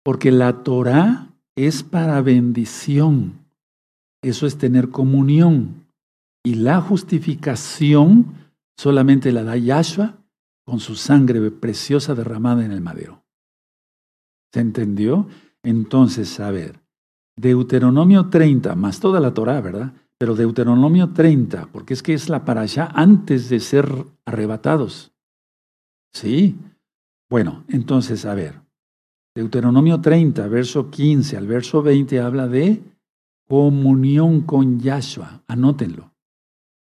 Porque 0.04 0.32
la 0.32 0.64
Torah 0.64 1.30
es 1.56 1.84
para 1.84 2.22
bendición. 2.22 3.46
Eso 4.22 4.46
es 4.46 4.58
tener 4.58 4.90
comunión. 4.90 5.88
Y 6.46 6.56
la 6.56 6.80
justificación 6.82 8.36
solamente 8.78 9.32
la 9.32 9.44
da 9.44 9.58
Yahshua 9.58 10.18
con 10.66 10.80
su 10.80 10.96
sangre 10.96 11.52
preciosa 11.52 12.16
derramada 12.16 12.64
en 12.64 12.72
el 12.72 12.82
madero. 12.82 13.24
¿Se 14.54 14.62
entendió? 14.62 15.28
Entonces, 15.64 16.40
a 16.40 16.52
ver, 16.52 16.80
Deuteronomio 17.38 18.30
30, 18.30 18.76
más 18.76 19.00
toda 19.00 19.20
la 19.20 19.34
Torah, 19.34 19.62
¿verdad? 19.62 19.94
Pero 20.18 20.36
Deuteronomio 20.36 21.14
30, 21.14 21.70
porque 21.72 21.94
es 21.94 22.04
que 22.04 22.14
es 22.14 22.30
la 22.30 22.44
para 22.44 22.62
allá 22.62 22.90
antes 22.94 23.50
de 23.50 23.60
ser 23.60 24.06
arrebatados. 24.26 25.12
¿Sí? 26.14 26.58
Bueno, 27.30 27.64
entonces, 27.70 28.26
a 28.26 28.34
ver, 28.34 28.62
Deuteronomio 29.36 30.02
30, 30.02 30.48
verso 30.48 30.90
15 30.90 31.38
al 31.38 31.48
verso 31.48 31.82
20 31.82 32.20
habla 32.20 32.48
de 32.48 32.84
comunión 33.48 34.42
con 34.42 34.80
Yahshua. 34.80 35.44
Anótenlo. 35.48 36.12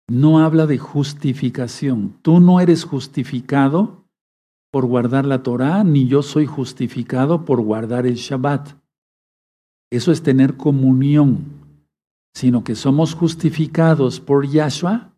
No 0.09 0.41
habla 0.41 0.67
de 0.67 0.79
justificación. 0.79 2.19
Tú 2.21 2.41
no 2.41 2.61
eres 2.61 2.85
justificado 2.85 4.04
por 4.75 4.87
guardar 4.87 5.25
la 5.25 5.45
Torah, 5.45 5.85
ni 5.85 6.09
yo 6.09 6.20
soy 6.20 6.47
justificado 6.47 7.45
por 7.45 7.61
guardar 7.61 8.09
el 8.09 8.16
Shabbat. 8.16 8.70
Eso 9.89 10.11
es 10.11 10.20
tener 10.25 10.57
comunión, 10.57 11.45
sino 12.35 12.64
que 12.64 12.75
somos 12.75 13.14
justificados 13.14 14.18
por 14.18 14.49
Yahshua, 14.49 15.12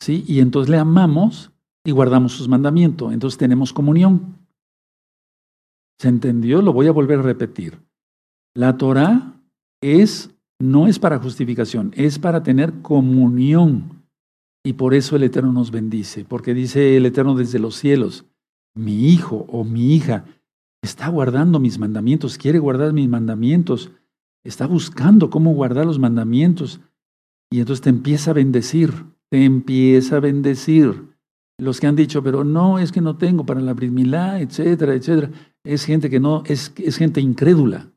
¿sí? 0.00 0.24
Y 0.28 0.38
entonces 0.38 0.70
le 0.70 0.78
amamos 0.78 1.50
y 1.84 1.90
guardamos 1.90 2.30
sus 2.30 2.46
mandamientos. 2.46 3.12
Entonces 3.12 3.38
tenemos 3.38 3.72
comunión. 3.72 4.38
¿Se 5.98 6.06
entendió? 6.06 6.62
Lo 6.62 6.72
voy 6.72 6.86
a 6.86 6.92
volver 6.92 7.18
a 7.18 7.22
repetir. 7.22 7.80
La 8.54 8.76
Torah 8.76 9.32
es, 9.80 10.30
no 10.60 10.86
es 10.86 11.00
para 11.00 11.18
justificación, 11.18 11.90
es 11.96 12.20
para 12.20 12.44
tener 12.44 12.82
comunión. 12.82 14.04
Y 14.64 14.74
por 14.74 14.94
eso 14.94 15.16
el 15.16 15.24
Eterno 15.24 15.52
nos 15.52 15.72
bendice, 15.72 16.24
porque 16.24 16.54
dice 16.54 16.96
el 16.96 17.04
Eterno 17.04 17.34
desde 17.34 17.58
los 17.58 17.74
cielos, 17.74 18.26
mi 18.74 19.08
hijo 19.08 19.44
o 19.48 19.64
mi 19.64 19.94
hija 19.94 20.24
está 20.82 21.08
guardando 21.08 21.60
mis 21.60 21.78
mandamientos, 21.78 22.38
quiere 22.38 22.58
guardar 22.58 22.92
mis 22.92 23.08
mandamientos, 23.08 23.92
está 24.44 24.66
buscando 24.66 25.30
cómo 25.30 25.54
guardar 25.54 25.86
los 25.86 25.98
mandamientos. 25.98 26.80
Y 27.50 27.60
entonces 27.60 27.82
te 27.82 27.90
empieza 27.90 28.30
a 28.30 28.34
bendecir, 28.34 28.92
te 29.30 29.44
empieza 29.44 30.16
a 30.16 30.20
bendecir. 30.20 31.12
Los 31.58 31.80
que 31.80 31.86
han 31.86 31.96
dicho, 31.96 32.22
pero 32.22 32.44
no, 32.44 32.78
es 32.78 32.90
que 32.90 33.00
no 33.00 33.16
tengo 33.16 33.44
para 33.44 33.60
la 33.60 33.74
brismilá, 33.74 34.40
etcétera, 34.40 34.94
etcétera. 34.94 35.30
Es 35.64 35.84
gente 35.84 36.10
que 36.10 36.18
no, 36.18 36.42
es, 36.46 36.72
es 36.76 36.96
gente 36.96 37.20
incrédula. 37.20 37.92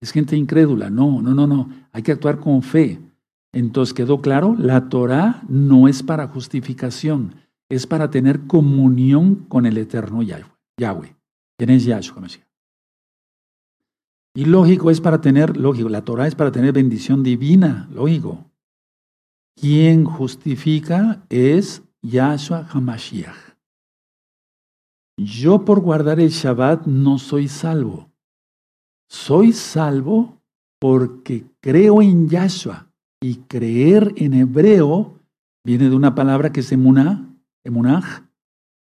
Es 0.00 0.10
gente 0.10 0.36
incrédula. 0.36 0.90
No, 0.90 1.22
no, 1.22 1.34
no, 1.34 1.46
no. 1.46 1.68
Hay 1.92 2.02
que 2.02 2.12
actuar 2.12 2.40
con 2.40 2.62
fe. 2.62 2.98
Entonces 3.52 3.92
quedó 3.92 4.22
claro, 4.22 4.56
la 4.58 4.88
Torah 4.88 5.42
no 5.48 5.86
es 5.86 6.02
para 6.02 6.28
justificación, 6.28 7.34
es 7.72 7.86
para 7.86 8.10
tener 8.10 8.46
comunión 8.46 9.46
con 9.48 9.64
el 9.64 9.78
eterno 9.78 10.22
Yahweh. 10.22 11.16
¿Quién 11.56 11.70
es 11.70 11.86
Yahshua 11.86 12.22
Y 14.34 14.44
lógico 14.44 14.90
es 14.90 15.00
para 15.00 15.22
tener, 15.22 15.56
lógico, 15.56 15.88
la 15.88 16.04
Torah 16.04 16.26
es 16.26 16.34
para 16.34 16.52
tener 16.52 16.74
bendición 16.74 17.22
divina, 17.22 17.88
lógico. 17.90 18.44
Quien 19.58 20.04
justifica 20.04 21.24
es 21.30 21.82
Yahshua 22.02 22.66
HaMashiach. 22.70 23.56
Yo 25.16 25.64
por 25.64 25.80
guardar 25.80 26.20
el 26.20 26.28
Shabbat 26.28 26.86
no 26.86 27.18
soy 27.18 27.48
salvo. 27.48 28.10
Soy 29.08 29.52
salvo 29.54 30.42
porque 30.78 31.46
creo 31.62 32.02
en 32.02 32.28
Yahshua. 32.28 32.92
Y 33.22 33.36
creer 33.36 34.12
en 34.16 34.34
hebreo 34.34 35.18
viene 35.64 35.88
de 35.88 35.96
una 35.96 36.14
palabra 36.14 36.52
que 36.52 36.60
es 36.60 36.70
emuná, 36.72 37.31
emunaj, 37.64 38.22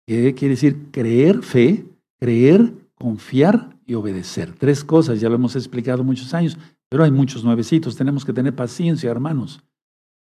que 0.06 0.34
quiere 0.34 0.54
decir 0.54 0.90
creer, 0.90 1.42
fe, 1.42 1.86
creer, 2.20 2.74
confiar 2.94 3.78
y 3.86 3.94
obedecer. 3.94 4.54
Tres 4.54 4.84
cosas, 4.84 5.20
ya 5.20 5.28
lo 5.28 5.36
hemos 5.36 5.56
explicado 5.56 6.04
muchos 6.04 6.34
años, 6.34 6.58
pero 6.88 7.04
hay 7.04 7.10
muchos 7.10 7.44
nuevecitos. 7.44 7.96
Tenemos 7.96 8.24
que 8.24 8.32
tener 8.32 8.54
paciencia, 8.54 9.10
hermanos, 9.10 9.62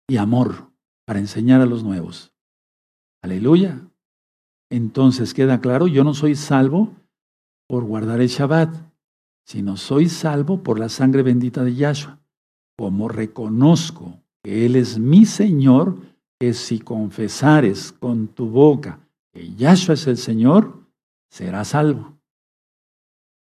y 0.07 0.17
amor 0.17 0.71
para 1.05 1.19
enseñar 1.19 1.61
a 1.61 1.65
los 1.65 1.83
nuevos. 1.83 2.33
Aleluya. 3.23 3.81
Entonces 4.71 5.33
queda 5.33 5.61
claro, 5.61 5.87
yo 5.87 6.03
no 6.03 6.13
soy 6.13 6.35
salvo 6.35 6.95
por 7.67 7.83
guardar 7.83 8.21
el 8.21 8.27
Shabbat, 8.27 8.75
sino 9.45 9.77
soy 9.77 10.09
salvo 10.09 10.61
por 10.61 10.79
la 10.79 10.89
sangre 10.89 11.23
bendita 11.23 11.63
de 11.63 11.73
Yahshua 11.73 12.19
como 12.79 13.09
reconozco 13.09 14.23
que 14.41 14.65
Él 14.65 14.77
es 14.77 14.99
mi 14.99 15.25
Señor, 15.25 15.97
que 16.39 16.53
si 16.53 16.79
confesares 16.79 17.91
con 17.91 18.27
tu 18.27 18.47
boca 18.47 18.99
que 19.33 19.53
Yahshua 19.55 19.95
es 19.95 20.07
el 20.07 20.17
Señor, 20.17 20.79
serás 21.29 21.69
salvo. 21.69 22.17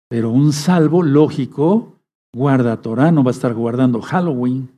Pero 0.09 0.31
un 0.31 0.53
salvo 0.53 1.01
lógico 1.01 1.93
guarda 2.33 2.81
Torah, 2.81 3.11
no 3.11 3.23
va 3.23 3.29
a 3.29 3.33
estar 3.33 3.53
guardando 3.53 4.01
Halloween, 4.01 4.69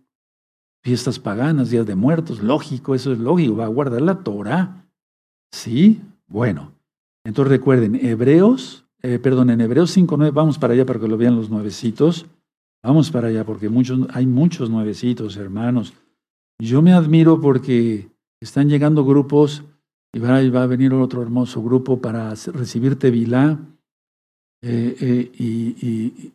fiestas 0.84 1.20
paganas, 1.20 1.70
días 1.70 1.86
de 1.86 1.96
muertos, 1.96 2.44
lógico, 2.44 2.94
eso 2.94 3.12
es 3.12 3.20
lógico, 3.20 3.56
va 3.56 3.66
a 3.66 3.70
guardar 3.70 4.02
la 4.02 4.20
Torah. 4.24 4.86
¿Sí? 5.52 6.02
Bueno, 6.28 6.74
entonces 7.24 7.50
recuerden, 7.50 7.96
Hebreos, 7.96 8.86
eh, 9.02 9.20
perdón, 9.20 9.50
en 9.50 9.62
Hebreos 9.62 9.96
5.9, 9.98 10.32
vamos 10.34 10.60
para 10.60 10.74
allá 10.74 10.86
para 10.86 11.00
que 11.00 11.08
lo 11.08 11.18
vean 11.18 11.36
los 11.36 11.50
nuevecitos. 11.50 12.28
Vamos 12.84 13.10
para 13.10 13.30
allá 13.30 13.44
porque 13.44 13.70
hay 14.14 14.26
muchos 14.28 14.70
nuevecitos, 14.70 15.38
hermanos. 15.38 15.94
Yo 16.60 16.82
me 16.82 16.94
admiro 16.94 17.42
porque 17.42 18.10
están 18.42 18.70
llegando 18.70 19.04
grupos 19.04 19.64
y 20.14 20.20
va, 20.20 20.38
a 20.38 20.68
venir 20.68 20.94
otro 20.94 21.22
hermoso 21.22 21.62
grupo 21.62 22.00
para 22.00 22.34
recibir 22.54 22.98
Tevilá. 22.98 23.60
Eh, 24.62 24.96
eh, 25.02 25.32
y, 25.38 26.32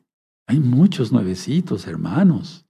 hay 0.46 0.60
muchos 0.60 1.12
nuevecitos, 1.12 1.86
hermanos. 1.86 2.66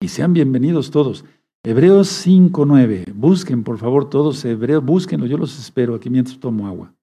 Y 0.00 0.08
sean 0.08 0.32
bienvenidos 0.32 0.92
todos. 0.92 1.24
Hebreos 1.64 2.24
5.9. 2.24 3.12
Busquen, 3.14 3.64
por 3.64 3.78
favor, 3.78 4.08
todos 4.08 4.44
hebreos. 4.44 4.84
Búsquenlo, 4.84 5.26
yo 5.26 5.36
los 5.36 5.58
espero 5.58 5.96
aquí 5.96 6.08
mientras 6.08 6.38
tomo 6.38 6.68
agua. 6.68 6.94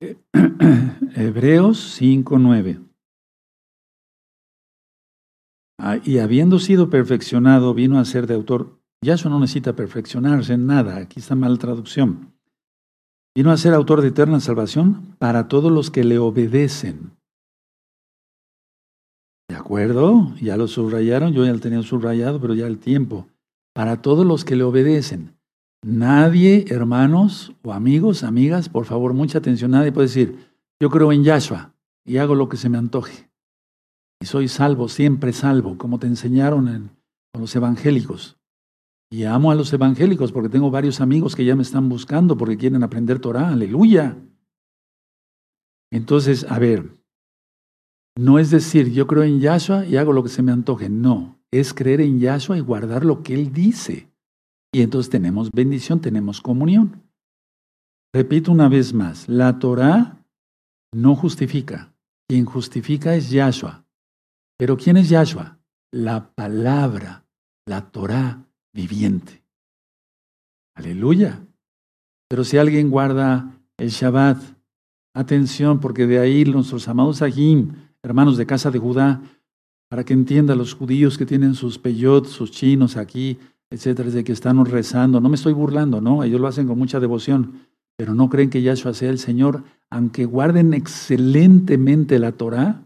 Hebreos 1.16 2.00
5.9. 2.00 2.93
Ah, 5.86 5.98
y 6.02 6.16
habiendo 6.16 6.58
sido 6.60 6.88
perfeccionado, 6.88 7.74
vino 7.74 7.98
a 7.98 8.06
ser 8.06 8.26
de 8.26 8.32
autor. 8.32 8.80
eso 9.02 9.28
no 9.28 9.38
necesita 9.38 9.76
perfeccionarse 9.76 10.54
en 10.54 10.64
nada. 10.66 10.96
Aquí 10.96 11.20
está 11.20 11.34
mal 11.34 11.58
traducción. 11.58 12.32
Vino 13.36 13.50
a 13.50 13.58
ser 13.58 13.74
autor 13.74 14.00
de 14.00 14.08
eterna 14.08 14.40
salvación 14.40 15.14
para 15.18 15.46
todos 15.46 15.70
los 15.70 15.90
que 15.90 16.02
le 16.02 16.18
obedecen. 16.18 17.10
¿De 19.46 19.56
acuerdo? 19.56 20.34
Ya 20.40 20.56
lo 20.56 20.68
subrayaron, 20.68 21.34
yo 21.34 21.44
ya 21.44 21.52
lo 21.52 21.60
tenía 21.60 21.82
subrayado, 21.82 22.40
pero 22.40 22.54
ya 22.54 22.66
el 22.66 22.78
tiempo. 22.78 23.28
Para 23.74 24.00
todos 24.00 24.24
los 24.24 24.46
que 24.46 24.56
le 24.56 24.64
obedecen. 24.64 25.36
Nadie, 25.84 26.64
hermanos 26.68 27.52
o 27.62 27.74
amigos, 27.74 28.24
amigas, 28.24 28.70
por 28.70 28.86
favor, 28.86 29.12
mucha 29.12 29.36
atención. 29.36 29.72
Nadie 29.72 29.92
puede 29.92 30.06
decir, 30.06 30.48
yo 30.80 30.88
creo 30.88 31.12
en 31.12 31.24
Yahshua 31.24 31.74
y 32.06 32.16
hago 32.16 32.34
lo 32.34 32.48
que 32.48 32.56
se 32.56 32.70
me 32.70 32.78
antoje. 32.78 33.33
Soy 34.24 34.48
salvo, 34.48 34.88
siempre 34.88 35.32
salvo, 35.32 35.76
como 35.78 35.98
te 35.98 36.06
enseñaron 36.06 36.68
en, 36.68 36.90
con 37.32 37.42
los 37.42 37.54
evangélicos. 37.56 38.36
Y 39.10 39.24
amo 39.24 39.50
a 39.50 39.54
los 39.54 39.72
evangélicos 39.72 40.32
porque 40.32 40.48
tengo 40.48 40.70
varios 40.70 41.00
amigos 41.00 41.36
que 41.36 41.44
ya 41.44 41.54
me 41.54 41.62
están 41.62 41.88
buscando 41.88 42.36
porque 42.36 42.56
quieren 42.56 42.82
aprender 42.82 43.20
Torah. 43.20 43.50
Aleluya. 43.50 44.16
Entonces, 45.92 46.44
a 46.48 46.58
ver, 46.58 46.90
no 48.16 48.38
es 48.38 48.50
decir, 48.50 48.92
yo 48.92 49.06
creo 49.06 49.22
en 49.22 49.40
Yahshua 49.40 49.86
y 49.86 49.96
hago 49.96 50.12
lo 50.12 50.22
que 50.22 50.28
se 50.28 50.42
me 50.42 50.52
antoje. 50.52 50.88
No, 50.88 51.38
es 51.52 51.74
creer 51.74 52.00
en 52.00 52.18
Yahshua 52.18 52.58
y 52.58 52.60
guardar 52.60 53.04
lo 53.04 53.22
que 53.22 53.34
Él 53.34 53.52
dice. 53.52 54.10
Y 54.72 54.82
entonces 54.82 55.10
tenemos 55.10 55.50
bendición, 55.52 56.00
tenemos 56.00 56.40
comunión. 56.40 57.02
Repito 58.12 58.50
una 58.50 58.68
vez 58.68 58.92
más, 58.92 59.28
la 59.28 59.58
Torah 59.58 60.24
no 60.92 61.14
justifica. 61.14 61.94
Quien 62.28 62.44
justifica 62.44 63.14
es 63.14 63.30
Yahshua. 63.30 63.83
Pero 64.56 64.76
¿quién 64.76 64.96
es 64.96 65.08
Yahshua? 65.08 65.58
La 65.90 66.34
palabra, 66.34 67.24
la 67.66 67.90
Torah 67.90 68.44
viviente. 68.72 69.42
Aleluya. 70.74 71.40
Pero 72.28 72.44
si 72.44 72.58
alguien 72.58 72.90
guarda 72.90 73.52
el 73.76 73.90
Shabbat, 73.90 74.42
atención, 75.14 75.80
porque 75.80 76.06
de 76.06 76.18
ahí 76.18 76.44
nuestros 76.44 76.88
amados 76.88 77.22
Ahim, 77.22 77.74
hermanos 78.02 78.36
de 78.36 78.46
casa 78.46 78.70
de 78.70 78.78
Judá, 78.78 79.22
para 79.88 80.04
que 80.04 80.12
entiendan 80.12 80.58
los 80.58 80.74
judíos 80.74 81.16
que 81.16 81.26
tienen 81.26 81.54
sus 81.54 81.78
peyot, 81.78 82.26
sus 82.26 82.50
chinos 82.50 82.96
aquí, 82.96 83.38
etcétera, 83.70 84.10
de 84.10 84.24
que 84.24 84.32
están 84.32 84.64
rezando. 84.64 85.20
No 85.20 85.28
me 85.28 85.36
estoy 85.36 85.52
burlando, 85.52 86.00
¿no? 86.00 86.24
Ellos 86.24 86.40
lo 86.40 86.48
hacen 86.48 86.66
con 86.66 86.78
mucha 86.78 87.00
devoción, 87.00 87.66
pero 87.96 88.14
no 88.14 88.28
creen 88.28 88.50
que 88.50 88.62
Yahshua 88.62 88.94
sea 88.94 89.10
el 89.10 89.18
Señor, 89.18 89.62
aunque 89.90 90.24
guarden 90.24 90.74
excelentemente 90.74 92.18
la 92.18 92.32
Torah. 92.32 92.82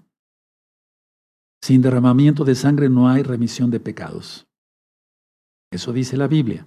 Sin 1.62 1.82
derramamiento 1.82 2.44
de 2.44 2.54
sangre 2.54 2.88
no 2.88 3.08
hay 3.08 3.22
remisión 3.22 3.70
de 3.70 3.80
pecados. 3.80 4.46
Eso 5.70 5.92
dice 5.92 6.16
la 6.16 6.28
Biblia. 6.28 6.66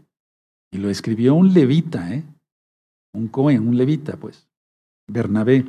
Y 0.72 0.78
lo 0.78 0.90
escribió 0.90 1.36
un 1.36 1.54
levita, 1.54 2.14
¿eh? 2.14 2.24
Un 3.14 3.28
Cohen, 3.28 3.68
un 3.68 3.78
levita, 3.78 4.18
pues. 4.18 4.48
Bernabé. 5.08 5.66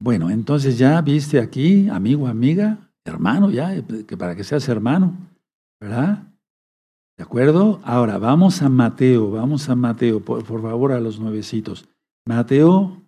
Bueno, 0.00 0.30
entonces 0.30 0.78
ya 0.78 1.00
viste 1.00 1.40
aquí, 1.40 1.88
amigo, 1.88 2.26
amiga, 2.26 2.90
hermano, 3.04 3.50
ya, 3.50 3.82
que 3.82 4.16
para 4.16 4.34
que 4.34 4.44
seas 4.44 4.68
hermano, 4.68 5.16
¿verdad? 5.80 6.26
¿De 7.16 7.24
acuerdo? 7.24 7.80
Ahora, 7.82 8.18
vamos 8.18 8.60
a 8.60 8.68
Mateo, 8.68 9.30
vamos 9.30 9.68
a 9.70 9.74
Mateo, 9.74 10.20
por, 10.20 10.44
favor, 10.44 10.92
a 10.92 11.00
los 11.00 11.18
nuevecitos. 11.18 11.88
Mateo, 12.26 13.02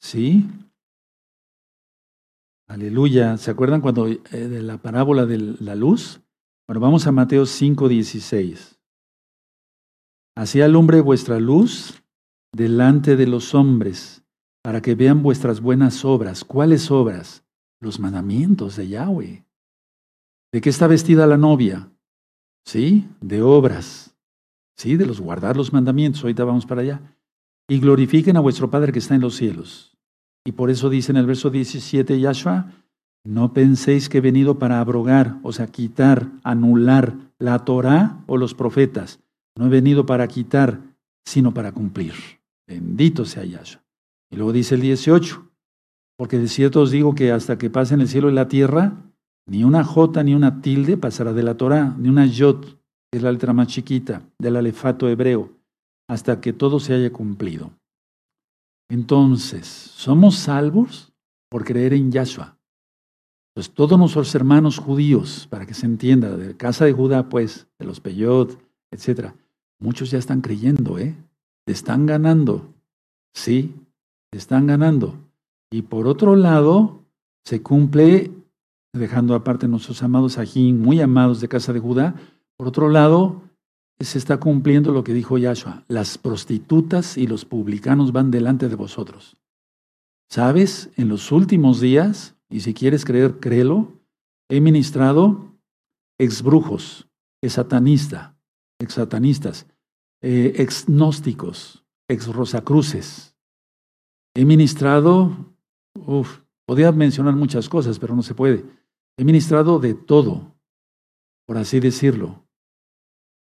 ¿sí? 0.00 0.48
Aleluya. 2.70 3.36
¿Se 3.36 3.50
acuerdan 3.50 3.80
cuando 3.80 4.06
eh, 4.06 4.20
de 4.30 4.62
la 4.62 4.78
parábola 4.78 5.26
de 5.26 5.38
la 5.38 5.74
luz? 5.74 6.20
Bueno, 6.68 6.78
vamos 6.78 7.04
a 7.08 7.10
Mateo 7.10 7.42
5:16. 7.42 8.78
Así 10.36 10.60
alumbre 10.60 11.00
vuestra 11.00 11.40
luz 11.40 12.04
delante 12.52 13.16
de 13.16 13.26
los 13.26 13.56
hombres, 13.56 14.22
para 14.62 14.80
que 14.82 14.94
vean 14.94 15.24
vuestras 15.24 15.60
buenas 15.60 16.04
obras. 16.04 16.44
¿Cuáles 16.44 16.92
obras? 16.92 17.44
Los 17.80 17.98
mandamientos 17.98 18.76
de 18.76 18.86
Yahweh. 18.86 19.44
¿De 20.52 20.60
qué 20.60 20.70
está 20.70 20.86
vestida 20.86 21.26
la 21.26 21.36
novia? 21.36 21.90
¿Sí? 22.64 23.08
De 23.20 23.42
obras. 23.42 24.16
¿Sí? 24.76 24.96
De 24.96 25.06
los 25.06 25.20
guardar 25.20 25.56
los 25.56 25.72
mandamientos. 25.72 26.22
Ahorita 26.22 26.44
vamos 26.44 26.66
para 26.66 26.82
allá. 26.82 27.16
Y 27.68 27.80
glorifiquen 27.80 28.36
a 28.36 28.40
vuestro 28.40 28.70
Padre 28.70 28.92
que 28.92 29.00
está 29.00 29.16
en 29.16 29.22
los 29.22 29.34
cielos. 29.34 29.89
Y 30.44 30.52
por 30.52 30.70
eso 30.70 30.88
dice 30.88 31.12
en 31.12 31.16
el 31.16 31.26
verso 31.26 31.50
17 31.50 32.18
Yahshua, 32.18 32.72
no 33.24 33.52
penséis 33.52 34.08
que 34.08 34.18
he 34.18 34.22
venido 34.22 34.58
para 34.58 34.80
abrogar, 34.80 35.38
o 35.42 35.52
sea, 35.52 35.66
quitar, 35.66 36.28
anular 36.42 37.14
la 37.38 37.64
Torah 37.64 38.22
o 38.26 38.36
los 38.36 38.54
profetas. 38.54 39.20
No 39.56 39.66
he 39.66 39.68
venido 39.68 40.06
para 40.06 40.26
quitar, 40.28 40.80
sino 41.26 41.52
para 41.52 41.72
cumplir. 41.72 42.14
Bendito 42.66 43.24
sea 43.24 43.44
Yahshua. 43.44 43.82
Y 44.30 44.36
luego 44.36 44.52
dice 44.52 44.76
el 44.76 44.80
18, 44.80 45.50
porque 46.16 46.38
de 46.38 46.48
cierto 46.48 46.80
os 46.80 46.90
digo 46.90 47.14
que 47.14 47.32
hasta 47.32 47.58
que 47.58 47.68
pasen 47.68 48.00
el 48.00 48.08
cielo 48.08 48.30
y 48.30 48.34
la 48.34 48.48
tierra, 48.48 48.94
ni 49.46 49.64
una 49.64 49.84
jota 49.84 50.22
ni 50.22 50.34
una 50.34 50.62
tilde 50.62 50.96
pasará 50.96 51.32
de 51.32 51.42
la 51.42 51.56
Torah, 51.56 51.94
ni 51.98 52.08
una 52.08 52.26
yot, 52.26 52.78
que 53.10 53.18
es 53.18 53.22
la 53.22 53.32
letra 53.32 53.52
más 53.52 53.66
chiquita 53.66 54.22
del 54.38 54.56
alefato 54.56 55.08
hebreo, 55.08 55.50
hasta 56.08 56.40
que 56.40 56.52
todo 56.52 56.78
se 56.78 56.94
haya 56.94 57.12
cumplido. 57.12 57.72
Entonces, 58.90 59.66
¿somos 59.66 60.34
salvos 60.36 61.12
por 61.48 61.64
creer 61.64 61.94
en 61.94 62.10
Yahshua? 62.12 62.58
Pues 63.54 63.70
todos 63.70 63.98
nuestros 63.98 64.34
hermanos 64.34 64.78
judíos, 64.78 65.46
para 65.48 65.64
que 65.64 65.74
se 65.74 65.86
entienda, 65.86 66.36
de 66.36 66.56
casa 66.56 66.84
de 66.84 66.92
Judá, 66.92 67.28
pues, 67.28 67.68
de 67.78 67.86
los 67.86 68.00
Peyot, 68.00 68.60
etcétera, 68.90 69.34
muchos 69.78 70.10
ya 70.10 70.18
están 70.18 70.40
creyendo, 70.40 70.98
¿eh? 70.98 71.16
están 71.66 72.06
ganando, 72.06 72.74
sí, 73.32 73.74
están 74.32 74.66
ganando. 74.66 75.14
Y 75.70 75.82
por 75.82 76.08
otro 76.08 76.34
lado, 76.34 77.04
se 77.44 77.62
cumple, 77.62 78.32
dejando 78.92 79.34
aparte 79.34 79.68
nuestros 79.68 80.02
amados 80.02 80.38
ajín, 80.38 80.80
muy 80.80 81.00
amados 81.00 81.40
de 81.40 81.48
casa 81.48 81.72
de 81.72 81.80
Judá, 81.80 82.14
por 82.56 82.66
otro 82.66 82.88
lado, 82.88 83.42
se 84.00 84.18
está 84.18 84.40
cumpliendo 84.40 84.92
lo 84.92 85.04
que 85.04 85.12
dijo 85.12 85.38
Yahshua, 85.38 85.84
las 85.88 86.18
prostitutas 86.18 87.18
y 87.18 87.26
los 87.26 87.44
publicanos 87.44 88.12
van 88.12 88.30
delante 88.30 88.68
de 88.68 88.74
vosotros. 88.74 89.36
¿Sabes? 90.30 90.90
En 90.96 91.08
los 91.08 91.32
últimos 91.32 91.80
días 91.80 92.34
y 92.50 92.60
si 92.60 92.74
quieres 92.74 93.04
creer, 93.04 93.38
créelo. 93.38 93.92
He 94.48 94.60
ministrado 94.60 95.56
exbrujos, 96.18 97.08
exsatanista, 97.42 98.36
exsatanistas, 98.80 99.66
eh, 100.20 100.54
exgnósticos, 100.56 101.84
exrosacruces. 102.08 103.36
He 104.34 104.44
ministrado, 104.44 105.54
uff, 105.94 106.40
podría 106.66 106.90
mencionar 106.90 107.34
muchas 107.36 107.68
cosas, 107.68 107.98
pero 107.98 108.16
no 108.16 108.22
se 108.22 108.34
puede. 108.34 108.64
He 109.16 109.24
ministrado 109.24 109.78
de 109.78 109.94
todo, 109.94 110.56
por 111.46 111.56
así 111.58 111.78
decirlo, 111.78 112.44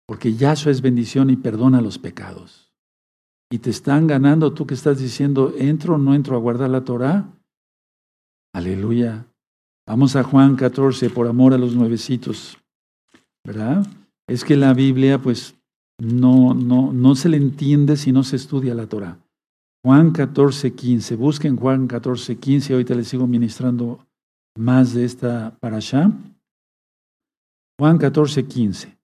porque 0.10 0.34
Yahshua 0.34 0.72
es 0.72 0.82
bendición 0.82 1.30
y 1.30 1.36
perdona 1.36 1.82
los 1.82 2.00
pecados. 2.00 2.74
Y 3.52 3.60
te 3.60 3.70
están 3.70 4.08
ganando 4.08 4.54
tú 4.54 4.66
que 4.66 4.74
estás 4.74 4.98
diciendo, 4.98 5.54
¿entro 5.56 5.94
o 5.94 5.98
no 6.00 6.16
entro 6.16 6.36
a 6.36 6.40
guardar 6.40 6.72
la 6.72 6.84
Torah? 6.84 7.30
Aleluya. 8.56 9.28
Vamos 9.88 10.16
a 10.16 10.24
Juan 10.24 10.56
14, 10.56 11.12
por 11.12 11.28
amor 11.28 11.54
a 11.54 11.60
los 11.60 11.76
nuevecitos. 11.76 12.58
¿Verdad? 13.46 13.86
Es 14.28 14.44
que 14.44 14.58
la 14.58 14.74
Biblia, 14.74 15.22
pues, 15.22 15.54
no, 16.00 16.56
no, 16.56 16.92
no 16.92 17.14
se 17.14 17.30
le 17.30 17.38
entiende 17.38 17.96
si 17.96 18.12
no 18.12 18.24
se 18.24 18.38
estudia 18.38 18.74
la 18.74 18.88
Torah. 18.88 19.20
Juan 19.86 20.10
14, 20.12 20.74
15. 20.74 21.18
Busquen 21.18 21.56
Juan 21.56 21.86
14, 21.86 22.36
15. 22.40 22.74
Ahorita 22.74 22.96
les 22.96 23.10
sigo 23.10 23.28
ministrando 23.28 24.04
más 24.58 24.96
de 24.96 25.06
esta 25.06 25.56
para 25.60 25.78
allá. 25.78 26.12
Juan 27.78 28.00
14, 28.00 28.48
15. 28.48 28.99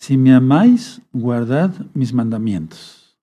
Si 0.00 0.16
me 0.16 0.32
amáis, 0.32 1.02
guardad 1.12 1.74
mis 1.92 2.14
mandamientos. 2.14 3.18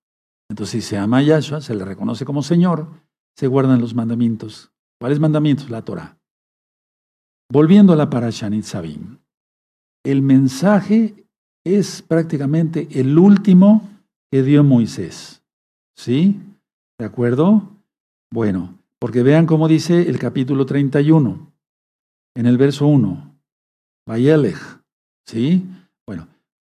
Entonces, 0.48 0.84
si 0.84 0.88
se 0.90 0.96
ama 0.96 1.18
a 1.18 1.22
Yahshua, 1.22 1.60
se 1.60 1.74
le 1.74 1.84
reconoce 1.84 2.24
como 2.24 2.42
Señor, 2.42 2.88
se 3.36 3.48
guardan 3.48 3.80
los 3.80 3.94
mandamientos. 3.94 4.70
¿Cuáles 5.00 5.18
mandamientos? 5.18 5.70
La 5.70 5.84
Torah. 5.84 6.18
Volviendo 7.50 7.92
a 7.92 7.96
la 7.96 8.08
Parashanit 8.10 8.64
Sabim, 8.64 9.18
el 10.04 10.22
mensaje 10.22 11.26
es 11.64 12.02
prácticamente 12.02 12.88
el 12.92 13.18
último 13.18 13.88
que 14.30 14.42
dio 14.42 14.62
Moisés. 14.62 15.42
¿Sí? 15.96 16.40
¿De 16.98 17.06
acuerdo? 17.06 17.70
Bueno, 18.32 18.78
porque 19.00 19.22
vean 19.22 19.46
cómo 19.46 19.66
dice 19.66 20.08
el 20.08 20.18
capítulo 20.18 20.64
31, 20.64 21.52
en 22.36 22.46
el 22.46 22.56
verso 22.56 22.86
1. 22.86 23.36
Vayelech. 24.06 24.58
¿Sí? 25.26 25.66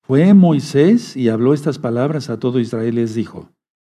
Fue 0.08 0.34
Moisés 0.34 1.18
y 1.18 1.28
habló 1.28 1.53
estas 1.53 1.80
palabras 1.80 2.30
a 2.30 2.39
todo 2.39 2.62
Israel 2.62 2.93
y 2.93 3.01
les 3.01 3.14
dijo, 3.14 3.49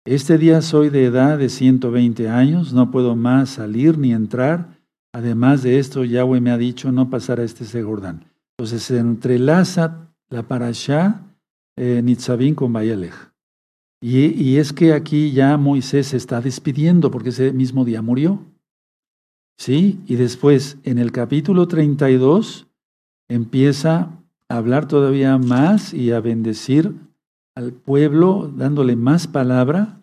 este 0.06 0.38
día 0.38 0.62
soy 0.62 0.88
de 0.88 1.04
edad 1.04 1.36
de 1.36 1.50
120 1.50 2.30
años, 2.30 2.72
no 2.72 2.90
puedo 2.90 3.14
más 3.14 3.50
salir 3.50 3.98
ni 3.98 4.14
entrar. 4.14 4.78
Además 5.12 5.62
de 5.62 5.78
esto, 5.78 6.04
Yahweh 6.04 6.40
me 6.40 6.50
ha 6.50 6.56
dicho 6.56 6.90
no 6.92 7.10
pasar 7.10 7.40
a 7.40 7.44
este 7.44 7.82
Jordán. 7.82 8.24
Entonces 8.56 8.84
se 8.84 8.96
entrelaza 8.96 10.08
la 10.30 10.44
parashá 10.44 11.26
eh, 11.76 12.00
Nitzavim 12.02 12.54
con 12.54 12.72
Bayelech. 12.72 13.14
Y, 14.00 14.56
es 14.56 14.72
que 14.72 14.94
aquí 14.94 15.32
ya 15.32 15.58
Moisés 15.58 16.06
se 16.06 16.16
está 16.16 16.40
despidiendo 16.40 17.10
porque 17.10 17.28
ese 17.28 17.52
mismo 17.52 17.84
día 17.84 18.00
murió. 18.00 18.40
¿Sí? 19.58 20.00
Y 20.06 20.14
después, 20.14 20.78
en 20.84 20.98
el 20.98 21.12
capítulo 21.12 21.68
32, 21.68 22.66
empieza 23.28 24.17
hablar 24.48 24.88
todavía 24.88 25.38
más 25.38 25.92
y 25.94 26.12
a 26.12 26.20
bendecir 26.20 26.94
al 27.54 27.72
pueblo, 27.72 28.52
dándole 28.54 28.96
más 28.96 29.26
palabra. 29.26 30.00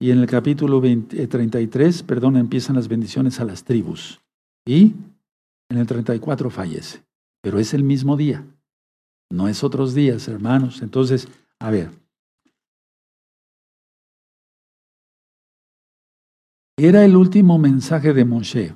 Y 0.00 0.10
en 0.10 0.18
el 0.18 0.26
capítulo 0.26 0.80
33, 0.80 2.00
eh, 2.00 2.04
perdón, 2.04 2.36
empiezan 2.36 2.76
las 2.76 2.88
bendiciones 2.88 3.38
a 3.40 3.44
las 3.44 3.64
tribus. 3.64 4.20
Y 4.66 4.94
en 5.68 5.78
el 5.78 5.86
34 5.86 6.50
fallece. 6.50 7.02
Pero 7.42 7.58
es 7.58 7.74
el 7.74 7.84
mismo 7.84 8.16
día. 8.16 8.44
No 9.30 9.46
es 9.46 9.62
otros 9.62 9.94
días, 9.94 10.26
hermanos. 10.28 10.82
Entonces, 10.82 11.28
a 11.58 11.70
ver, 11.70 11.90
Era 16.82 17.04
el 17.04 17.14
último 17.14 17.58
mensaje 17.58 18.14
de 18.14 18.24
Moshe. 18.24 18.74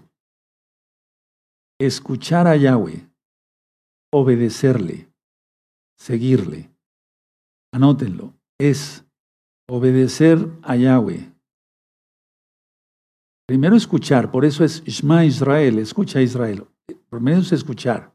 Escuchar 1.80 2.46
a 2.46 2.54
Yahweh, 2.54 3.08
obedecerle, 4.14 5.12
seguirle. 5.98 6.70
Anótenlo. 7.72 8.32
Es 8.60 9.04
obedecer 9.68 10.38
a 10.62 10.76
Yahweh. 10.76 11.32
Primero 13.48 13.74
escuchar, 13.74 14.30
por 14.30 14.44
eso 14.44 14.64
es 14.64 14.84
Shema 14.84 15.24
Israel, 15.24 15.80
escucha 15.80 16.20
a 16.20 16.22
Israel. 16.22 16.64
Primero 17.10 17.40
es 17.40 17.50
escuchar, 17.50 18.14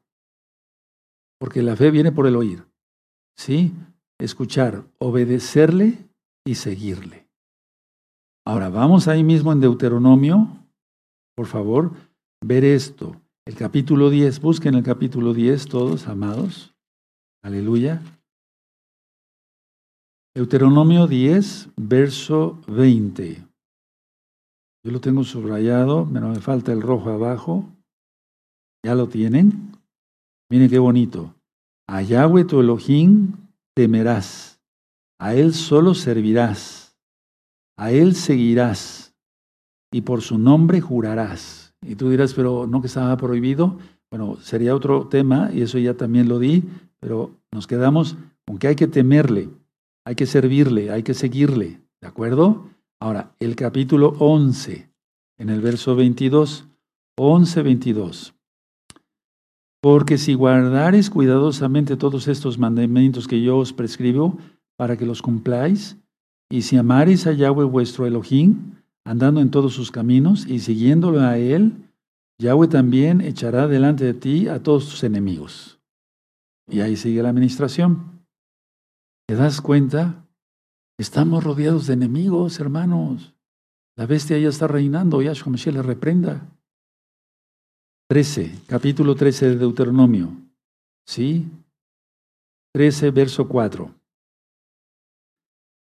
porque 1.37 1.61
la 1.61 1.75
fe 1.75 1.91
viene 1.91 2.13
por 2.13 2.25
el 2.25 2.37
oír. 2.37 2.65
¿Sí? 3.37 3.73
Escuchar, 4.19 4.85
obedecerle 4.99 6.09
y 6.45 6.55
seguirle. 6.55 7.27
Ahora, 8.47 8.69
vamos 8.69 9.09
ahí 9.09 9.23
mismo 9.23 9.51
en 9.51 9.59
Deuteronomio, 9.59 10.47
por 11.35 11.47
favor, 11.47 11.91
ver 12.41 12.63
esto. 12.63 13.21
El 13.45 13.55
capítulo 13.55 14.09
10, 14.09 14.41
busquen 14.41 14.75
el 14.75 14.83
capítulo 14.83 15.33
10 15.33 15.67
todos, 15.67 16.07
amados. 16.07 16.75
Aleluya. 17.43 18.01
Deuteronomio 20.35 21.07
10, 21.07 21.69
verso 21.77 22.61
20. 22.67 23.45
Yo 24.83 24.91
lo 24.91 25.01
tengo 25.01 25.23
subrayado, 25.23 26.05
me 26.05 26.39
falta 26.39 26.71
el 26.71 26.81
rojo 26.81 27.09
abajo. 27.09 27.65
¿Ya 28.85 28.95
lo 28.95 29.09
tienen? 29.09 29.71
Miren 30.49 30.69
qué 30.69 30.79
bonito. 30.79 31.35
A 31.87 32.01
Yahweh 32.01 32.45
tu 32.45 32.59
Elohim 32.59 33.33
temerás, 33.75 34.61
a 35.19 35.33
Él 35.35 35.53
solo 35.53 35.93
servirás 35.93 36.89
a 37.79 37.91
Él 37.91 38.13
seguirás 38.13 39.15
y 39.89 40.01
por 40.01 40.21
su 40.21 40.37
nombre 40.37 40.81
jurarás. 40.81 41.68
Y 41.81 41.95
tú 41.95 42.09
dirás, 42.09 42.33
pero 42.33 42.67
no 42.67 42.81
que 42.81 42.87
estaba 42.87 43.15
prohibido. 43.17 43.77
Bueno, 44.11 44.37
sería 44.41 44.75
otro 44.75 45.07
tema 45.07 45.49
y 45.53 45.61
eso 45.61 45.77
ya 45.77 45.93
también 45.93 46.27
lo 46.27 46.39
di, 46.39 46.63
pero 46.99 47.31
nos 47.51 47.67
quedamos 47.67 48.17
con 48.45 48.57
que 48.57 48.67
hay 48.67 48.75
que 48.75 48.87
temerle, 48.87 49.49
hay 50.05 50.15
que 50.15 50.25
servirle, 50.25 50.91
hay 50.91 51.03
que 51.03 51.13
seguirle. 51.13 51.81
¿De 52.01 52.07
acuerdo? 52.07 52.69
Ahora, 52.99 53.33
el 53.39 53.55
capítulo 53.55 54.15
11, 54.19 54.89
en 55.37 55.49
el 55.49 55.61
verso 55.61 55.95
22, 55.95 56.67
11, 57.17 57.61
22. 57.61 58.33
Porque 59.81 60.17
si 60.17 60.33
guardares 60.33 61.09
cuidadosamente 61.09 61.95
todos 61.95 62.27
estos 62.27 62.57
mandamientos 62.57 63.27
que 63.27 63.41
yo 63.41 63.57
os 63.57 63.71
prescribo 63.71 64.37
para 64.75 64.97
que 64.97 65.05
los 65.05 65.21
cumpláis, 65.21 65.97
y 66.49 66.63
si 66.63 66.77
amares 66.77 67.27
a 67.27 67.33
Yahweh 67.33 67.65
vuestro 67.65 68.05
Elohim, 68.05 68.75
andando 69.09 69.41
en 69.41 69.49
todos 69.49 69.73
sus 69.73 69.89
caminos 69.89 70.45
y 70.45 70.59
siguiéndolo 70.59 71.21
a 71.21 71.39
Él, 71.39 71.89
Yahweh 72.37 72.67
también 72.67 73.21
echará 73.21 73.67
delante 73.67 74.05
de 74.05 74.13
ti 74.13 74.47
a 74.47 74.61
todos 74.61 74.87
tus 74.87 75.03
enemigos. 75.03 75.79
Y 76.67 76.81
ahí 76.81 76.95
sigue 76.95 77.23
la 77.23 77.29
administración. 77.29 78.23
¿Te 79.27 79.33
das 79.33 79.61
cuenta? 79.61 80.27
Estamos 80.99 81.43
rodeados 81.43 81.87
de 81.87 81.93
enemigos, 81.93 82.59
hermanos. 82.59 83.33
La 83.97 84.05
bestia 84.05 84.37
ya 84.37 84.49
está 84.49 84.67
reinando, 84.67 85.23
Yahshua 85.23 85.53
Mashiach 85.53 85.73
le 85.73 85.81
reprenda. 85.81 86.47
13, 88.09 88.61
capítulo 88.67 89.15
13 89.15 89.49
de 89.49 89.55
Deuteronomio. 89.55 90.29
¿Sí? 91.07 91.47
13, 92.75 93.09
verso 93.09 93.47
4. 93.47 93.91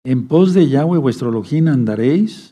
En 0.06 0.26
pos 0.26 0.54
de 0.54 0.68
Yahweh 0.68 0.98
vuestro 0.98 1.28
Elohim 1.28 1.68
andaréis, 1.68 2.51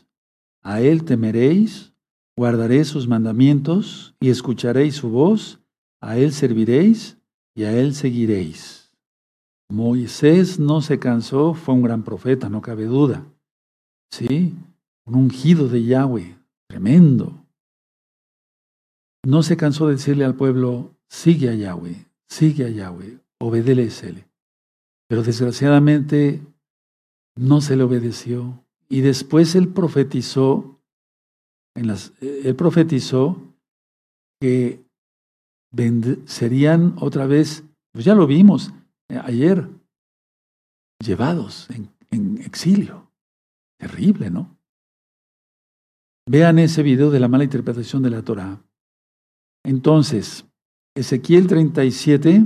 a 0.61 0.81
él 0.81 1.03
temeréis, 1.03 1.93
guardaréis 2.37 2.87
sus 2.87 3.07
mandamientos 3.07 4.15
y 4.19 4.29
escucharéis 4.29 4.95
su 4.95 5.09
voz, 5.09 5.59
a 6.01 6.17
él 6.17 6.33
serviréis 6.33 7.17
y 7.55 7.63
a 7.63 7.77
él 7.77 7.93
seguiréis. 7.95 8.91
Moisés 9.69 10.59
no 10.59 10.81
se 10.81 10.99
cansó, 10.99 11.53
fue 11.53 11.73
un 11.73 11.81
gran 11.81 12.03
profeta, 12.03 12.49
no 12.49 12.61
cabe 12.61 12.85
duda. 12.85 13.25
Sí, 14.11 14.53
un 15.05 15.15
ungido 15.15 15.69
de 15.69 15.83
Yahweh, 15.83 16.37
tremendo. 16.67 17.45
No 19.23 19.43
se 19.43 19.55
cansó 19.55 19.87
de 19.87 19.93
decirle 19.93 20.25
al 20.25 20.35
pueblo, 20.35 20.95
sigue 21.07 21.49
a 21.49 21.55
Yahweh, 21.55 22.07
sigue 22.27 22.65
a 22.65 22.69
Yahweh, 22.69 23.19
obedécele. 23.39 24.27
Pero 25.07 25.23
desgraciadamente 25.23 26.41
no 27.35 27.61
se 27.61 27.75
le 27.75 27.83
obedeció. 27.83 28.60
Y 28.91 28.99
después 28.99 29.55
él 29.55 29.69
profetizó, 29.69 30.77
en 31.77 31.87
las, 31.87 32.11
él 32.19 32.53
profetizó 32.57 33.41
que 34.41 34.83
serían 36.25 36.95
otra 36.99 37.25
vez, 37.25 37.63
pues 37.93 38.03
ya 38.03 38.15
lo 38.15 38.27
vimos 38.27 38.73
eh, 39.07 39.17
ayer, 39.23 39.69
llevados 40.99 41.69
en, 41.69 41.89
en 42.09 42.41
exilio. 42.41 43.09
Terrible, 43.79 44.29
¿no? 44.29 44.57
Vean 46.29 46.59
ese 46.59 46.83
video 46.83 47.11
de 47.11 47.21
la 47.21 47.29
mala 47.29 47.45
interpretación 47.45 48.03
de 48.03 48.09
la 48.09 48.23
Torah. 48.23 48.61
Entonces, 49.63 50.45
Ezequiel 50.97 51.47
37 51.47 52.45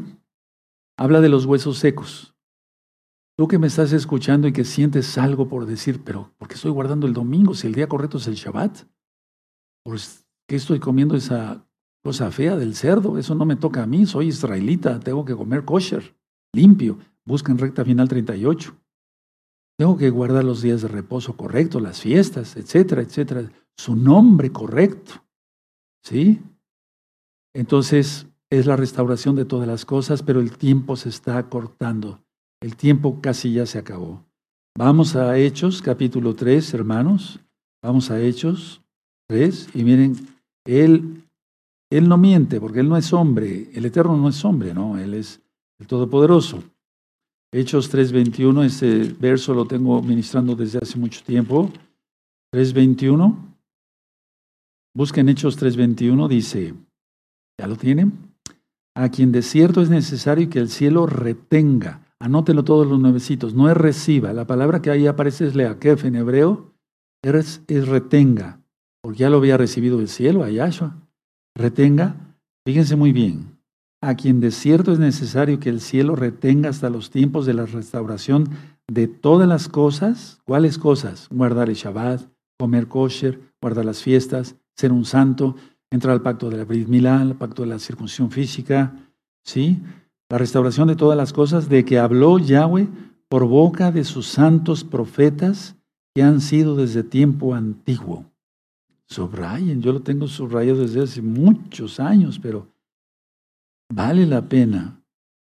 habla 0.96 1.22
de 1.22 1.30
los 1.30 1.48
huesos 1.48 1.80
secos. 1.80 2.35
Tú 3.38 3.50
que 3.50 3.60
me 3.60 3.68
estás 3.68 3.92
escuchando 3.92 4.48
y 4.48 4.54
que 4.54 4.64
sientes 4.64 5.18
algo 5.18 5.50
por 5.50 5.66
decir, 5.66 6.02
pero 6.04 6.32
¿por 6.38 6.48
qué 6.48 6.56
estoy 6.56 6.72
guardando 6.72 7.06
el 7.06 7.14
domingo 7.14 7.54
si 7.54 7.68
el 7.68 7.74
día 7.74 7.90
correcto 7.90 8.18
es 8.18 8.28
el 8.28 8.36
Shabbat? 8.36 8.84
¿Por 9.84 9.98
qué 10.48 10.56
estoy 10.56 10.80
comiendo 10.80 11.16
esa 11.16 11.68
cosa 12.02 12.32
fea 12.32 12.56
del 12.56 12.76
cerdo? 12.76 13.18
Eso 13.18 13.36
no 13.36 13.46
me 13.46 13.58
toca 13.58 13.84
a 13.84 13.88
mí, 13.88 14.06
soy 14.06 14.28
israelita, 14.28 15.02
tengo 15.02 15.26
que 15.26 15.36
comer 15.36 15.66
kosher, 15.66 16.16
limpio. 16.54 16.98
Busca 17.26 17.54
recta 17.54 17.84
final 17.84 18.08
38. 18.08 18.74
Tengo 19.78 19.98
que 19.98 20.10
guardar 20.10 20.44
los 20.44 20.62
días 20.62 20.82
de 20.82 20.88
reposo 20.88 21.36
correctos, 21.36 21.82
las 21.82 22.00
fiestas, 22.00 22.56
etcétera, 22.56 23.02
etcétera. 23.02 23.52
Su 23.76 23.96
nombre 23.96 24.52
correcto. 24.52 25.26
¿Sí? 26.04 26.42
Entonces 27.54 28.28
es 28.50 28.66
la 28.66 28.78
restauración 28.78 29.36
de 29.36 29.46
todas 29.46 29.68
las 29.68 29.86
cosas, 29.86 30.24
pero 30.24 30.40
el 30.40 30.58
tiempo 30.58 30.96
se 30.96 31.10
está 31.10 31.50
cortando. 31.50 32.25
El 32.66 32.76
tiempo 32.76 33.22
casi 33.22 33.54
ya 33.54 33.68
se 33.68 33.78
acabó. 33.78 34.26
Vamos 34.76 35.16
a 35.16 35.38
Hechos, 35.38 35.84
capítulo 35.84 36.34
3, 36.34 36.74
hermanos. 36.74 37.40
Vamos 37.84 38.10
a 38.10 38.20
Hechos 38.20 38.82
3 39.30 39.70
y 39.76 39.84
miren, 39.84 40.16
él, 40.66 41.24
él 41.92 42.10
no 42.10 42.18
miente 42.18 42.60
porque 42.60 42.80
él 42.80 42.90
no 42.90 42.98
es 42.98 43.14
hombre. 43.14 43.70
El 43.76 43.86
Eterno 43.86 44.18
no 44.18 44.30
es 44.30 44.44
hombre, 44.44 44.74
no, 44.74 44.98
él 44.98 45.14
es 45.14 45.44
el 45.78 45.86
Todopoderoso. 45.86 46.64
Hechos 47.54 47.94
3.21, 47.94 48.64
este 48.64 49.14
verso 49.14 49.54
lo 49.54 49.68
tengo 49.68 50.02
ministrando 50.02 50.56
desde 50.56 50.80
hace 50.80 50.98
mucho 50.98 51.22
tiempo. 51.24 51.72
3.21. 52.52 53.36
Busquen 54.96 55.30
Hechos 55.30 55.62
3.21, 55.62 56.28
dice, 56.28 56.74
¿ya 57.60 57.68
lo 57.68 57.76
tienen? 57.76 58.34
A 58.96 59.10
quien 59.10 59.32
de 59.32 59.44
cierto 59.44 59.84
es 59.84 59.92
necesario 59.92 60.50
que 60.50 60.58
el 60.58 60.70
cielo 60.70 61.06
retenga 61.06 62.02
Anótelo 62.20 62.64
todos 62.64 62.88
los 62.88 63.00
nuevecitos. 63.00 63.54
No 63.54 63.70
es 63.70 63.78
reciba. 63.78 64.34
La 64.34 64.48
palabra 64.48 64.82
que 64.82 64.90
ahí 64.90 65.08
aparece 65.08 65.48
es 65.48 65.56
leakef 65.56 66.06
en 66.06 66.16
hebreo. 66.16 66.74
Es, 67.24 67.62
es 67.68 67.88
retenga. 67.88 68.62
Porque 69.02 69.20
ya 69.20 69.30
lo 69.30 69.38
había 69.38 69.58
recibido 69.58 69.98
del 69.98 70.08
cielo, 70.08 70.44
a 70.44 70.50
Yahshua. 70.50 70.96
Retenga. 71.56 72.36
Fíjense 72.66 72.96
muy 72.96 73.12
bien. 73.12 73.60
A 74.02 74.16
quien 74.16 74.40
de 74.40 74.52
cierto 74.52 74.92
es 74.92 75.00
necesario 75.00 75.60
que 75.60 75.70
el 75.70 75.82
cielo 75.82 76.16
retenga 76.16 76.70
hasta 76.70 76.90
los 76.90 77.10
tiempos 77.10 77.46
de 77.46 77.54
la 77.54 77.66
restauración 77.66 78.50
de 78.88 79.08
todas 79.08 79.48
las 79.48 79.68
cosas. 79.68 80.42
¿Cuáles 80.46 80.78
cosas? 80.78 81.28
Guardar 81.32 81.70
el 81.70 81.76
Shabbat, 81.76 82.22
comer 82.60 82.88
kosher, 82.88 83.40
guardar 83.62 83.86
las 83.86 84.02
fiestas, 84.02 84.56
ser 84.76 84.92
un 84.92 85.06
santo, 85.06 85.56
entrar 85.92 86.14
al 86.14 86.22
pacto 86.22 86.50
de 86.50 86.58
la 86.58 86.66
Brit 86.66 86.88
Milá, 86.88 87.20
al 87.20 87.36
pacto 87.36 87.64
de 87.64 87.70
la 87.70 87.80
circuncisión 87.80 88.32
física, 88.32 88.94
¿sí? 89.44 89.82
La 90.30 90.38
restauración 90.38 90.88
de 90.88 90.96
todas 90.96 91.18
las 91.18 91.34
cosas 91.34 91.70
de 91.70 91.86
que 91.86 92.00
habló 92.00 92.40
Yahweh 92.40 92.88
por 93.30 93.48
boca 93.48 93.92
de 93.92 94.04
sus 94.04 94.28
santos 94.28 94.84
profetas 94.84 95.76
que 96.14 96.24
han 96.24 96.42
sido 96.42 96.76
desde 96.76 97.04
tiempo 97.04 97.54
antiguo. 97.54 98.26
Subrayen, 99.08 99.82
yo 99.82 99.94
lo 99.94 100.02
tengo 100.02 100.28
subrayado 100.28 100.82
desde 100.82 101.04
hace 101.04 101.22
muchos 101.22 102.00
años, 102.00 102.40
pero 102.40 102.68
vale 103.94 104.26
la 104.26 104.42
pena. 104.50 105.02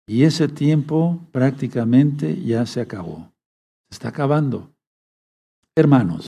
Y 0.07 0.24
ese 0.24 0.49
tiempo 0.49 1.20
prácticamente 1.31 2.43
ya 2.43 2.64
se 2.66 2.81
acabó. 2.81 3.31
Se 3.91 3.97
está 3.97 4.09
acabando. 4.09 4.70
Hermanos, 5.76 6.26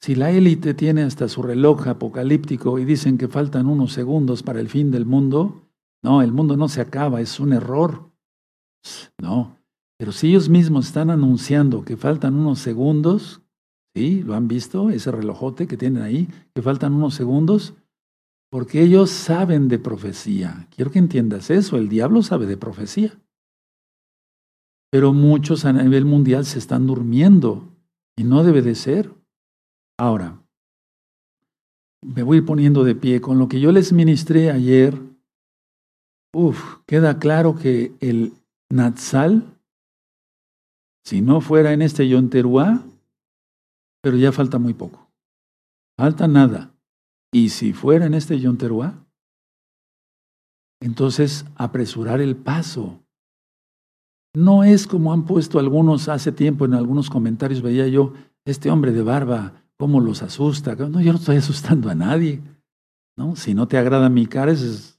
si 0.00 0.14
la 0.14 0.30
élite 0.30 0.74
tiene 0.74 1.02
hasta 1.02 1.28
su 1.28 1.42
reloj 1.42 1.88
apocalíptico 1.88 2.78
y 2.78 2.84
dicen 2.84 3.18
que 3.18 3.28
faltan 3.28 3.66
unos 3.66 3.92
segundos 3.92 4.42
para 4.42 4.60
el 4.60 4.68
fin 4.68 4.90
del 4.90 5.06
mundo, 5.06 5.65
no, 6.02 6.22
el 6.22 6.32
mundo 6.32 6.56
no 6.56 6.68
se 6.68 6.80
acaba, 6.80 7.20
es 7.20 7.40
un 7.40 7.52
error. 7.52 8.10
No, 9.20 9.56
pero 9.98 10.12
si 10.12 10.28
ellos 10.28 10.48
mismos 10.48 10.86
están 10.86 11.10
anunciando 11.10 11.84
que 11.84 11.96
faltan 11.96 12.34
unos 12.34 12.58
segundos, 12.58 13.42
¿sí? 13.94 14.22
¿Lo 14.22 14.34
han 14.34 14.46
visto? 14.46 14.90
Ese 14.90 15.10
relojote 15.10 15.66
que 15.66 15.76
tienen 15.76 16.02
ahí, 16.02 16.28
que 16.54 16.62
faltan 16.62 16.92
unos 16.92 17.14
segundos, 17.14 17.74
porque 18.50 18.82
ellos 18.82 19.10
saben 19.10 19.68
de 19.68 19.78
profecía. 19.78 20.68
Quiero 20.70 20.90
que 20.90 20.98
entiendas 20.98 21.50
eso, 21.50 21.76
el 21.76 21.88
diablo 21.88 22.22
sabe 22.22 22.46
de 22.46 22.56
profecía. 22.56 23.18
Pero 24.90 25.12
muchos 25.12 25.64
a 25.64 25.72
nivel 25.72 26.04
mundial 26.04 26.44
se 26.44 26.58
están 26.58 26.86
durmiendo 26.86 27.72
y 28.16 28.24
no 28.24 28.44
debe 28.44 28.62
de 28.62 28.74
ser. 28.74 29.12
Ahora, 29.98 30.42
me 32.02 32.22
voy 32.22 32.40
poniendo 32.40 32.84
de 32.84 32.94
pie 32.94 33.20
con 33.20 33.38
lo 33.38 33.48
que 33.48 33.60
yo 33.60 33.72
les 33.72 33.92
ministré 33.92 34.50
ayer. 34.50 34.98
Uf, 36.34 36.78
queda 36.86 37.18
claro 37.18 37.56
que 37.56 37.94
el 38.00 38.32
Natsal, 38.70 39.44
si 41.04 41.20
no 41.20 41.40
fuera 41.40 41.72
en 41.72 41.82
este 41.82 42.08
Yonteruá, 42.08 42.82
pero 44.02 44.16
ya 44.16 44.32
falta 44.32 44.58
muy 44.58 44.74
poco. 44.74 45.10
Falta 45.98 46.28
nada. 46.28 46.74
Y 47.32 47.50
si 47.50 47.72
fuera 47.72 48.06
en 48.06 48.14
este 48.14 48.38
Yonteruá, 48.38 49.06
entonces 50.80 51.46
apresurar 51.56 52.20
el 52.20 52.36
paso. 52.36 53.00
No 54.34 54.64
es 54.64 54.86
como 54.86 55.12
han 55.12 55.24
puesto 55.24 55.58
algunos 55.58 56.08
hace 56.08 56.32
tiempo 56.32 56.66
en 56.66 56.74
algunos 56.74 57.08
comentarios, 57.08 57.62
veía 57.62 57.88
yo, 57.88 58.12
este 58.44 58.70
hombre 58.70 58.92
de 58.92 59.02
barba 59.02 59.62
cómo 59.78 60.00
los 60.00 60.22
asusta. 60.22 60.74
No, 60.74 61.00
yo 61.00 61.12
no 61.12 61.18
estoy 61.18 61.36
asustando 61.36 61.90
a 61.90 61.94
nadie. 61.94 62.40
¿No? 63.16 63.36
Si 63.36 63.54
no 63.54 63.66
te 63.68 63.78
agrada 63.78 64.08
mi 64.08 64.26
cara, 64.26 64.52
es, 64.52 64.98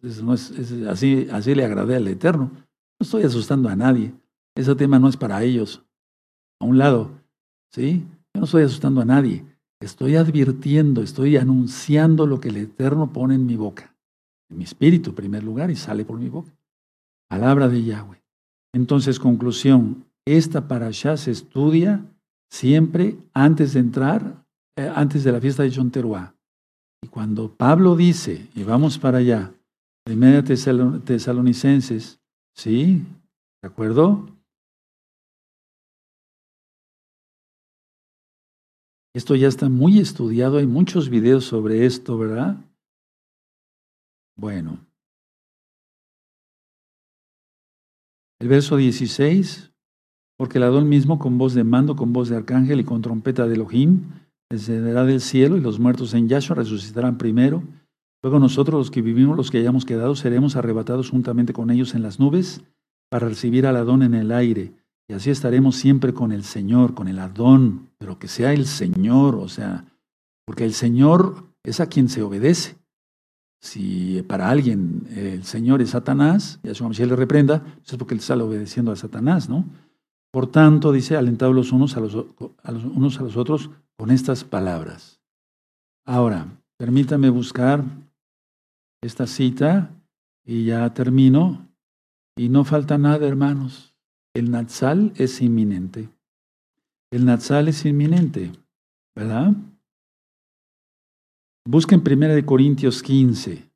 así, 0.90 1.28
así 1.32 1.56
le 1.56 1.66
agradé 1.66 1.96
al 1.96 2.08
Eterno. 2.08 2.52
No 2.54 3.04
estoy 3.04 3.24
asustando 3.24 3.70
a 3.70 3.76
nadie. 3.76 4.14
Ese 4.56 4.76
tema 4.76 5.00
no 5.00 5.08
es 5.08 5.18
para 5.18 5.44
ellos. 5.44 5.84
A 6.60 6.66
un 6.66 6.78
lado, 6.78 7.12
¿sí? 7.72 8.06
Yo 8.34 8.40
no 8.40 8.46
estoy 8.46 8.64
asustando 8.64 9.02
a 9.02 9.06
nadie. 9.06 9.46
Estoy 9.80 10.16
advirtiendo, 10.16 11.04
estoy 11.04 11.38
anunciando 11.38 12.26
lo 12.26 12.40
que 12.40 12.50
el 12.50 12.58
Eterno 12.58 13.14
pone 13.14 13.36
en 13.36 13.46
mi 13.46 13.56
boca. 13.56 13.96
En 14.50 14.58
mi 14.58 14.64
espíritu, 14.64 15.12
en 15.12 15.16
primer 15.16 15.44
lugar, 15.44 15.70
y 15.70 15.76
sale 15.76 16.04
por 16.04 16.18
mi 16.18 16.30
boca. 16.30 16.52
Palabra 17.30 17.68
de 17.68 17.84
Yahweh. 17.84 18.24
Entonces, 18.74 19.20
conclusión, 19.20 20.06
esta 20.26 20.68
para 20.68 20.88
allá 20.88 21.16
se 21.18 21.32
estudia 21.32 22.06
siempre 22.50 23.18
antes 23.34 23.74
de 23.74 23.82
entrar 23.82 24.48
eh, 24.78 24.92
antes 24.94 25.24
de 25.24 25.32
la 25.32 25.42
fiesta 25.42 25.64
de 25.64 25.72
Teruá. 25.90 26.36
Y 27.02 27.08
cuando 27.08 27.56
Pablo 27.56 27.96
dice, 27.96 28.50
y 28.56 28.64
vamos 28.64 28.98
para 28.98 29.20
allá, 29.20 29.54
primera 30.04 30.44
Tesalonicenses, 30.44 32.20
¿sí? 32.56 33.04
¿De 33.62 33.68
acuerdo? 33.68 34.28
Esto 39.14 39.36
ya 39.36 39.48
está 39.48 39.68
muy 39.68 40.00
estudiado, 40.00 40.58
hay 40.58 40.68
muchos 40.68 41.10
videos 41.10 41.46
sobre 41.46 41.86
esto, 41.86 42.18
¿verdad? 42.18 42.58
Bueno. 44.36 44.86
El 48.40 48.48
verso 48.48 48.78
16, 48.78 49.72
porque 50.38 50.60
el 50.60 50.64
Adón 50.66 50.88
mismo 50.88 51.18
con 51.18 51.40
voz 51.40 51.56
de 51.56 51.64
mando, 51.64 51.96
con 51.96 52.14
voz 52.14 52.30
de 52.30 52.36
arcángel 52.36 52.80
y 52.80 52.84
con 52.84 53.02
trompeta 53.02 53.48
de 53.48 53.56
Elohim, 53.56 54.12
descenderá 54.50 55.04
del 55.04 55.22
cielo 55.22 55.58
y 55.58 55.62
los 55.62 55.80
muertos 55.80 56.14
en 56.14 56.28
Yahshua 56.28 56.56
resucitarán 56.56 57.18
primero. 57.18 57.64
Luego 58.24 58.40
nosotros 58.40 58.80
los 58.80 58.92
que 58.92 59.02
vivimos, 59.02 59.38
los 59.38 59.52
que 59.52 59.60
hayamos 59.60 59.86
quedado, 59.86 60.16
seremos 60.16 60.56
arrebatados 60.56 61.10
juntamente 61.10 61.54
con 61.54 61.70
ellos 61.70 61.94
en 61.96 62.04
las 62.04 62.20
nubes 62.20 62.62
para 63.10 63.28
recibir 63.28 63.68
al 63.68 63.78
Adón 63.78 64.04
en 64.04 64.14
el 64.14 64.32
aire. 64.32 64.74
Y 65.08 65.14
así 65.14 65.30
estaremos 65.30 65.76
siempre 65.76 66.14
con 66.14 66.32
el 66.32 66.44
Señor, 66.44 66.94
con 66.94 67.08
el 67.08 67.20
Adón, 67.20 67.90
pero 67.98 68.20
que 68.20 68.28
sea 68.28 68.54
el 68.54 68.66
Señor, 68.66 69.36
o 69.36 69.48
sea, 69.48 69.86
porque 70.46 70.66
el 70.66 70.74
Señor 70.74 71.46
es 71.64 71.80
a 71.80 71.88
quien 71.88 72.10
se 72.10 72.22
obedece. 72.22 72.76
Si 73.62 74.22
para 74.28 74.50
alguien 74.50 75.08
el 75.16 75.44
Señor 75.44 75.82
es 75.82 75.92
Satanás, 75.92 76.60
y 76.64 76.70
a 76.70 76.76
su 76.76 76.88
le 76.90 77.16
reprenda, 77.16 77.64
pues 77.64 77.94
es 77.94 77.98
porque 77.98 78.14
él 78.14 78.20
está 78.20 78.36
obedeciendo 78.36 78.92
a 78.92 78.96
Satanás, 78.96 79.50
¿no? 79.50 79.66
Por 80.32 80.48
tanto, 80.48 80.92
dice, 80.92 81.16
alentados 81.16 81.56
los 81.56 81.72
unos 81.72 81.96
a 81.98 82.02
los 82.02 82.14
unos 82.14 83.20
a 83.20 83.24
los 83.24 83.38
otros 83.38 83.70
con 83.98 84.12
estas 84.12 84.44
palabras. 84.44 85.20
Ahora, 86.06 86.48
permítame 86.78 87.30
buscar 87.30 87.84
esta 89.02 89.28
cita 89.28 89.92
y 90.46 90.66
ya 90.66 90.94
termino. 90.94 91.68
Y 92.38 92.50
no 92.50 92.64
falta 92.64 92.98
nada, 92.98 93.28
hermanos. 93.28 93.96
El 94.36 94.52
Natsal 94.52 95.12
es 95.16 95.42
inminente. 95.42 96.10
El 97.12 97.26
Natsal 97.26 97.68
es 97.68 97.86
inminente, 97.86 98.52
¿verdad? 99.16 99.54
Busquen 101.68 102.04
1 102.06 102.46
Corintios 102.46 103.02
15 103.02 103.70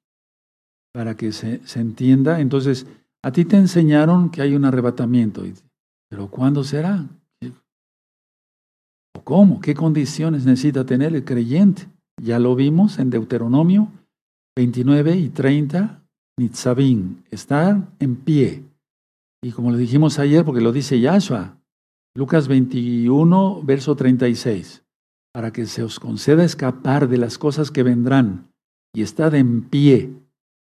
para 0.94 1.18
que 1.18 1.32
se, 1.32 1.66
se, 1.68 1.80
entienda. 1.80 2.40
Entonces, 2.40 2.86
a 3.24 3.32
ti 3.32 3.46
te 3.46 3.58
enseñaron 3.58 4.30
que 4.30 4.42
hay 4.42 4.56
un 4.56 4.66
arrebatamiento, 4.66 5.44
pero 6.10 6.30
¿cuándo 6.30 6.64
será? 6.64 7.08
¿Cómo? 9.24 9.62
¿Qué 9.62 9.74
condiciones 9.74 10.46
necesita 10.46 10.86
tener 10.86 11.16
el 11.16 11.24
creyente? 11.24 11.88
Ya 12.22 12.40
lo 12.40 12.56
vimos 12.56 13.00
en 13.00 13.10
Deuteronomio 13.10 13.92
29 14.56 15.16
y 15.16 15.30
30, 15.30 16.04
Nitzabín, 16.38 17.24
estar 17.32 17.90
en 18.00 18.16
pie. 18.18 18.64
Y 19.44 19.52
como 19.52 19.72
lo 19.72 19.78
dijimos 19.78 20.20
ayer, 20.20 20.44
porque 20.44 20.62
lo 20.62 20.72
dice 20.72 21.00
Yahshua, 21.00 21.58
Lucas 22.16 22.48
21, 22.48 23.62
verso 23.64 23.96
36, 23.96 24.84
para 25.34 25.52
que 25.54 25.66
se 25.66 25.84
os 25.84 26.00
conceda 26.00 26.44
escapar 26.44 27.08
de 27.08 27.18
las 27.18 27.38
cosas 27.38 27.72
que 27.72 27.84
vendrán 27.84 28.52
y 28.94 29.02
estar 29.02 29.34
en 29.36 29.62
pie 29.62 30.14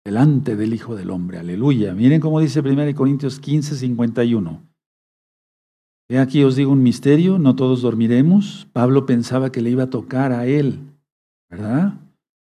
delante 0.05 0.55
del 0.55 0.73
Hijo 0.73 0.95
del 0.95 1.09
Hombre. 1.09 1.39
Aleluya. 1.39 1.93
Miren 1.93 2.21
cómo 2.21 2.39
dice 2.39 2.61
1 2.61 2.95
Corintios 2.95 3.39
15, 3.39 3.75
51. 3.75 4.74
He 6.07 6.19
aquí 6.19 6.43
os 6.43 6.55
digo 6.55 6.71
un 6.71 6.83
misterio, 6.83 7.39
no 7.39 7.55
todos 7.55 7.81
dormiremos. 7.81 8.67
Pablo 8.73 9.05
pensaba 9.05 9.51
que 9.51 9.61
le 9.61 9.71
iba 9.71 9.83
a 9.83 9.89
tocar 9.89 10.31
a 10.31 10.45
él, 10.45 10.79
¿verdad? 11.49 11.95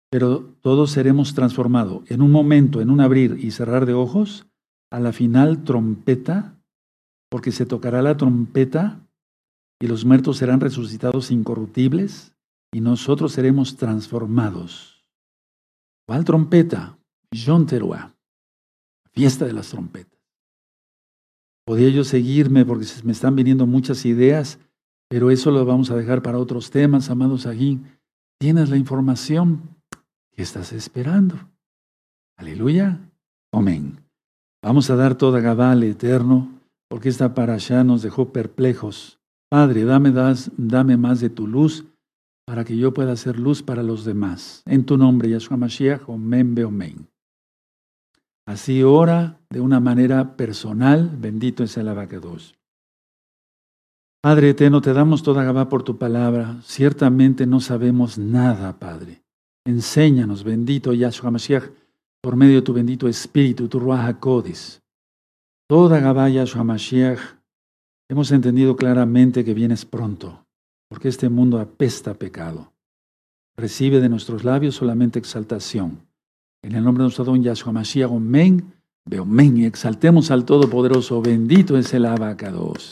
Pero 0.09 0.55
todos 0.61 0.91
seremos 0.91 1.35
transformados. 1.35 2.09
En 2.09 2.21
un 2.21 2.31
momento, 2.31 2.81
en 2.81 2.89
un 2.89 3.01
abrir 3.01 3.37
y 3.39 3.51
cerrar 3.51 3.85
de 3.85 3.93
ojos, 3.93 4.47
a 4.91 4.99
la 4.99 5.11
final 5.11 5.63
trompeta, 5.63 6.57
porque 7.29 7.51
se 7.51 7.65
tocará 7.65 8.01
la 8.01 8.17
trompeta 8.17 9.05
y 9.79 9.87
los 9.87 10.05
muertos 10.05 10.37
serán 10.37 10.59
resucitados 10.59 11.31
incorruptibles 11.31 12.33
y 12.71 12.81
nosotros 12.81 13.33
seremos 13.33 13.77
transformados. 13.77 15.03
¿Cuál 16.07 16.23
trompeta? 16.23 16.97
John 17.33 17.65
Teruah, 17.65 18.15
fiesta 19.11 19.45
de 19.45 19.53
las 19.53 19.69
trompetas. 19.69 20.14
Podía 21.65 21.89
yo 21.89 22.03
seguirme 22.03 22.63
porque 22.63 22.85
me 23.03 23.11
están 23.11 23.35
viniendo 23.35 23.65
muchas 23.65 24.05
ideas, 24.05 24.59
pero 25.09 25.31
eso 25.31 25.49
lo 25.49 25.65
vamos 25.65 25.89
a 25.89 25.95
dejar 25.95 26.21
para 26.21 26.37
otros 26.37 26.69
temas, 26.69 27.09
amados 27.09 27.47
aquí. 27.47 27.79
Tienes 28.39 28.69
la 28.69 28.77
información 28.77 29.61
que 30.31 30.43
estás 30.43 30.73
esperando. 30.73 31.35
Aleluya. 32.37 32.99
Amén. 33.51 33.99
Vamos 34.61 34.89
a 34.89 34.95
dar 34.95 35.15
toda 35.15 35.39
Gabal 35.39 35.83
eterno, 35.83 36.51
porque 36.89 37.09
esta 37.09 37.33
allá 37.35 37.83
nos 37.83 38.01
dejó 38.01 38.31
perplejos. 38.31 39.19
Padre, 39.49 39.85
dame, 39.85 40.11
das, 40.11 40.51
dame 40.57 40.97
más 40.97 41.19
de 41.19 41.29
tu 41.29 41.47
luz 41.47 41.85
para 42.45 42.63
que 42.63 42.77
yo 42.77 42.93
pueda 42.93 43.15
ser 43.15 43.39
luz 43.39 43.63
para 43.63 43.81
los 43.81 44.05
demás. 44.05 44.61
En 44.65 44.85
tu 44.85 44.97
nombre, 44.97 45.29
Yahshua 45.29 45.57
Mashiach, 45.57 46.07
Omen, 46.07 46.63
Omen. 46.63 47.07
Así 48.45 48.83
ora 48.83 49.39
de 49.49 49.61
una 49.61 49.79
manera 49.79 50.35
personal, 50.35 51.09
bendito 51.17 51.63
es 51.63 51.77
el 51.77 51.87
abacados. 51.87 52.55
Padre 54.21 54.51
eterno, 54.51 54.81
te 54.81 54.93
damos 54.93 55.23
toda 55.23 55.43
Gabá 55.43 55.69
por 55.69 55.83
tu 55.83 55.97
palabra. 55.97 56.59
Ciertamente 56.63 57.45
no 57.45 57.59
sabemos 57.59 58.17
nada, 58.17 58.79
Padre. 58.79 59.23
Enséñanos, 59.65 60.43
bendito 60.43 60.93
Yahshua 60.93 61.31
Mashiach, 61.31 61.71
por 62.21 62.35
medio 62.35 62.55
de 62.55 62.61
tu 62.61 62.73
bendito 62.73 63.07
Espíritu, 63.07 63.67
tu 63.67 63.79
Ruach 63.79 64.07
HaKodes. 64.07 64.81
Toda 65.67 65.99
Gabá 65.99 66.29
Yahshua 66.29 66.63
Mashiach, 66.63 67.19
Hemos 68.07 68.31
entendido 68.31 68.75
claramente 68.75 69.43
que 69.43 69.55
vienes 69.55 69.83
pronto, 69.83 70.45
porque 70.87 71.07
este 71.07 71.27
mundo 71.29 71.59
apesta 71.59 72.13
pecado. 72.13 72.71
Recibe 73.57 73.99
de 73.99 74.09
nuestros 74.09 74.43
labios 74.43 74.75
solamente 74.75 75.17
exaltación. 75.17 76.07
En 76.65 76.73
el 76.73 76.83
nombre 76.83 77.03
de 77.03 77.05
nuestro 77.05 77.23
don 77.23 77.43
Yahshua 77.43 77.71
Mashiach, 77.71 78.09
amén, 78.09 78.73
amén, 79.15 79.55
y 79.55 79.65
exaltemos 79.65 80.31
al 80.31 80.45
Todopoderoso, 80.45 81.21
bendito 81.21 81.77
es 81.77 81.93
el 81.93 82.07
abacados. 82.07 82.83